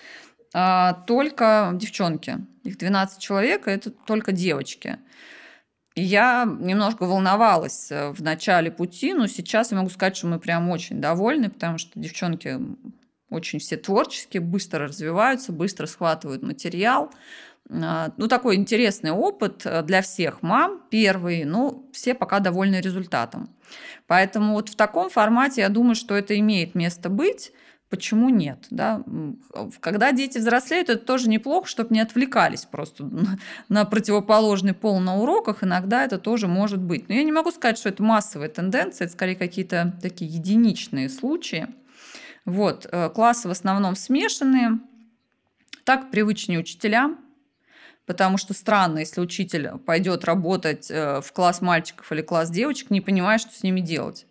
а, 0.55 0.95
только 1.07 1.71
девчонки. 1.75 2.39
Их 2.65 2.79
12 2.79 3.21
человек, 3.21 3.67
и 3.67 3.71
это 3.71 3.91
только 3.91 4.33
девочки. 4.33 4.99
Я 5.95 6.49
немножко 6.61 7.05
волновалась 7.05 7.91
э, 7.91 8.13
в 8.13 8.23
начале 8.23 8.71
пути, 8.71 9.13
но 9.13 9.27
сейчас 9.27 9.73
я 9.73 9.77
могу 9.77 9.91
сказать, 9.91 10.17
что 10.17 10.27
мы 10.27 10.39
прям 10.39 10.71
очень 10.71 11.03
довольны, 11.03 11.51
потому 11.51 11.77
что 11.77 12.01
девчонки 12.01 12.59
очень 13.29 13.59
все 13.59 13.77
творческие, 13.77 14.41
быстро 14.41 14.87
развиваются, 14.87 15.53
быстро 15.53 15.87
схватывают 15.87 16.43
материал. 16.43 17.11
А, 17.71 18.13
ну, 18.17 18.29
такой 18.29 18.57
интересный 18.57 19.11
опыт 19.11 19.63
э, 19.65 19.83
для 19.83 20.03
всех 20.03 20.43
мам, 20.43 20.83
первый, 20.91 21.45
ну, 21.45 21.89
все 21.93 22.15
пока 22.15 22.41
довольны 22.41 22.81
результатом. 22.81 23.49
Поэтому 24.07 24.55
вот 24.55 24.69
в 24.69 24.77
таком 24.77 25.11
формате 25.11 25.63
я 25.63 25.69
думаю, 25.69 25.95
что 25.95 26.15
это 26.15 26.39
имеет 26.39 26.75
место 26.75 27.09
быть. 27.09 27.53
Почему 27.89 28.31
нет? 28.31 28.67
Да? 28.71 29.03
Когда 29.81 30.13
дети 30.13 30.39
взрослеют, 30.39 30.89
это 30.89 31.05
тоже 31.05 31.29
неплохо, 31.29 31.69
чтобы 31.69 31.95
не 31.95 32.01
отвлекались 32.01 32.65
просто 32.65 33.09
на 33.69 33.85
противоположный 33.85 34.73
пол 34.73 34.99
на 34.99 35.19
уроках. 35.19 35.63
Иногда 35.63 36.05
это 36.05 36.19
тоже 36.19 36.49
может 36.49 36.81
быть. 36.81 37.09
Но 37.09 37.15
я 37.15 37.23
не 37.23 37.33
могу 37.33 37.51
сказать, 37.51 37.77
что 37.77 37.91
это 37.91 38.03
массовая 38.03 38.49
тенденция, 38.49 39.05
это 39.05 39.13
скорее 39.13 39.37
какие-то 39.37 39.95
такие 40.01 40.31
единичные 40.31 41.11
случаи. 41.11 41.69
Вот. 42.47 42.87
Э, 42.91 43.11
классы 43.11 43.49
в 43.49 43.51
основном 43.51 43.95
смешанные. 43.95 44.81
Так 45.85 46.11
привычнее 46.11 46.61
учителям, 46.61 47.19
потому 48.07 48.37
что 48.39 48.55
странно, 48.55 48.99
если 48.99 49.21
учитель 49.21 49.79
пойдет 49.85 50.25
работать 50.25 50.91
э, 50.91 51.21
в 51.21 51.33
класс 51.33 51.61
мальчиков 51.61 52.11
или 52.13 52.23
класс 52.23 52.51
девочек, 52.51 52.91
не 52.91 53.01
понимая, 53.01 53.39
что 53.39 53.53
с 53.53 53.63
ними 53.63 53.81
делать. 53.81 54.27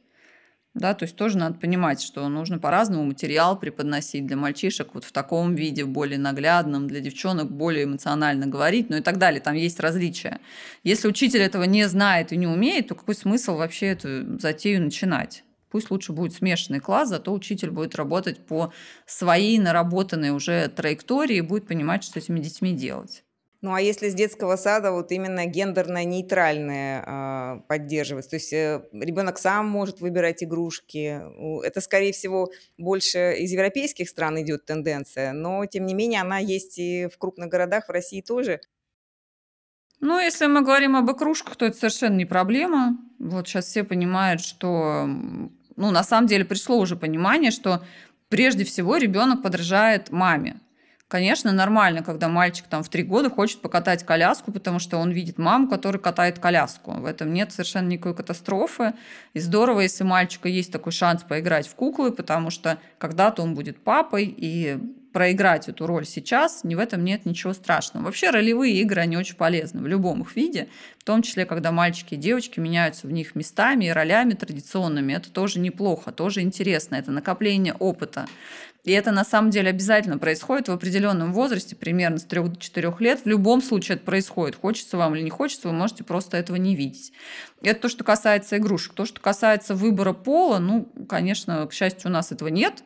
Да, 0.74 0.94
то 0.94 1.04
есть 1.04 1.18
тоже 1.18 1.38
надо 1.38 1.60
понимать, 1.60 2.02
что 2.02 2.30
нужно 2.30 2.58
по-разному 2.58 3.04
материал 3.04 3.60
преподносить 3.60 4.26
для 4.26 4.38
мальчишек 4.38 4.94
вот 4.94 5.04
в 5.04 5.12
таком 5.12 5.54
виде, 5.54 5.84
более 5.84 6.18
наглядном, 6.18 6.88
для 6.88 7.02
девчонок 7.02 7.52
более 7.52 7.84
эмоционально 7.84 8.48
говорить, 8.48 8.90
ну 8.90 8.96
и 8.96 9.02
так 9.02 9.18
далее. 9.18 9.42
Там 9.42 9.56
есть 9.56 9.82
различия. 9.82 10.40
Если 10.84 11.10
учитель 11.10 11.42
этого 11.42 11.64
не 11.64 11.90
знает 11.90 12.32
и 12.32 12.38
не 12.38 12.48
умеет, 12.48 12.88
то 12.88 12.96
какой 12.96 13.16
смысл 13.16 13.58
вообще 13.58 13.88
эту 13.88 14.40
затею 14.40 14.82
начинать? 14.82 15.44
Пусть 15.70 15.92
лучше 15.92 16.14
будет 16.14 16.34
смешанный 16.34 16.80
класс, 16.80 17.10
зато 17.10 17.34
учитель 17.34 17.72
будет 17.72 17.96
работать 17.96 18.46
по 18.46 18.72
своей 19.06 19.60
наработанной 19.60 20.32
уже 20.32 20.70
траектории 20.70 21.38
и 21.38 21.42
будет 21.42 21.68
понимать, 21.68 22.04
что 22.06 22.20
с 22.20 22.24
этими 22.24 22.40
детьми 22.40 22.74
делать. 22.74 23.26
Ну, 23.62 23.76
а 23.76 23.80
если 23.80 24.09
с 24.09 24.16
детского 24.16 24.55
сада 24.55 24.91
вот 24.91 25.12
именно 25.12 25.45
гендерно-нейтральное 25.45 27.03
э, 27.05 27.62
поддерживать, 27.68 28.28
то 28.28 28.36
есть 28.38 28.51
э, 28.53 28.82
ребенок 28.91 29.38
сам 29.38 29.68
может 29.68 30.01
выбирать 30.01 30.43
игрушки, 30.43 31.22
это, 31.64 31.80
скорее 31.80 32.12
всего, 32.12 32.51
больше 32.80 33.36
из 33.38 33.51
европейских 33.51 34.09
стран 34.09 34.41
идет 34.41 34.66
тенденция, 34.66 35.32
но, 35.34 35.64
тем 35.68 35.86
не 35.86 35.93
менее, 35.93 36.22
она 36.22 36.39
есть 36.39 36.80
и 36.80 37.07
в 37.14 37.20
крупных 37.20 37.49
городах, 37.49 37.88
в 37.88 37.91
России 37.91 38.22
тоже. 38.22 38.62
Ну, 39.99 40.20
если 40.20 40.47
мы 40.47 40.62
говорим 40.62 40.95
об 40.95 41.12
игрушках, 41.12 41.55
то 41.55 41.68
это 41.68 41.78
совершенно 41.78 42.16
не 42.16 42.26
проблема. 42.26 42.97
Вот 43.20 43.47
сейчас 43.47 43.66
все 43.66 43.84
понимают, 43.84 44.41
что, 44.41 45.05
ну, 45.05 45.91
на 45.91 46.03
самом 46.03 46.26
деле 46.26 46.45
пришло 46.45 46.80
уже 46.80 46.95
понимание, 46.95 47.51
что 47.51 47.86
прежде 48.28 48.64
всего 48.64 48.97
ребенок 48.97 49.43
подражает 49.43 50.09
маме. 50.09 50.59
Конечно, 51.12 51.51
нормально, 51.51 52.03
когда 52.03 52.30
мальчик 52.30 52.68
там 52.68 52.84
в 52.84 52.88
три 52.88 53.03
года 53.03 53.30
хочет 53.30 53.59
покатать 53.59 54.05
коляску, 54.05 54.53
потому 54.53 54.80
что 54.80 54.95
он 54.95 55.12
видит 55.12 55.38
маму, 55.38 55.68
которая 55.68 56.01
катает 56.01 56.39
коляску. 56.39 56.93
В 56.93 57.05
этом 57.05 57.34
нет 57.34 57.51
совершенно 57.51 57.89
никакой 57.89 58.16
катастрофы. 58.16 58.93
И 59.34 59.41
здорово, 59.41 59.82
если 59.82 60.05
у 60.05 60.07
мальчика 60.07 60.47
есть 60.47 60.72
такой 60.72 60.93
шанс 60.93 61.24
поиграть 61.24 61.68
в 61.68 61.76
куклы, 61.76 62.14
потому 62.14 62.49
что 62.49 62.78
когда-то 62.97 63.41
он 63.41 63.55
будет 63.55 63.84
папой, 63.84 64.24
и 64.26 64.80
проиграть 65.12 65.68
эту 65.68 65.86
роль 65.86 66.05
сейчас, 66.05 66.64
ни 66.64 66.76
в 66.76 66.80
этом 66.80 67.03
нет 67.03 67.26
ничего 67.26 67.53
страшного. 67.53 68.05
Вообще 68.05 68.30
ролевые 68.30 68.76
игры, 68.76 69.01
они 69.01 69.18
очень 69.18 69.36
полезны 69.36 69.82
в 69.82 69.88
любом 69.88 70.22
их 70.22 70.36
виде, 70.36 70.70
в 70.97 71.03
том 71.03 71.22
числе, 71.22 71.45
когда 71.45 71.72
мальчики 71.72 72.14
и 72.14 72.18
девочки 72.18 72.59
меняются 72.59 73.07
в 73.07 73.12
них 73.12 73.36
местами 73.36 73.86
и 73.86 73.89
ролями 73.89 74.32
традиционными. 74.34 75.14
Это 75.14 75.32
тоже 75.32 75.59
неплохо, 75.59 76.12
тоже 76.12 76.41
интересно. 76.41 76.95
Это 76.95 77.12
накопление 77.12 77.74
опыта. 77.74 78.28
И 78.84 78.92
это 78.92 79.12
на 79.12 79.24
самом 79.24 79.52
деле 79.52 79.70
обязательно 79.70 80.18
происходит 80.18 80.68
в 80.68 80.72
определенном 80.72 81.34
возрасте, 81.34 81.76
примерно 81.76 82.18
с 82.18 82.24
3 82.24 82.42
до 82.50 82.56
4 82.56 82.96
лет. 83.00 83.22
В 83.24 83.28
любом 83.28 83.62
случае 83.62 83.98
это 83.98 84.06
происходит. 84.06 84.56
Хочется 84.56 84.98
вам 84.98 85.16
или 85.16 85.22
не 85.22 85.30
хочется, 85.30 85.68
вы 85.68 85.74
можете 85.76 86.04
просто 86.04 86.38
этого 86.38 86.56
не 86.56 86.76
видеть. 86.76 87.14
Это 87.62 87.82
то, 87.82 87.90
что 87.90 88.04
касается 88.04 88.58
игрушек. 88.58 88.94
То, 88.94 89.06
что 89.06 89.22
касается 89.22 89.76
выбора 89.76 90.14
пола, 90.14 90.58
ну, 90.58 90.92
конечно, 91.08 91.68
к 91.68 91.74
счастью, 91.74 92.10
у 92.10 92.14
нас 92.14 92.32
этого 92.32 92.48
нет. 92.48 92.84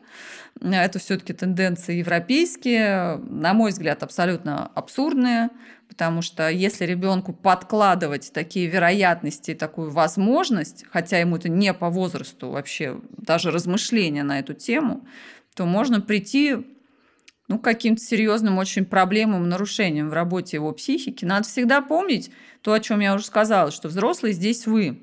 Это 0.60 0.98
все-таки 0.98 1.32
тенденции 1.32 1.96
европейские, 1.96 3.16
на 3.16 3.54
мой 3.54 3.70
взгляд, 3.70 4.02
абсолютно 4.02 4.66
абсурдные, 4.74 5.50
потому 5.88 6.20
что 6.20 6.50
если 6.50 6.84
ребенку 6.84 7.32
подкладывать 7.32 8.32
такие 8.32 8.66
вероятности, 8.66 9.54
такую 9.54 9.90
возможность, 9.90 10.84
хотя 10.90 11.18
ему 11.18 11.36
это 11.36 11.48
не 11.48 11.72
по 11.72 11.88
возрасту 11.90 12.50
вообще, 12.50 13.00
даже 13.16 13.50
размышления 13.50 14.22
на 14.22 14.38
эту 14.38 14.54
тему, 14.54 15.06
то 15.56 15.64
можно 15.64 16.02
прийти 16.02 16.56
ну, 17.48 17.58
каким-то 17.58 18.02
серьезным 18.02 18.58
очень 18.58 18.84
проблемам, 18.84 19.48
нарушениям 19.48 20.10
в 20.10 20.12
работе 20.12 20.58
его 20.58 20.70
психики. 20.72 21.24
Надо 21.24 21.48
всегда 21.48 21.80
помнить 21.80 22.30
то, 22.60 22.74
о 22.74 22.80
чем 22.80 23.00
я 23.00 23.14
уже 23.14 23.24
сказала, 23.24 23.70
что 23.70 23.88
взрослый 23.88 24.32
здесь 24.32 24.66
вы. 24.66 25.00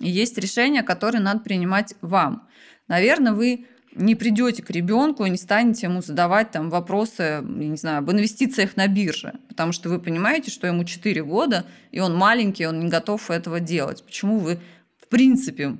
И 0.00 0.08
есть 0.08 0.38
решения, 0.38 0.82
которые 0.82 1.20
надо 1.20 1.40
принимать 1.40 1.94
вам. 2.00 2.48
Наверное, 2.86 3.32
вы 3.32 3.66
не 3.94 4.14
придете 4.14 4.62
к 4.62 4.70
ребенку 4.70 5.26
и 5.26 5.30
не 5.30 5.36
станете 5.36 5.86
ему 5.86 6.00
задавать 6.00 6.50
там 6.50 6.70
вопросы, 6.70 7.22
я 7.22 7.42
не 7.42 7.76
знаю, 7.76 7.98
об 7.98 8.10
инвестициях 8.10 8.76
на 8.76 8.86
бирже, 8.86 9.34
потому 9.48 9.72
что 9.72 9.88
вы 9.90 9.98
понимаете, 9.98 10.50
что 10.50 10.66
ему 10.66 10.84
4 10.84 11.22
года, 11.24 11.66
и 11.90 12.00
он 12.00 12.16
маленький, 12.16 12.66
он 12.66 12.80
не 12.80 12.88
готов 12.88 13.30
этого 13.30 13.60
делать. 13.60 14.04
Почему 14.04 14.38
вы 14.38 14.60
в 14.98 15.08
принципе 15.08 15.78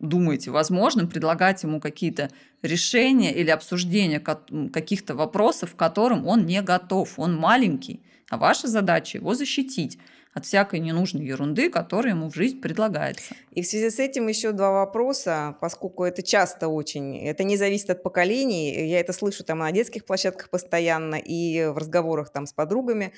думаете 0.00 0.50
возможным 0.50 1.08
предлагать 1.08 1.62
ему 1.62 1.80
какие-то 1.80 2.30
решения 2.62 3.32
или 3.32 3.50
обсуждения 3.50 4.20
каких-то 4.20 5.14
вопросов, 5.14 5.74
к 5.74 5.78
которым 5.78 6.26
он 6.26 6.46
не 6.46 6.62
готов. 6.62 7.18
Он 7.18 7.36
маленький, 7.36 8.00
а 8.28 8.38
ваша 8.38 8.66
задача 8.66 9.18
его 9.18 9.34
защитить 9.34 9.98
от 10.32 10.46
всякой 10.46 10.78
ненужной 10.78 11.24
ерунды, 11.24 11.70
которая 11.70 12.14
ему 12.14 12.30
в 12.30 12.34
жизнь 12.34 12.60
предлагается. 12.60 13.34
И 13.50 13.62
в 13.62 13.66
связи 13.66 13.90
с 13.90 13.98
этим 13.98 14.28
еще 14.28 14.52
два 14.52 14.70
вопроса, 14.70 15.56
поскольку 15.60 16.04
это 16.04 16.22
часто 16.22 16.68
очень, 16.68 17.18
это 17.18 17.42
не 17.42 17.56
зависит 17.56 17.90
от 17.90 18.02
поколений, 18.02 18.88
я 18.88 19.00
это 19.00 19.12
слышу 19.12 19.42
там 19.42 19.58
на 19.58 19.72
детских 19.72 20.04
площадках 20.04 20.48
постоянно 20.48 21.16
и 21.16 21.66
в 21.66 21.76
разговорах 21.76 22.30
там 22.30 22.46
с 22.46 22.52
подругами. 22.52 23.12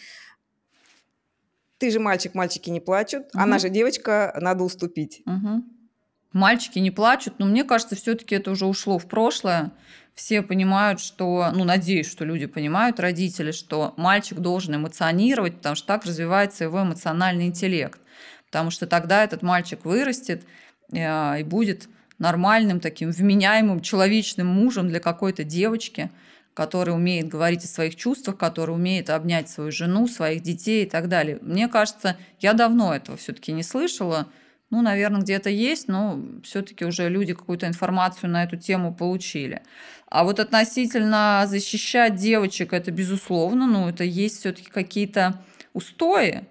Ты 1.76 1.90
же 1.90 2.00
мальчик, 2.00 2.34
мальчики 2.34 2.70
не 2.70 2.80
плачут, 2.80 3.26
угу. 3.26 3.42
она 3.42 3.58
же 3.58 3.68
девочка, 3.68 4.34
надо 4.40 4.64
уступить. 4.64 5.22
Угу. 5.26 5.64
Мальчики 6.32 6.78
не 6.78 6.90
плачут, 6.90 7.34
но 7.38 7.46
мне 7.46 7.64
кажется, 7.64 7.96
все-таки 7.96 8.34
это 8.34 8.50
уже 8.50 8.66
ушло 8.66 8.98
в 8.98 9.06
прошлое 9.06 9.72
все 10.14 10.42
понимают, 10.42 11.00
что, 11.00 11.50
ну, 11.54 11.64
надеюсь, 11.64 12.10
что 12.10 12.24
люди 12.24 12.46
понимают, 12.46 13.00
родители, 13.00 13.50
что 13.50 13.94
мальчик 13.96 14.38
должен 14.38 14.76
эмоционировать, 14.76 15.56
потому 15.56 15.74
что 15.74 15.86
так 15.86 16.04
развивается 16.04 16.64
его 16.64 16.82
эмоциональный 16.82 17.46
интеллект. 17.46 18.00
Потому 18.46 18.70
что 18.70 18.86
тогда 18.86 19.24
этот 19.24 19.42
мальчик 19.42 19.84
вырастет 19.84 20.44
э, 20.92 21.40
и 21.40 21.44
будет 21.44 21.88
нормальным, 22.18 22.80
таким 22.80 23.10
вменяемым, 23.10 23.80
человечным 23.80 24.46
мужем 24.46 24.88
для 24.88 25.00
какой-то 25.00 25.44
девочки, 25.44 26.10
который 26.52 26.94
умеет 26.94 27.28
говорить 27.28 27.64
о 27.64 27.68
своих 27.68 27.96
чувствах, 27.96 28.36
который 28.36 28.72
умеет 28.72 29.08
обнять 29.08 29.48
свою 29.48 29.72
жену, 29.72 30.06
своих 30.06 30.42
детей 30.42 30.84
и 30.84 30.88
так 30.88 31.08
далее. 31.08 31.38
Мне 31.40 31.66
кажется, 31.66 32.18
я 32.40 32.52
давно 32.52 32.94
этого 32.94 33.16
все-таки 33.16 33.52
не 33.52 33.62
слышала. 33.62 34.28
Ну, 34.72 34.80
наверное, 34.80 35.20
где-то 35.20 35.50
есть, 35.50 35.86
но 35.86 36.18
все-таки 36.42 36.86
уже 36.86 37.10
люди 37.10 37.34
какую-то 37.34 37.66
информацию 37.66 38.30
на 38.30 38.42
эту 38.42 38.56
тему 38.56 38.94
получили. 38.94 39.60
А 40.08 40.24
вот 40.24 40.40
относительно 40.40 41.44
защищать 41.46 42.14
девочек, 42.14 42.72
это 42.72 42.90
безусловно, 42.90 43.66
ну, 43.66 43.90
это 43.90 44.02
есть 44.02 44.38
все-таки 44.38 44.70
какие-то 44.70 45.42
устои. 45.74 46.46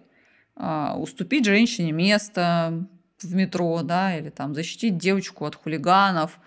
А, 0.56 0.96
уступить 1.00 1.46
женщине 1.46 1.94
место 1.94 2.86
в 3.24 3.34
метро, 3.34 3.82
да, 3.82 4.16
или 4.16 4.30
там 4.30 4.54
защитить 4.54 5.00
девочку 5.00 5.46
от 5.46 5.56
хулиганов. 5.56 6.40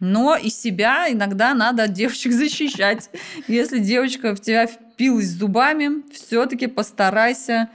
Но 0.00 0.36
и 0.36 0.50
себя 0.50 1.10
иногда 1.10 1.54
надо 1.54 1.84
от 1.84 1.94
девочек 1.94 2.32
защищать. 2.34 3.08
Если 3.48 3.78
девочка 3.78 4.34
в 4.36 4.40
тебя 4.42 4.66
впилась 4.66 5.28
зубами, 5.28 6.02
все-таки 6.12 6.66
постарайся 6.66 7.70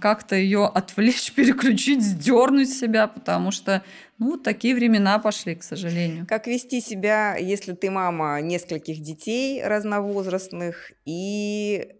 как-то 0.00 0.36
ее 0.36 0.66
отвлечь, 0.66 1.32
переключить, 1.36 2.02
сдернуть 2.02 2.70
себя, 2.70 3.06
потому 3.06 3.50
что 3.50 3.82
ну, 4.18 4.36
такие 4.36 4.74
времена 4.74 5.18
пошли, 5.18 5.54
к 5.54 5.62
сожалению. 5.62 6.26
Как 6.26 6.46
вести 6.46 6.80
себя, 6.80 7.36
если 7.36 7.72
ты 7.72 7.90
мама 7.90 8.40
нескольких 8.40 9.00
детей 9.00 9.62
разновозрастных, 9.64 10.92
и 11.04 11.94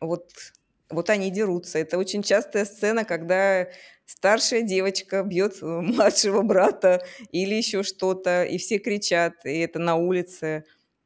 вот, 0.00 0.30
вот 0.88 1.10
они 1.10 1.30
дерутся. 1.30 1.78
Это 1.78 1.98
очень 1.98 2.22
частая 2.22 2.64
сцена, 2.64 3.04
когда 3.04 3.68
старшая 4.06 4.62
девочка 4.62 5.22
бьет 5.22 5.60
младшего 5.62 6.42
брата 6.42 7.04
или 7.30 7.54
еще 7.54 7.82
что-то, 7.82 8.44
и 8.44 8.58
все 8.58 8.78
кричат, 8.78 9.34
и 9.44 9.58
это 9.58 9.78
на 9.78 9.96
улице. 9.96 10.64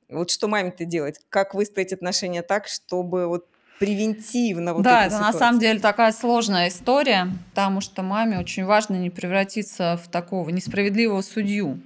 Вот 0.09 0.31
что 0.31 0.49
маме-то 0.49 0.85
делать? 0.85 1.19
Как 1.29 1.55
выстроить 1.55 1.93
отношения 1.93 2.43
так, 2.43 2.69
чтобы 2.69 3.27
вот 3.27 3.49
превентивно. 3.79 4.75
Вот 4.75 4.83
да, 4.83 5.07
это 5.07 5.17
ситуация. 5.17 5.33
на 5.33 5.39
самом 5.39 5.61
деле 5.61 5.81
такая 5.81 6.13
сложная 6.13 6.69
история, 6.69 7.29
потому 7.51 7.81
что 7.81 8.03
маме 8.03 8.39
очень 8.39 8.65
важно 8.65 8.97
не 8.97 9.11
превратиться 9.11 10.01
в 10.03 10.09
такого 10.09 10.49
несправедливого 10.51 11.23
судью. 11.23 11.81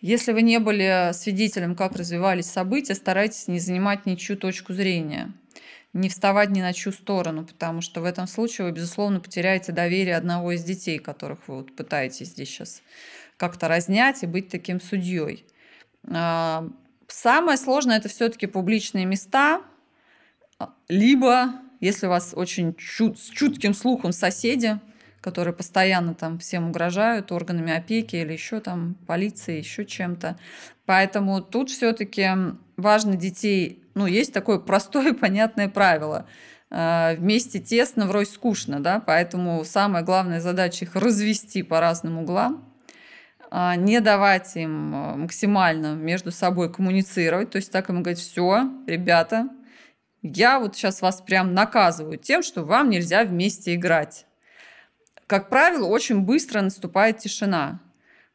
Если 0.00 0.32
вы 0.32 0.42
не 0.42 0.58
были 0.58 1.10
свидетелем, 1.12 1.74
как 1.74 1.96
развивались 1.96 2.46
события, 2.50 2.94
старайтесь 2.94 3.48
не 3.48 3.58
занимать 3.58 4.06
ничью 4.06 4.36
точку 4.36 4.72
зрения, 4.72 5.32
не 5.92 6.08
вставать 6.08 6.50
ни 6.50 6.60
на 6.60 6.72
чью 6.72 6.92
сторону, 6.92 7.46
потому 7.46 7.80
что 7.80 8.00
в 8.00 8.04
этом 8.04 8.26
случае 8.26 8.66
вы, 8.66 8.72
безусловно, 8.72 9.20
потеряете 9.20 9.72
доверие 9.72 10.16
одного 10.16 10.52
из 10.52 10.62
детей, 10.62 10.98
которых 10.98 11.48
вы 11.48 11.56
вот 11.56 11.74
пытаетесь 11.74 12.28
здесь 12.28 12.48
сейчас 12.48 12.82
как-то 13.36 13.68
разнять 13.68 14.22
и 14.22 14.26
быть 14.26 14.48
таким 14.48 14.80
судьей. 14.80 15.46
А, 16.08 16.68
самое 17.08 17.56
сложное 17.56 17.98
это 17.98 18.08
все-таки 18.08 18.46
публичные 18.46 19.06
места, 19.06 19.62
либо, 20.88 21.52
если 21.80 22.06
у 22.06 22.10
вас 22.10 22.32
очень 22.34 22.74
чут, 22.74 23.18
с 23.18 23.28
чутким 23.28 23.74
слухом 23.74 24.12
соседи, 24.12 24.78
которые 25.20 25.54
постоянно 25.54 26.14
там 26.14 26.38
всем 26.38 26.68
угрожают 26.68 27.32
органами 27.32 27.72
опеки 27.72 28.16
или 28.16 28.32
еще 28.32 28.60
там 28.60 28.94
полицией, 29.06 29.58
еще 29.58 29.84
чем-то. 29.84 30.38
Поэтому 30.84 31.40
тут 31.40 31.70
все-таки 31.70 32.28
важно 32.76 33.16
детей, 33.16 33.82
ну, 33.94 34.06
есть 34.06 34.32
такое 34.32 34.58
простое 34.58 35.12
понятное 35.20 35.68
правило. 35.68 36.26
Э, 36.70 37.16
вместе 37.16 37.58
тесно, 37.58 38.06
врозь 38.06 38.30
скучно, 38.30 38.80
да, 38.80 39.00
поэтому 39.00 39.64
самая 39.64 40.02
главная 40.02 40.40
задача 40.40 40.84
их 40.84 40.94
развести 40.94 41.62
по 41.62 41.80
разным 41.80 42.18
углам, 42.18 42.64
а, 43.50 43.76
не 43.76 44.00
давать 44.00 44.56
им 44.56 44.94
э, 44.94 45.16
максимально 45.16 45.94
между 45.94 46.32
собой 46.32 46.72
коммуницировать, 46.72 47.50
то 47.50 47.56
есть 47.56 47.70
так 47.70 47.88
им 47.90 48.02
говорить, 48.02 48.20
все, 48.20 48.68
ребята, 48.86 49.48
я 50.34 50.58
вот 50.58 50.76
сейчас 50.76 51.02
вас 51.02 51.20
прям 51.20 51.54
наказываю 51.54 52.18
тем, 52.18 52.42
что 52.42 52.64
вам 52.64 52.90
нельзя 52.90 53.24
вместе 53.24 53.74
играть. 53.74 54.26
Как 55.26 55.48
правило, 55.48 55.86
очень 55.86 56.20
быстро 56.20 56.60
наступает 56.60 57.18
тишина, 57.18 57.80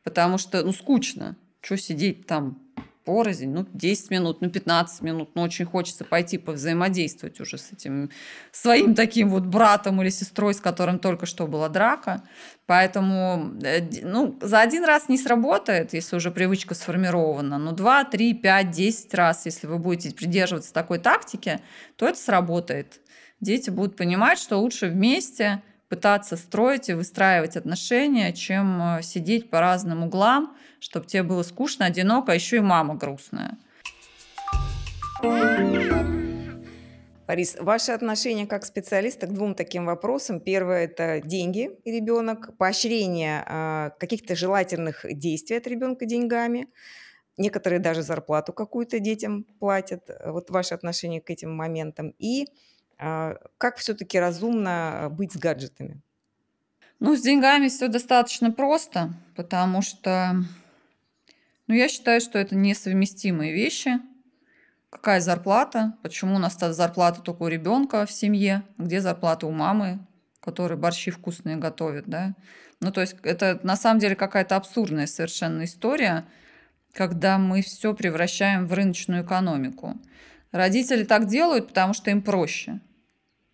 потому 0.04 0.38
что, 0.38 0.64
ну, 0.64 0.74
скучно. 0.74 1.38
Что 1.62 1.78
сидеть 1.78 2.26
там 2.26 2.60
порознь, 3.04 3.50
ну, 3.50 3.66
10 3.74 4.12
минут, 4.12 4.42
ну, 4.42 4.50
15 4.50 5.02
минут, 5.02 5.30
но 5.36 5.44
очень 5.44 5.66
хочется 5.66 6.06
пойти 6.06 6.38
повзаимодействовать 6.38 7.40
уже 7.40 7.58
с 7.58 7.72
этим 7.72 8.10
своим 8.52 8.96
таким 8.96 9.30
вот 9.30 9.46
братом 9.46 10.02
или 10.02 10.10
сестрой, 10.10 10.54
с 10.54 10.62
которым 10.62 11.00
только 11.00 11.26
что 11.26 11.48
была 11.48 11.70
драка. 11.70 12.24
Поэтому, 12.66 13.54
э, 13.64 13.82
ну, 14.04 14.38
за 14.42 14.62
один 14.62 14.86
раз 14.86 15.10
не 15.10 15.18
сработает, 15.18 15.94
если 15.94 16.16
уже 16.16 16.32
привычка 16.32 16.76
сформирована, 16.76 17.58
но 17.58 17.72
2, 17.72 18.06
3, 18.06 18.34
5, 18.34 18.72
10 18.72 19.14
раз, 19.14 19.46
если 19.46 19.68
вы 19.68 19.78
будете 19.78 20.16
придерживаться 20.16 20.74
такой 20.74 21.00
тактики, 21.00 21.60
то 21.96 22.08
это 22.08 22.18
сработает. 22.18 23.02
Дети 23.40 23.70
будут 23.70 23.98
понимать, 23.98 24.40
что 24.40 24.58
лучше 24.58 24.88
вместе 24.88 25.64
пытаться 25.92 26.38
строить 26.38 26.88
и 26.88 26.94
выстраивать 26.94 27.58
отношения, 27.58 28.32
чем 28.32 28.82
э, 28.82 29.02
сидеть 29.02 29.50
по 29.50 29.60
разным 29.60 30.04
углам, 30.04 30.56
чтобы 30.82 31.06
тебе 31.06 31.24
было 31.24 31.44
скучно, 31.44 31.86
одиноко, 31.86 32.32
а 32.32 32.36
еще 32.36 32.58
и 32.58 32.60
мама 32.60 32.96
грустная. 32.96 33.58
Борис, 37.28 37.56
ваше 37.62 37.94
отношение 37.94 38.46
как 38.48 38.66
специалиста 38.66 39.28
к 39.28 39.34
двум 39.34 39.56
таким 39.56 39.86
вопросам. 39.86 40.42
Первое– 40.42 40.84
это 40.86 41.22
деньги 41.24 41.70
и 41.86 41.92
ребенок, 41.92 42.58
поощрение 42.58 43.46
э, 43.48 43.92
каких-то 44.00 44.36
желательных 44.36 45.06
действий 45.08 45.56
от 45.56 45.68
ребенка 45.68 46.06
деньгами. 46.06 46.68
Некоторые 47.38 47.80
даже 47.80 48.02
зарплату 48.02 48.52
какую-то 48.52 49.00
детям 49.00 49.46
платят. 49.60 50.10
Вот 50.26 50.50
ваше 50.50 50.74
отношение 50.74 51.22
к 51.22 51.30
этим 51.30 51.56
моментам. 51.56 52.14
И 52.18 52.48
э, 52.98 53.36
как 53.58 53.78
все-таки 53.78 54.20
разумно 54.20 55.08
быть 55.12 55.32
с 55.32 55.38
гаджетами? 55.38 56.02
Ну, 57.00 57.16
с 57.16 57.22
деньгами 57.22 57.70
все 57.70 57.88
достаточно 57.88 58.52
просто, 58.52 59.14
потому 59.36 59.82
что 59.82 60.36
ну, 61.68 61.76
я 61.76 61.88
считаю, 61.88 62.22
что 62.22 62.38
это 62.38 62.56
несовместимые 62.56 63.54
вещи. 63.54 64.00
Какая 64.90 65.22
зарплата? 65.22 65.98
Почему 66.04 66.36
у 66.36 66.40
нас 66.40 66.58
зарплата 66.60 67.22
только 67.22 67.44
у 67.44 67.48
ребенка 67.48 68.06
в 68.06 68.12
семье? 68.12 68.64
Где 68.78 69.00
зарплата 69.00 69.48
у 69.48 69.52
мамы, 69.52 70.00
которая 70.42 70.78
борщи 70.78 71.12
вкусные 71.12 71.56
готовит, 71.56 72.08
да? 72.08 72.36
Ну, 72.82 72.92
то 72.92 73.02
есть 73.02 73.16
это 73.24 73.60
на 73.64 73.78
самом 73.78 74.00
деле 74.00 74.16
какая-то 74.16 74.56
абсурдная 74.56 75.08
совершенно 75.08 75.64
история, 75.64 76.26
когда 76.94 77.38
мы 77.38 77.62
все 77.62 77.94
превращаем 77.94 78.68
в 78.68 78.74
рыночную 78.74 79.24
экономику. 79.24 79.98
Родители 80.52 81.04
так 81.04 81.28
делают, 81.28 81.70
потому 81.70 81.94
что 81.94 82.12
им 82.12 82.22
проще. 82.22 82.82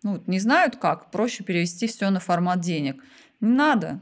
Ну, 0.02 0.12
вот 0.12 0.26
не 0.26 0.40
знают 0.40 0.76
как, 0.76 1.10
проще 1.10 1.44
перевести 1.44 1.86
все 1.86 2.10
на 2.10 2.20
формат 2.20 2.60
денег. 2.60 3.02
Не 3.40 3.50
надо 3.50 4.00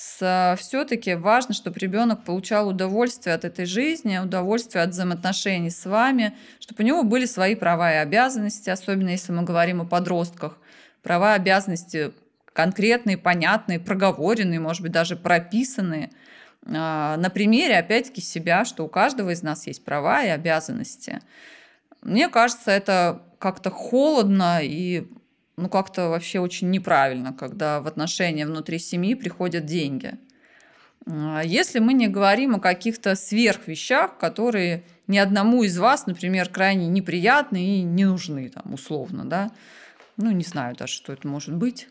все-таки 0.00 1.14
важно, 1.14 1.54
чтобы 1.54 1.80
ребенок 1.80 2.22
получал 2.22 2.68
удовольствие 2.68 3.34
от 3.34 3.44
этой 3.44 3.64
жизни, 3.64 4.16
удовольствие 4.18 4.84
от 4.84 4.90
взаимоотношений 4.90 5.70
с 5.70 5.84
вами, 5.86 6.36
чтобы 6.60 6.84
у 6.84 6.86
него 6.86 7.02
были 7.02 7.26
свои 7.26 7.56
права 7.56 7.92
и 7.92 7.96
обязанности, 7.96 8.70
особенно 8.70 9.08
если 9.08 9.32
мы 9.32 9.42
говорим 9.42 9.80
о 9.80 9.86
подростках. 9.86 10.56
Права 11.02 11.34
и 11.34 11.36
обязанности 11.36 12.12
конкретные, 12.52 13.18
понятные, 13.18 13.80
проговоренные, 13.80 14.60
может 14.60 14.82
быть, 14.82 14.92
даже 14.92 15.16
прописанные. 15.16 16.10
А, 16.64 17.16
на 17.16 17.28
примере, 17.28 17.76
опять-таки, 17.76 18.20
себя, 18.20 18.64
что 18.64 18.84
у 18.84 18.88
каждого 18.88 19.30
из 19.30 19.42
нас 19.42 19.66
есть 19.66 19.84
права 19.84 20.22
и 20.22 20.28
обязанности. 20.28 21.20
Мне 22.02 22.28
кажется, 22.28 22.70
это 22.70 23.22
как-то 23.40 23.70
холодно 23.70 24.60
и 24.62 25.08
ну, 25.58 25.68
как-то 25.68 26.08
вообще 26.08 26.38
очень 26.38 26.70
неправильно, 26.70 27.32
когда 27.32 27.80
в 27.80 27.88
отношения 27.88 28.46
внутри 28.46 28.78
семьи 28.78 29.14
приходят 29.14 29.64
деньги. 29.64 30.14
А 31.06 31.42
если 31.42 31.80
мы 31.80 31.94
не 31.94 32.06
говорим 32.06 32.54
о 32.54 32.60
каких-то 32.60 33.16
сверхвещах, 33.16 34.18
которые 34.18 34.84
ни 35.08 35.18
одному 35.18 35.64
из 35.64 35.76
вас, 35.76 36.06
например, 36.06 36.48
крайне 36.48 36.86
неприятны 36.86 37.78
и 37.78 37.82
не 37.82 38.04
нужны, 38.04 38.48
там, 38.50 38.72
условно, 38.72 39.24
да, 39.24 39.50
ну, 40.16 40.30
не 40.30 40.44
знаю 40.44 40.76
даже, 40.76 40.92
что 40.92 41.12
это 41.12 41.26
может 41.26 41.54
быть 41.54 41.88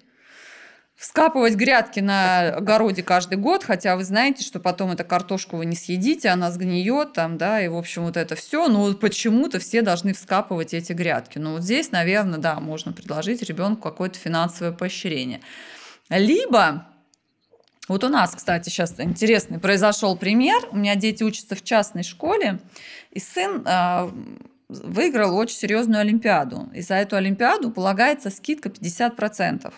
вскапывать 0.98 1.54
грядки 1.54 2.00
на 2.00 2.56
огороде 2.56 3.04
каждый 3.04 3.38
год, 3.38 3.64
хотя 3.64 3.96
вы 3.96 4.04
знаете, 4.04 4.44
что 4.44 4.60
потом 4.60 4.92
эту 4.92 5.06
картошку 5.06 5.58
вы 5.58 5.68
не 5.68 5.76
съедите, 5.76 6.30
она 6.30 6.52
сгниет 6.52 7.14
там, 7.14 7.38
да, 7.38 7.62
и, 7.62 7.68
в 7.68 7.78
общем, 7.78 8.04
вот 8.04 8.18
это 8.18 8.36
все. 8.36 8.68
Но 8.68 8.94
почему-то 8.96 9.60
все 9.60 9.84
должны 9.84 10.14
вскапывать 10.14 10.74
эти 10.74 10.94
грядки. 10.94 11.38
Ну, 11.38 11.54
вот 11.54 11.62
здесь, 11.62 11.92
наверное, 11.92 12.40
да, 12.40 12.60
можно 12.60 12.92
предложить 12.94 13.44
ребенку 13.44 13.84
какое-то 13.84 14.18
финансовое 14.18 14.72
поощрение. 14.72 15.42
Либо 16.10 16.88
вот 17.88 18.04
у 18.04 18.10
нас, 18.10 18.34
кстати, 18.36 18.70
сейчас 18.70 19.00
интересный 19.00 19.60
произошел 19.60 20.18
пример. 20.18 20.62
У 20.72 20.78
меня 20.78 20.96
дети 20.96 21.24
учатся 21.24 21.56
в 21.56 21.64
частной 21.64 22.04
школе, 22.04 22.60
и 23.12 23.20
сын 23.20 23.64
э, 23.66 24.10
выиграл 24.68 25.38
очень 25.38 25.58
серьезную 25.58 26.02
олимпиаду. 26.02 26.70
И 26.74 26.82
за 26.82 26.96
эту 26.96 27.18
олимпиаду 27.18 27.70
полагается 27.70 28.32
скидка 28.32 28.70
50%. 28.70 29.72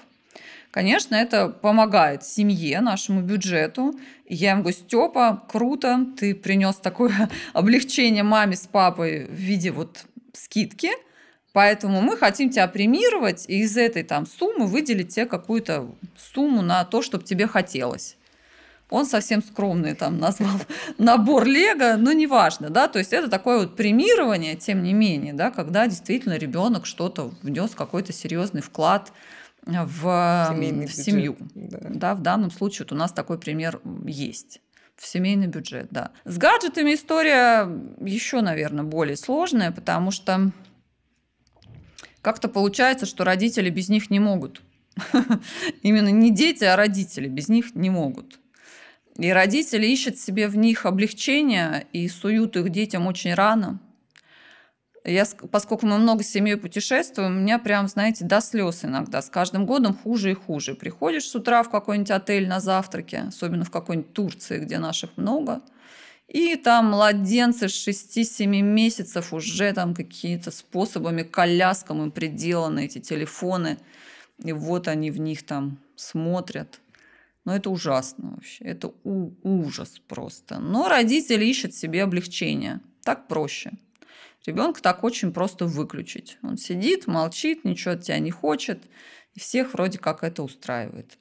Конечно, 0.71 1.15
это 1.15 1.49
помогает 1.49 2.23
семье, 2.23 2.79
нашему 2.81 3.21
бюджету. 3.21 3.93
И 4.25 4.35
я 4.35 4.51
им 4.51 4.61
говорю, 4.61 4.77
Степа, 4.77 5.43
круто, 5.49 6.05
ты 6.17 6.35
принес 6.35 6.75
такое 6.75 7.29
облегчение 7.53 8.23
маме 8.23 8.55
с 8.55 8.67
папой 8.67 9.25
в 9.25 9.33
виде 9.33 9.71
вот 9.71 10.05
скидки, 10.33 10.91
поэтому 11.53 12.01
мы 12.01 12.17
хотим 12.17 12.51
тебя 12.51 12.67
премировать 12.67 13.45
и 13.47 13.61
из 13.61 13.77
этой 13.77 14.03
там 14.03 14.27
суммы 14.27 14.67
выделить 14.67 15.15
тебе 15.15 15.25
какую-то 15.25 15.87
сумму 16.15 16.61
на 16.61 16.85
то, 16.85 17.01
чтобы 17.01 17.23
тебе 17.23 17.47
хотелось. 17.47 18.15
Он 18.91 19.05
совсем 19.05 19.43
скромный 19.43 19.95
там 19.95 20.19
назвал 20.19 20.59
набор 20.99 21.45
Лего, 21.45 21.95
но 21.97 22.11
неважно, 22.11 22.69
да, 22.69 22.87
то 22.87 22.99
есть 22.99 23.13
это 23.13 23.27
такое 23.27 23.59
вот 23.59 23.75
премирование, 23.75 24.55
тем 24.55 24.83
не 24.83 24.93
менее, 24.93 25.33
да, 25.33 25.51
когда 25.51 25.87
действительно 25.87 26.37
ребенок 26.37 26.85
что-то 26.85 27.31
внес 27.41 27.71
какой-то 27.75 28.13
серьезный 28.13 28.61
вклад 28.61 29.11
в, 29.85 30.47
Семейный 30.49 30.87
в 30.87 30.93
семью. 30.93 31.37
Да. 31.55 31.79
да, 31.89 32.15
в 32.15 32.21
данном 32.21 32.51
случае 32.51 32.85
вот 32.85 32.93
у 32.93 32.95
нас 32.95 33.11
такой 33.11 33.39
пример 33.39 33.81
есть 34.05 34.61
в 34.99 35.07
семейный 35.07 35.47
бюджет, 35.47 35.87
да. 35.91 36.11
С 36.25 36.37
гаджетами 36.37 36.93
история 36.93 37.69
еще, 38.01 38.41
наверное, 38.41 38.83
более 38.83 39.15
сложная, 39.15 39.71
потому 39.71 40.11
что 40.11 40.51
как-то 42.21 42.49
получается, 42.49 43.05
что 43.05 43.23
родители 43.23 43.69
без 43.69 43.87
них 43.87 44.09
не 44.09 44.19
могут. 44.19 44.61
Именно 45.81 46.09
не 46.09 46.31
дети, 46.31 46.65
а 46.65 46.75
родители 46.75 47.27
без 47.27 47.47
них 47.47 47.75
не 47.75 47.89
могут. 47.89 48.39
И 49.17 49.31
родители 49.31 49.87
ищут 49.87 50.17
себе 50.17 50.47
в 50.47 50.57
них 50.57 50.85
облегчение 50.85 51.87
и 51.93 52.07
суют 52.09 52.57
их 52.57 52.69
детям 52.69 53.07
очень 53.07 53.33
рано. 53.33 53.79
Я, 55.05 55.25
поскольку 55.51 55.85
мы 55.85 55.97
много 55.97 56.23
с 56.23 56.29
семьей 56.29 56.57
путешествуем, 56.57 57.37
у 57.37 57.39
меня 57.39 57.57
прям, 57.57 57.87
знаете, 57.87 58.25
до 58.25 58.41
слез 58.41 58.83
иногда. 58.83 59.21
С 59.21 59.29
каждым 59.29 59.65
годом 59.65 59.95
хуже 59.95 60.31
и 60.31 60.33
хуже. 60.33 60.75
Приходишь 60.75 61.25
с 61.25 61.35
утра 61.35 61.63
в 61.63 61.69
какой-нибудь 61.69 62.11
отель 62.11 62.47
на 62.47 62.59
завтраке, 62.59 63.25
особенно 63.27 63.63
в 63.63 63.71
какой-нибудь 63.71 64.13
Турции, 64.13 64.59
где 64.59 64.77
наших 64.77 65.15
много, 65.15 65.61
и 66.29 66.55
там 66.57 66.91
младенцы 66.91 67.67
с 67.67 67.87
6-7 67.87 68.45
месяцев 68.61 69.33
уже 69.33 69.73
там 69.73 69.95
какие-то 69.95 70.51
способами 70.51 71.23
коляскам 71.23 72.03
им 72.03 72.11
приделаны 72.11 72.85
эти 72.85 72.99
телефоны. 72.99 73.79
И 74.43 74.53
вот 74.53 74.87
они 74.87 75.09
в 75.09 75.19
них 75.19 75.43
там 75.43 75.79
смотрят. 75.95 76.81
Но 77.45 77.55
это 77.55 77.71
ужасно 77.71 78.31
вообще. 78.35 78.63
Это 78.63 78.91
ужас 79.03 79.99
просто. 80.07 80.59
Но 80.59 80.87
родители 80.87 81.45
ищут 81.45 81.73
себе 81.73 82.03
облегчение. 82.03 82.79
Так 83.03 83.27
проще. 83.27 83.71
Ребенка 84.45 84.81
так 84.81 85.03
очень 85.03 85.33
просто 85.33 85.65
выключить. 85.65 86.37
Он 86.41 86.57
сидит, 86.57 87.07
молчит, 87.07 87.65
ничего 87.65 87.93
от 87.95 88.03
тебя 88.03 88.19
не 88.19 88.31
хочет, 88.31 88.83
и 89.33 89.39
всех 89.39 89.73
вроде 89.73 89.97
как 89.97 90.23
это 90.23 90.43
устраивает. 90.43 91.17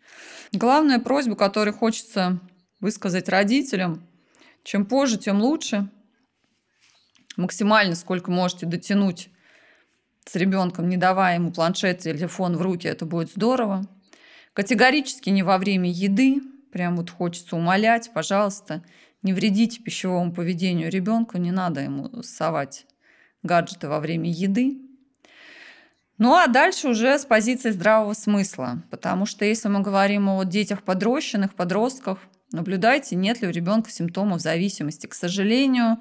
Главная 0.52 0.98
просьба, 0.98 1.34
которую 1.34 1.74
хочется 1.74 2.40
высказать 2.80 3.28
родителям, 3.28 4.06
чем 4.62 4.86
позже, 4.86 5.18
тем 5.18 5.40
лучше. 5.40 5.90
Максимально, 7.36 7.94
сколько 7.94 8.30
можете 8.30 8.66
дотянуть 8.66 9.30
с 10.24 10.34
ребенком, 10.36 10.88
не 10.88 10.96
давая 10.96 11.36
ему 11.36 11.52
планшет 11.52 12.06
или 12.06 12.18
телефон 12.18 12.56
в 12.56 12.62
руки, 12.62 12.86
это 12.86 13.06
будет 13.06 13.30
здорово. 13.30 13.82
Категорически 14.52 15.30
не 15.30 15.42
во 15.42 15.58
время 15.58 15.90
еды, 15.90 16.40
прям 16.72 16.96
вот 16.96 17.10
хочется 17.10 17.56
умолять, 17.56 18.10
пожалуйста, 18.12 18.84
не 19.22 19.32
вредите 19.32 19.80
пищевому 19.80 20.32
поведению 20.32 20.90
ребенка, 20.90 21.38
не 21.38 21.50
надо 21.50 21.80
ему 21.80 22.22
совать 22.22 22.86
гаджеты 23.42 23.88
во 23.88 24.00
время 24.00 24.30
еды. 24.30 24.78
Ну 26.18 26.34
а 26.34 26.48
дальше 26.48 26.88
уже 26.88 27.18
с 27.18 27.24
позиции 27.24 27.70
здравого 27.70 28.12
смысла, 28.14 28.82
потому 28.90 29.24
что 29.24 29.44
если 29.44 29.68
мы 29.68 29.80
говорим 29.80 30.28
о 30.28 30.44
детях 30.44 30.82
подрощенных, 30.82 31.54
подростках, 31.54 32.18
наблюдайте, 32.50 33.14
нет 33.14 33.40
ли 33.40 33.48
у 33.48 33.52
ребенка 33.52 33.90
симптомов 33.90 34.40
зависимости. 34.40 35.06
К 35.06 35.14
сожалению, 35.14 35.98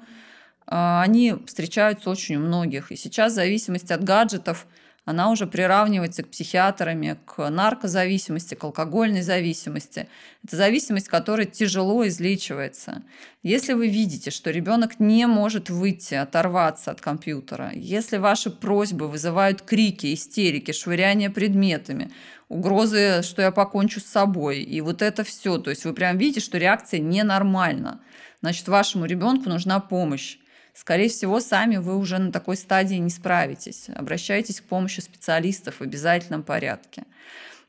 а, 0.66 1.02
они 1.02 1.36
встречаются 1.46 2.10
очень 2.10 2.36
у 2.36 2.40
многих. 2.40 2.90
И 2.90 2.96
сейчас 2.96 3.34
зависимость 3.34 3.90
от 3.90 4.02
гаджетов– 4.02 4.66
она 5.08 5.30
уже 5.30 5.46
приравнивается 5.46 6.22
к 6.22 6.28
психиатрами, 6.28 7.18
к 7.24 7.48
наркозависимости, 7.48 8.54
к 8.54 8.62
алкогольной 8.62 9.22
зависимости. 9.22 10.06
Это 10.44 10.56
зависимость, 10.56 11.08
которая 11.08 11.46
тяжело 11.46 12.06
излечивается. 12.06 13.02
Если 13.42 13.72
вы 13.72 13.88
видите, 13.88 14.30
что 14.30 14.50
ребенок 14.50 15.00
не 15.00 15.26
может 15.26 15.70
выйти, 15.70 16.12
оторваться 16.12 16.90
от 16.90 17.00
компьютера, 17.00 17.70
если 17.74 18.18
ваши 18.18 18.50
просьбы 18.50 19.08
вызывают 19.08 19.62
крики, 19.62 20.12
истерики, 20.12 20.72
швыряние 20.72 21.30
предметами, 21.30 22.12
угрозы, 22.50 23.22
что 23.22 23.40
я 23.40 23.50
покончу 23.50 24.00
с 24.00 24.04
собой, 24.04 24.60
и 24.60 24.82
вот 24.82 25.00
это 25.00 25.24
все, 25.24 25.56
то 25.56 25.70
есть 25.70 25.86
вы 25.86 25.94
прям 25.94 26.18
видите, 26.18 26.40
что 26.40 26.58
реакция 26.58 27.00
ненормальна, 27.00 28.02
значит, 28.42 28.68
вашему 28.68 29.06
ребенку 29.06 29.48
нужна 29.48 29.80
помощь 29.80 30.36
скорее 30.78 31.08
всего, 31.08 31.40
сами 31.40 31.76
вы 31.76 31.96
уже 31.96 32.18
на 32.18 32.30
такой 32.30 32.56
стадии 32.56 32.94
не 32.94 33.10
справитесь. 33.10 33.86
Обращайтесь 33.94 34.60
к 34.60 34.64
помощи 34.64 35.00
специалистов 35.00 35.76
в 35.76 35.82
обязательном 35.82 36.44
порядке. 36.44 37.02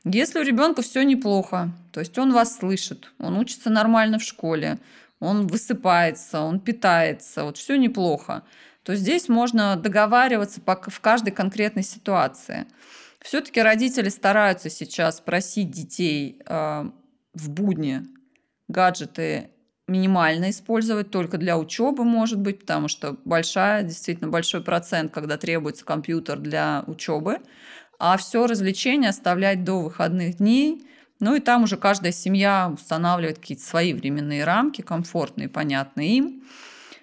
Если 0.04 0.38
у 0.38 0.42
ребенка 0.42 0.82
все 0.82 1.02
неплохо, 1.02 1.72
то 1.92 2.00
есть 2.00 2.16
он 2.18 2.32
вас 2.32 2.56
слышит, 2.56 3.12
он 3.18 3.36
учится 3.36 3.68
нормально 3.68 4.18
в 4.18 4.22
школе, 4.22 4.78
он 5.18 5.48
высыпается, 5.48 6.40
он 6.40 6.60
питается, 6.60 7.44
вот 7.44 7.58
все 7.58 7.76
неплохо, 7.76 8.42
то 8.84 8.94
здесь 8.94 9.28
можно 9.28 9.76
договариваться 9.76 10.60
в 10.64 11.00
каждой 11.00 11.32
конкретной 11.32 11.82
ситуации. 11.82 12.66
Все-таки 13.20 13.60
родители 13.60 14.08
стараются 14.08 14.70
сейчас 14.70 15.20
просить 15.20 15.70
детей 15.70 16.40
э, 16.46 16.90
в 17.34 17.50
будни 17.50 18.06
гаджеты 18.68 19.50
минимально 19.90 20.50
использовать, 20.50 21.10
только 21.10 21.36
для 21.36 21.58
учебы, 21.58 22.04
может 22.04 22.38
быть, 22.38 22.60
потому 22.60 22.88
что 22.88 23.16
большая, 23.24 23.82
действительно 23.82 24.30
большой 24.30 24.62
процент, 24.62 25.12
когда 25.12 25.36
требуется 25.36 25.84
компьютер 25.84 26.38
для 26.38 26.84
учебы, 26.86 27.38
а 27.98 28.16
все 28.16 28.46
развлечения 28.46 29.10
оставлять 29.10 29.64
до 29.64 29.80
выходных 29.80 30.36
дней. 30.36 30.86
Ну 31.18 31.34
и 31.34 31.40
там 31.40 31.64
уже 31.64 31.76
каждая 31.76 32.12
семья 32.12 32.70
устанавливает 32.72 33.38
какие-то 33.38 33.62
свои 33.62 33.92
временные 33.92 34.44
рамки, 34.44 34.80
комфортные, 34.80 35.50
понятные 35.50 36.16
им. 36.16 36.42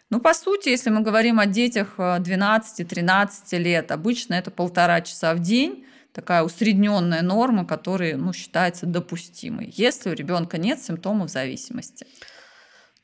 Ну, 0.09 0.21
по 0.21 0.33
сути, 0.33 0.69
если 0.69 0.89
мы 0.89 1.01
говорим 1.01 1.39
о 1.39 1.45
детях 1.45 1.95
12-13 1.97 3.29
э, 3.51 3.57
лет, 3.57 3.91
обычно 3.91 4.35
это 4.35 4.49
полтора 4.51 5.01
часа 5.01 5.33
в 5.33 5.39
день, 5.39 5.85
такая 6.13 6.43
усредненная 6.43 7.21
норма, 7.21 7.65
которая 7.65 8.15
ну, 8.15 8.31
считается 8.31 8.85
допустимой, 8.85 9.71
если 9.75 10.09
у 10.09 10.13
ребенка 10.13 10.57
нет 10.57 10.79
симптомов 10.81 11.29
зависимости. 11.29 12.07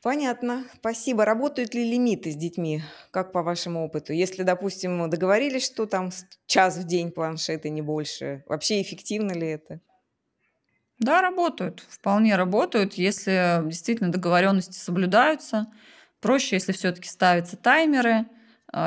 Понятно. 0.03 0.65
Спасибо. 0.75 1.23
Работают 1.23 1.73
ли 1.73 1.89
лимиты 1.89 2.31
с 2.31 2.35
детьми, 2.35 2.81
как 3.11 3.31
по 3.31 3.41
вашему 3.41 3.85
опыту? 3.85 4.11
Если, 4.11 4.43
допустим, 4.43 5.09
договорились, 5.09 5.65
что 5.65 5.85
там 5.85 6.11
час 6.45 6.75
в 6.77 6.83
день 6.85 7.09
планшеты, 7.09 7.69
не 7.69 7.81
больше, 7.81 8.43
вообще 8.47 8.81
эффективно 8.81 9.31
ли 9.31 9.47
это? 9.47 9.79
Да, 10.99 11.21
работают. 11.21 11.85
Вполне 11.87 12.35
работают, 12.35 12.95
если 12.95 13.61
действительно 13.65 14.11
договоренности 14.11 14.77
соблюдаются. 14.77 15.67
Проще, 16.19 16.57
если 16.57 16.73
все-таки 16.73 17.07
ставятся 17.07 17.55
таймеры– 17.55 18.25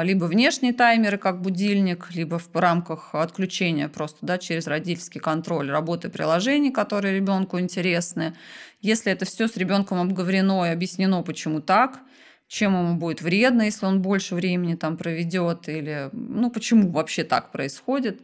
либо 0.03 0.24
внешние 0.24 0.72
таймеры, 0.72 1.16
как 1.16 1.41
будильник, 1.41 2.09
либо 2.12 2.39
в 2.39 2.49
рамках 2.55 3.14
отключения 3.14 3.89
просто 3.89 4.18
да, 4.22 4.39
через 4.39 4.66
родительский 4.66 5.20
контроль 5.20 5.70
работы 5.70 6.09
приложений, 6.09 6.72
которые 6.72 7.14
ребенку 7.14 7.61
интересны. 7.61 8.34
Если 8.80 9.12
это 9.12 9.24
все 9.24 9.47
с 9.47 9.57
ребенком 9.57 10.01
обговорено 10.01 10.64
и 10.66 10.70
объяснено, 10.70 11.22
почему 11.22 11.61
так, 11.61 12.01
чем 12.49 12.74
ему 12.74 12.97
будет 12.97 13.22
вредно, 13.22 13.62
если 13.62 13.87
он 13.87 14.03
больше 14.03 14.34
времени 14.34 14.74
там 14.74 14.97
проведет, 14.97 15.68
или 15.68 16.11
ну, 16.12 16.51
почему 16.51 16.91
вообще 16.91 17.24
так 17.24 17.53
происходит, 17.53 18.20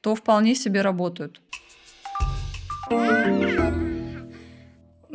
то 0.00 0.14
вполне 0.14 0.54
себе 0.54 0.82
работают. 0.82 1.40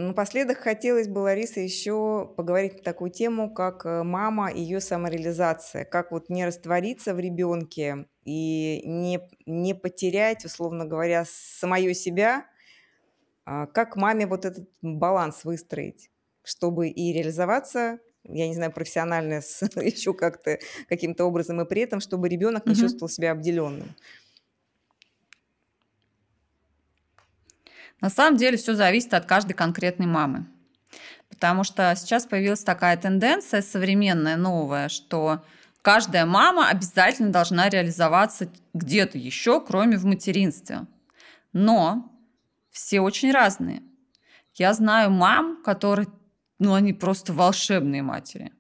Напоследок 0.08 0.58
хотелось 0.58 1.08
бы, 1.08 1.20
Лариса, 1.20 1.60
еще 1.60 2.32
поговорить 2.38 2.78
на 2.78 2.84
такую 2.84 3.12
тему, 3.12 3.54
как 3.54 3.86
э, 3.86 4.04
мама 4.04 4.50
и 4.50 4.62
ее 4.62 4.80
самореализация. 4.80 5.86
Как 5.86 6.12
вот 6.12 6.30
не 6.30 6.46
раствориться 6.46 7.14
в 7.14 7.20
ребенке 7.20 8.06
и 8.26 8.82
не, 8.86 9.20
не 9.46 9.74
потерять, 9.74 10.46
условно 10.46 10.86
говоря, 10.86 11.26
самое 11.28 11.94
себя, 11.94 12.46
а 13.46 13.66
как 13.68 13.96
маме 13.96 14.28
вот 14.28 14.46
этот 14.46 14.70
баланс 14.82 15.44
выстроить, 15.44 16.10
чтобы 16.44 16.90
и 16.90 17.14
реализоваться, 17.14 18.00
я 18.24 18.48
не 18.48 18.54
знаю, 18.54 18.72
профессионально 18.72 19.36
еще 19.76 20.14
как-то 20.14 20.60
каким-то 20.88 21.26
образом, 21.26 21.62
и 21.62 21.66
при 21.66 21.82
этом, 21.82 22.00
чтобы 22.00 22.30
ребенок 22.30 22.66
не 22.66 22.76
чувствовал 22.76 23.10
себя 23.10 23.32
обделенным. 23.32 23.96
На 28.02 28.10
самом 28.10 28.38
деле 28.38 28.58
все 28.58 28.74
зависит 28.74 29.14
от 29.14 29.26
каждой 29.26 29.54
конкретной 29.54 30.08
мамы. 30.08 30.46
Потому 31.30 31.64
что 31.64 31.94
сейчас 31.96 32.26
появилась 32.26 32.64
такая 32.64 32.98
тенденция 32.98 33.62
современная, 33.62 34.36
новая, 34.36 34.90
что 34.90 35.44
каждая 35.82 36.26
мама 36.26 36.68
обязательно 36.68 37.32
должна 37.32 37.70
реализоваться 37.70 38.50
где-то 38.74 39.18
еще, 39.18 39.62
кроме 39.62 39.98
в 39.98 40.06
материнстве. 40.06 40.82
Но 41.54 42.12
все 42.72 43.02
очень 43.02 43.32
разные. 43.32 43.82
Я 44.56 44.74
знаю 44.74 45.12
мам, 45.12 45.62
которые, 45.64 46.08
ну, 46.60 46.74
они 46.74 46.94
просто 46.94 47.34
волшебные 47.34 48.02
матери. 48.02 48.52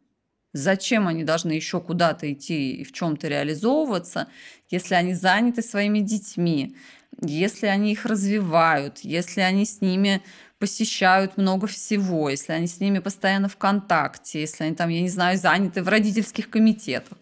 Зачем 0.53 1.07
они 1.07 1.23
должны 1.23 1.53
еще 1.53 1.79
куда-то 1.79 2.31
идти 2.31 2.73
и 2.73 2.83
в 2.83 2.91
чем-то 2.91 3.27
реализовываться, 3.27 4.27
если 4.69 4.95
они 4.95 5.13
заняты 5.13 5.61
своими 5.61 5.99
детьми, 5.99 6.75
если 7.21 7.67
они 7.67 7.91
их 7.91 8.05
развивают, 8.05 8.99
если 8.99 9.41
они 9.41 9.65
с 9.65 9.81
ними 9.81 10.21
посещают 10.59 11.37
много 11.37 11.67
всего, 11.67 12.29
если 12.29 12.53
они 12.53 12.67
с 12.67 12.79
ними 12.79 12.99
постоянно 12.99 13.49
в 13.49 13.57
контакте, 13.57 14.41
если 14.41 14.63
они 14.63 14.75
там, 14.75 14.89
я 14.89 15.01
не 15.01 15.09
знаю, 15.09 15.37
заняты 15.37 15.81
в 15.81 15.87
родительских 15.87 16.49
комитетах, 16.49 17.17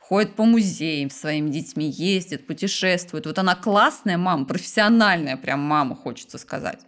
ходят 0.00 0.34
по 0.34 0.44
музеям 0.44 1.08
своими 1.08 1.50
детьми, 1.50 1.88
ездят, 1.88 2.46
путешествуют. 2.46 3.26
Вот 3.26 3.38
она 3.38 3.54
классная 3.54 4.18
мама, 4.18 4.44
профессиональная 4.44 5.36
прям 5.36 5.60
мама, 5.60 5.94
хочется 5.94 6.36
сказать. 6.36 6.80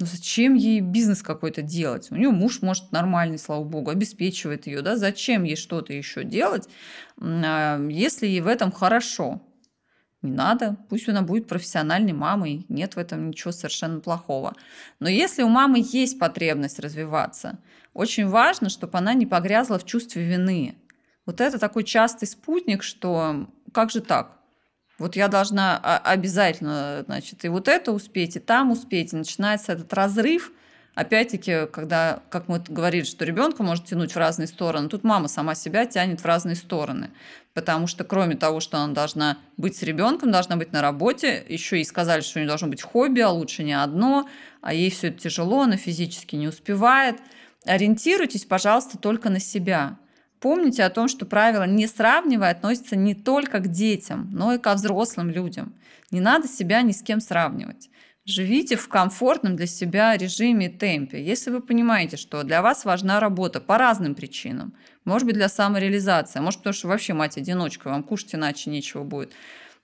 Но 0.00 0.06
зачем 0.06 0.54
ей 0.54 0.80
бизнес 0.80 1.22
какой-то 1.22 1.62
делать? 1.62 2.10
У 2.10 2.16
нее 2.16 2.30
муж, 2.30 2.62
может, 2.62 2.90
нормальный, 2.90 3.38
слава 3.38 3.62
богу, 3.62 3.90
обеспечивает 3.90 4.66
ее, 4.66 4.82
да? 4.82 4.96
Зачем 4.96 5.44
ей 5.44 5.54
что-то 5.54 5.92
еще 5.92 6.24
делать, 6.24 6.68
а, 7.20 7.80
если 7.88 8.26
ей 8.26 8.40
в 8.40 8.48
этом 8.48 8.72
хорошо? 8.72 9.40
Не 10.24 10.32
надо, 10.32 10.76
пусть 10.88 11.08
она 11.08 11.20
будет 11.20 11.46
профессиональной 11.46 12.14
мамой, 12.14 12.64
нет 12.70 12.96
в 12.96 12.98
этом 12.98 13.28
ничего 13.28 13.52
совершенно 13.52 14.00
плохого. 14.00 14.54
Но 14.98 15.08
если 15.08 15.42
у 15.42 15.48
мамы 15.48 15.84
есть 15.86 16.18
потребность 16.18 16.80
развиваться, 16.80 17.58
очень 17.92 18.26
важно, 18.26 18.70
чтобы 18.70 18.96
она 18.96 19.12
не 19.12 19.26
погрязла 19.26 19.78
в 19.78 19.84
чувстве 19.84 20.24
вины. 20.24 20.76
Вот 21.26 21.42
это 21.42 21.58
такой 21.58 21.84
частый 21.84 22.26
спутник, 22.26 22.82
что 22.82 23.48
как 23.72 23.90
же 23.90 24.00
так? 24.00 24.38
Вот 24.98 25.14
я 25.14 25.28
должна 25.28 25.78
обязательно, 25.78 27.04
значит, 27.06 27.44
и 27.44 27.48
вот 27.48 27.68
это 27.68 27.92
успеть, 27.92 28.36
и 28.36 28.40
там 28.40 28.70
успеть. 28.70 29.12
И 29.12 29.16
начинается 29.16 29.72
этот 29.72 29.92
разрыв– 29.92 30.52
Опять-таки, 30.94 31.66
когда, 31.72 32.22
как 32.30 32.46
мы 32.48 32.60
говорили, 32.60 33.04
что 33.04 33.24
ребенка 33.24 33.62
может 33.64 33.86
тянуть 33.86 34.12
в 34.12 34.16
разные 34.16 34.46
стороны, 34.46 34.88
тут 34.88 35.02
мама 35.02 35.26
сама 35.26 35.56
себя 35.56 35.86
тянет 35.86 36.20
в 36.20 36.24
разные 36.24 36.54
стороны. 36.54 37.10
Потому 37.52 37.86
что 37.88 38.04
кроме 38.04 38.36
того, 38.36 38.60
что 38.60 38.78
она 38.78 38.92
должна 38.92 39.38
быть 39.56 39.76
с 39.76 39.82
ребенком, 39.82 40.30
должна 40.30 40.56
быть 40.56 40.72
на 40.72 40.82
работе, 40.82 41.44
еще 41.48 41.80
и 41.80 41.84
сказали, 41.84 42.20
что 42.20 42.38
у 42.38 42.40
нее 42.40 42.48
должно 42.48 42.68
быть 42.68 42.82
хобби, 42.82 43.20
а 43.20 43.30
лучше 43.30 43.64
не 43.64 43.72
одно, 43.72 44.28
а 44.60 44.72
ей 44.72 44.90
все 44.90 45.08
это 45.08 45.18
тяжело, 45.18 45.62
она 45.62 45.76
физически 45.76 46.36
не 46.36 46.46
успевает. 46.46 47.16
Ориентируйтесь, 47.64 48.44
пожалуйста, 48.44 48.96
только 48.96 49.30
на 49.30 49.40
себя. 49.40 49.98
Помните 50.38 50.84
о 50.84 50.90
том, 50.90 51.08
что 51.08 51.26
правило 51.26 51.64
«не 51.64 51.86
сравнивай» 51.86 52.50
относится 52.50 52.96
не 52.96 53.14
только 53.14 53.60
к 53.60 53.68
детям, 53.68 54.28
но 54.30 54.52
и 54.52 54.58
ко 54.58 54.74
взрослым 54.74 55.30
людям. 55.30 55.74
Не 56.10 56.20
надо 56.20 56.46
себя 56.46 56.82
ни 56.82 56.92
с 56.92 57.02
кем 57.02 57.20
сравнивать. 57.20 57.88
Живите 58.26 58.76
в 58.76 58.88
комфортном 58.88 59.54
для 59.54 59.66
себя 59.66 60.16
режиме 60.16 60.66
и 60.66 60.68
темпе. 60.70 61.22
Если 61.22 61.50
вы 61.50 61.60
понимаете, 61.60 62.16
что 62.16 62.42
для 62.42 62.62
вас 62.62 62.86
важна 62.86 63.20
работа 63.20 63.60
по 63.60 63.76
разным 63.76 64.14
причинам, 64.14 64.72
может 65.04 65.26
быть, 65.26 65.34
для 65.34 65.50
самореализации, 65.50 66.38
а 66.38 66.42
может, 66.42 66.60
потому 66.60 66.72
что 66.72 66.88
вообще 66.88 67.12
мать-одиночка, 67.12 67.88
вам 67.88 68.02
кушать 68.02 68.34
иначе 68.34 68.70
нечего 68.70 69.04
будет, 69.04 69.32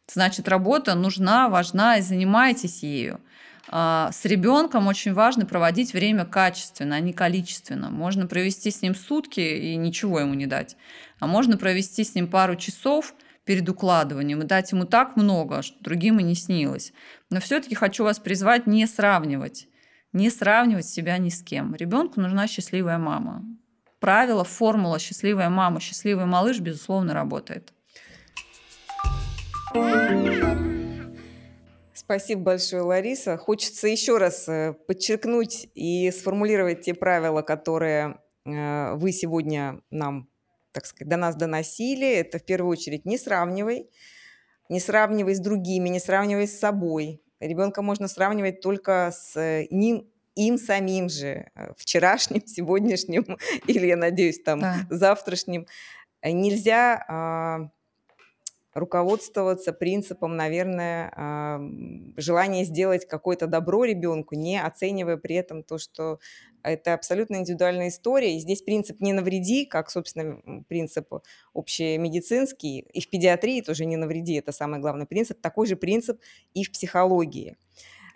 значит, 0.09 0.49
работа 0.49 0.95
нужна, 0.95 1.51
важна, 1.51 1.99
и 1.99 2.01
занимайтесь 2.01 2.83
ею. 2.83 3.21
А, 3.69 4.11
с 4.11 4.25
ребенком 4.25 4.87
очень 4.87 5.13
важно 5.13 5.45
проводить 5.45 5.93
время 5.93 6.25
качественно, 6.25 6.97
а 6.97 7.01
не 7.01 7.13
количественно. 7.13 7.91
Можно 7.91 8.27
провести 8.27 8.71
с 8.71 8.81
ним 8.81 8.95
сутки 8.95 9.41
и 9.41 9.77
ничего 9.77 10.19
ему 10.19 10.33
не 10.33 10.47
дать. 10.47 10.79
А 11.19 11.27
можно 11.27 11.59
провести 11.59 12.05
с 12.05 12.15
ним 12.15 12.27
пару 12.27 12.57
часов– 12.57 13.15
перед 13.45 13.69
укладыванием 13.69 14.43
и 14.43 14.47
дать 14.47 14.73
ему 14.73 14.85
так 14.85 15.17
много, 15.17 15.63
что 15.63 15.83
другим 15.83 16.21
и 16.21 16.23
не 16.23 16.35
снилось. 16.35 16.93
Но 17.31 17.41
все-таки 17.41 17.75
хочу 17.75 18.05
вас 18.05 18.19
призвать 18.19 18.67
не 18.67 18.87
сравнивать, 18.87 19.69
не 20.13 20.31
сравнивать 20.31 20.87
себя 20.87 21.19
ни 21.19 21.31
с 21.31 21.43
кем. 21.43 21.75
Ребенку 21.75 22.21
нужна 22.21 22.47
счастливая 22.47 22.99
мама. 22.99 23.45
Правило, 24.01 24.45
формула 24.45 24.99
«счастливая 24.99 25.51
мама, 25.51 25.79
счастливый 25.79 26.25
малыш» 26.25 26.59
безусловно 26.61 27.13
работает. 27.13 27.73
Спасибо 31.93 32.43
большое, 32.43 32.83
Лариса. 32.83 33.37
Хочется 33.37 33.87
еще 33.87 34.19
раз 34.19 34.49
э, 34.49 34.75
подчеркнуть 34.89 35.69
и 35.75 36.11
сформулировать 36.11 36.81
те 36.81 36.95
правила, 36.95 37.43
которые 37.43 38.19
э, 38.45 38.95
вы 38.95 39.13
сегодня 39.13 39.81
нам 39.91 40.29
так 40.73 40.87
сказать, 40.87 41.09
до 41.09 41.17
нас 41.17 41.37
доносили, 41.37 42.09
это 42.09 42.39
в 42.39 42.45
первую 42.45 42.73
очередь 42.73 43.05
не 43.05 43.19
сравнивай, 43.19 43.89
не 44.69 44.81
сравнивай 44.81 45.35
с 45.35 45.41
другими, 45.41 45.89
не 45.89 46.01
сравнивай 46.01 46.47
с 46.47 46.59
собой. 46.59 47.23
Ребенка 47.41 47.83
можно 47.83 48.07
сравнивать 48.07 48.61
только 48.61 49.11
с 49.13 49.37
э, 49.37 49.67
ним, 49.71 50.07
им 50.37 50.59
самим 50.59 51.09
же, 51.09 51.51
э, 51.55 51.73
вчерашним, 51.77 52.43
сегодняшним 52.47 53.39
или, 53.67 53.87
я 53.87 53.97
надеюсь, 53.97 54.41
там, 54.43 54.61
да. 54.61 54.87
завтрашним. 54.91 55.67
Нельзя 56.23 57.03
а, 57.09 57.71
руководствоваться 58.75 59.73
принципом, 59.73 60.37
наверное, 60.37 61.13
а, 61.17 61.61
желания 62.17 62.65
сделать 62.65 63.09
какое-то 63.09 63.47
добро 63.47 63.85
ребенку, 63.85 64.35
не 64.35 64.63
оценивая 64.63 65.17
при 65.17 65.37
этом 65.37 65.63
то, 65.63 65.79
что 65.79 66.19
это 66.63 66.95
абсолютно 66.95 67.37
индивидуальная 67.37 67.89
история. 67.89 68.37
И 68.37 68.41
здесь 68.41 68.63
принцип 68.63 69.01
«не 69.01 69.13
навреди», 69.13 69.65
как, 69.65 69.91
собственно, 69.91 70.63
принцип 70.69 71.13
общемедицинский, 71.55 72.81
и 72.81 73.01
в 73.01 73.11
педиатрии 73.11 73.61
тоже 73.61 73.85
«не 73.85 73.97
навреди»– 73.97 74.35
это 74.39 74.53
самый 74.53 74.81
главный 74.81 75.07
принцип. 75.07 75.41
Такой 75.41 75.67
же 75.67 75.77
принцип 75.77 76.21
и 76.55 76.65
в 76.65 76.73
психологии. 76.73 77.57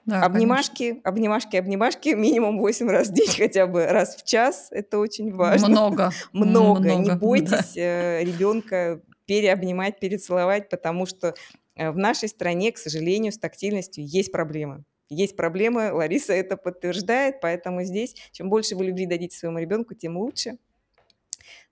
Да, 0.07 0.23
обнимашки, 0.23 0.91
конечно. 0.91 1.09
обнимашки, 1.09 1.57
обнимашки 1.57 2.09
минимум 2.11 2.59
8 2.59 2.89
раз 2.91 3.09
в 3.09 3.15
день, 3.15 3.31
хотя 3.37 3.67
бы 3.67 3.87
раз 3.87 4.17
в 4.17 4.25
час. 4.25 4.69
Это 4.71 4.99
очень 4.99 5.33
важно. 5.33 5.69
Много. 5.69 6.11
Много. 6.33 6.81
Много. 6.81 6.95
Не 6.95 7.11
бойтесь 7.17 7.75
да. 7.75 7.81
Э, 7.81 8.25
ребенка 8.25 9.01
переобнимать, 9.27 9.99
перецеловать, 9.99 10.69
потому 10.69 11.07
что 11.07 11.35
э, 11.77 11.91
в 11.91 11.97
нашей 11.97 12.29
стране, 12.29 12.73
к 12.73 12.79
сожалению, 12.79 13.33
с 13.33 13.39
тактильностью 13.39 14.07
есть 14.07 14.31
проблемы. 14.31 14.85
Есть 15.15 15.37
проблемы, 15.37 15.93
Лариса 15.93 16.33
это 16.33 16.57
подтверждает, 16.57 17.41
поэтому 17.41 17.85
здесь 17.85 18.15
чем 18.33 18.51
больше 18.51 18.77
вы 18.77 18.85
любви 18.87 19.07
дадите 19.07 19.37
своему 19.37 19.59
ребенку, 19.59 19.95
тем 19.95 20.17
лучше. 20.17 20.59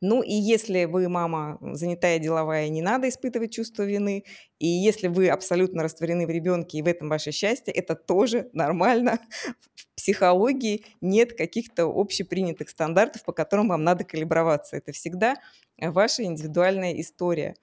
Ну 0.00 0.22
и 0.22 0.32
если 0.34 0.84
вы 0.84 1.08
мама 1.08 1.58
занятая, 1.60 2.18
деловая, 2.18 2.68
не 2.68 2.82
надо 2.82 3.08
испытывать 3.08 3.52
чувство 3.52 3.84
вины. 3.84 4.24
И 4.58 4.66
если 4.66 5.08
вы 5.08 5.28
абсолютно 5.28 5.82
растворены 5.82 6.26
в 6.26 6.30
ребенке, 6.30 6.78
и 6.78 6.82
в 6.82 6.88
этом 6.88 7.08
ваше 7.08 7.30
счастье, 7.30 7.72
это 7.72 7.94
тоже 7.94 8.50
нормально. 8.52 9.18
В 9.74 9.94
психологии 9.96 10.84
нет 11.00 11.34
каких-то 11.34 11.84
общепринятых 11.84 12.68
стандартов, 12.68 13.24
по 13.24 13.32
которым 13.32 13.68
вам 13.68 13.84
надо 13.84 14.04
калиброваться. 14.04 14.76
Это 14.76 14.92
всегда 14.92 15.36
ваша 15.78 16.24
индивидуальная 16.24 17.00
история 17.00 17.54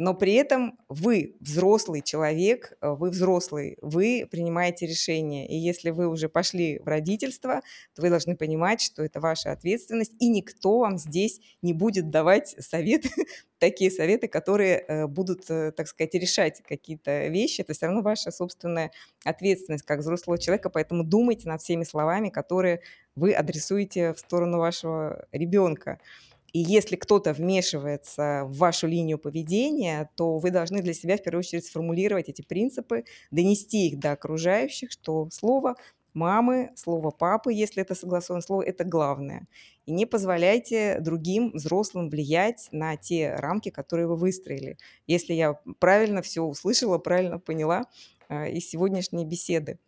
но 0.00 0.14
при 0.14 0.32
этом 0.32 0.78
вы 0.88 1.36
взрослый 1.40 2.00
человек, 2.00 2.72
э, 2.80 2.88
вы 2.88 3.10
взрослый, 3.10 3.76
вы 3.82 4.26
принимаете 4.30 4.86
решения. 4.86 5.46
И 5.46 5.54
если 5.54 5.90
вы 5.90 6.08
уже 6.08 6.30
пошли 6.30 6.78
в 6.78 6.88
родительство, 6.88 7.60
то 7.94 8.00
вы 8.00 8.08
должны 8.08 8.34
понимать, 8.34 8.80
что 8.80 9.02
это 9.02 9.20
ваша 9.20 9.52
ответственность, 9.52 10.14
и 10.18 10.30
никто 10.30 10.78
вам 10.78 10.96
здесь 10.96 11.42
не 11.60 11.74
будет 11.74 12.08
давать 12.08 12.56
советы, 12.58 13.10
такие 13.58 13.90
советы, 13.90 14.26
которые 14.26 14.78
э, 14.78 15.06
будут, 15.06 15.50
э, 15.50 15.70
так 15.72 15.86
сказать, 15.86 16.14
решать 16.14 16.62
какие-то 16.66 17.26
вещи. 17.26 17.60
Это 17.60 17.74
все 17.74 17.84
равно 17.84 18.00
ваша 18.00 18.30
собственная 18.30 18.92
ответственность 19.26 19.84
как 19.84 20.00
взрослого 20.00 20.38
человека, 20.38 20.70
поэтому 20.70 21.04
думайте 21.04 21.46
над 21.46 21.60
всеми 21.60 21.84
словами, 21.84 22.30
которые 22.30 22.80
вы 23.16 23.34
адресуете 23.34 24.14
в 24.14 24.18
сторону 24.18 24.56
вашего 24.60 25.26
ребенка. 25.30 26.00
И 26.52 26.58
если 26.58 26.96
кто-то 26.96 27.32
вмешивается 27.32 28.44
в 28.46 28.56
вашу 28.58 28.86
линию 28.86 29.18
поведения, 29.18 30.10
то 30.16 30.38
вы 30.38 30.50
должны 30.50 30.82
для 30.82 30.94
себя 30.94 31.16
в 31.16 31.22
первую 31.22 31.40
очередь 31.40 31.66
сформулировать 31.66 32.28
эти 32.28 32.42
принципы, 32.42 33.04
донести 33.30 33.88
их 33.88 33.98
до 33.98 34.12
окружающих, 34.12 34.90
что 34.90 35.28
слово 35.30 35.76
мамы, 36.14 36.70
слово 36.74 37.10
папы, 37.10 37.52
если 37.52 37.82
это 37.82 37.94
согласованное 37.94 38.42
слово, 38.42 38.62
это 38.62 38.84
главное. 38.84 39.46
И 39.86 39.92
не 39.92 40.06
позволяйте 40.06 40.98
другим 41.00 41.52
взрослым 41.52 42.08
влиять 42.10 42.68
на 42.72 42.96
те 42.96 43.34
рамки, 43.34 43.70
которые 43.70 44.06
вы 44.06 44.16
выстроили. 44.16 44.76
Если 45.06 45.34
я 45.34 45.54
правильно 45.78 46.22
все 46.22 46.42
услышала, 46.42 46.98
правильно 46.98 47.38
поняла 47.38 47.84
э, 48.28 48.50
из 48.52 48.68
сегодняшней 48.68 49.24
беседы. 49.24 49.78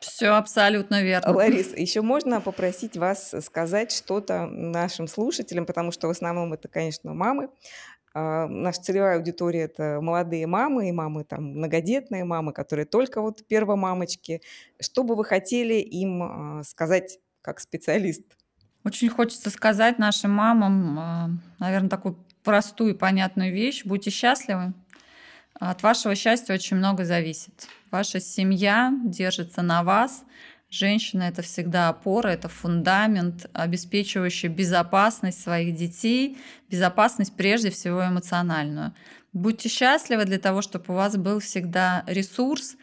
Все 0.00 0.28
абсолютно 0.28 1.02
верно. 1.02 1.32
Ларис, 1.32 1.76
еще 1.76 2.02
можно 2.02 2.40
попросить 2.40 2.96
вас 2.96 3.34
сказать 3.44 3.92
что-то 3.92 4.46
нашим 4.46 5.06
слушателям, 5.06 5.66
потому 5.66 5.92
что 5.92 6.08
в 6.08 6.10
основном 6.10 6.52
это, 6.52 6.68
конечно, 6.68 7.12
мамы. 7.14 7.48
А, 8.14 8.46
наша 8.46 8.82
целевая 8.82 9.16
аудитория– 9.16 9.62
это 9.62 10.00
молодые 10.00 10.46
мамы 10.46 10.88
и 10.88 10.92
мамы, 10.92 11.24
там, 11.24 11.44
многодетные 11.44 12.24
мамы, 12.24 12.52
которые 12.52 12.84
только 12.84 13.22
вот 13.22 13.46
первомамочки. 13.46 14.42
Что 14.80 15.02
бы 15.02 15.14
вы 15.14 15.24
хотели 15.24 15.74
им 15.74 16.22
а, 16.22 16.62
сказать 16.64 17.18
как 17.40 17.60
специалист? 17.60 18.22
Очень 18.84 19.08
хочется 19.08 19.50
сказать 19.50 19.98
нашим 19.98 20.32
мамам, 20.32 20.98
а, 20.98 21.30
наверное, 21.58 21.88
такую 21.88 22.18
простую 22.42 22.94
и 22.94 22.98
понятную 22.98 23.52
вещь. 23.52 23.84
Будьте 23.84 24.10
счастливы. 24.10 24.74
От 25.54 25.82
вашего 25.82 26.14
счастья 26.14 26.54
очень 26.54 26.76
много 26.76 27.04
зависит. 27.04 27.68
Ваша 27.92 28.20
семья 28.20 28.90
держится 29.04 29.60
на 29.60 29.84
вас. 29.84 30.24
Женщина– 30.70 31.22
это 31.28 31.42
всегда 31.42 31.90
опора, 31.90 32.28
это 32.28 32.48
фундамент, 32.48 33.50
обеспечивающий 33.52 34.48
безопасность 34.48 35.42
своих 35.42 35.74
детей, 35.74 36.38
безопасность 36.70 37.36
прежде 37.36 37.68
всего 37.68 38.08
эмоциональную. 38.08 38.94
Будьте 39.34 39.68
счастливы 39.68 40.24
для 40.24 40.38
того, 40.38 40.62
чтобы 40.62 40.84
у 40.88 40.94
вас 40.94 41.18
был 41.18 41.40
всегда 41.40 42.02
ресурс, 42.06 42.76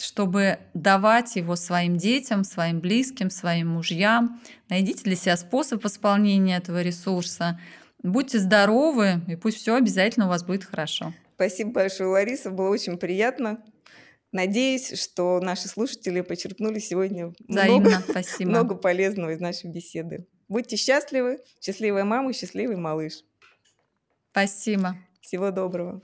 чтобы 0.00 0.58
давать 0.74 1.36
его 1.36 1.54
своим 1.54 1.96
детям, 1.96 2.42
своим 2.42 2.80
близким, 2.80 3.30
своим 3.30 3.68
мужьям. 3.68 4.40
Найдите 4.68 5.04
для 5.04 5.14
себя 5.14 5.36
способ 5.36 5.84
восполнения 5.84 6.56
этого 6.56 6.82
ресурса. 6.82 7.60
Будьте 8.02 8.40
здоровы, 8.40 9.20
и 9.28 9.36
пусть 9.36 9.58
все 9.58 9.76
обязательно 9.76 10.26
у 10.26 10.28
вас 10.28 10.42
будет 10.42 10.64
хорошо. 10.64 11.14
Спасибо 11.36 11.70
большое, 11.70 12.08
Лариса. 12.08 12.50
Было 12.50 12.70
очень 12.70 12.98
приятно. 12.98 13.58
Надеюсь, 14.36 14.92
что 15.00 15.40
наши 15.40 15.66
слушатели 15.66 16.20
почерпнули 16.20 16.78
сегодня 16.78 17.32
много, 17.48 18.02
Спасибо. 18.10 18.50
много 18.50 18.74
полезного 18.74 19.30
из 19.30 19.40
нашей 19.40 19.70
беседы. 19.70 20.26
Будьте 20.46 20.76
счастливы. 20.76 21.38
Счастливая 21.58 22.04
мама, 22.04 22.34
счастливый 22.34 22.76
малыш. 22.76 23.24
Спасибо. 24.32 24.98
Всего 25.22 25.52
доброго. 25.52 26.02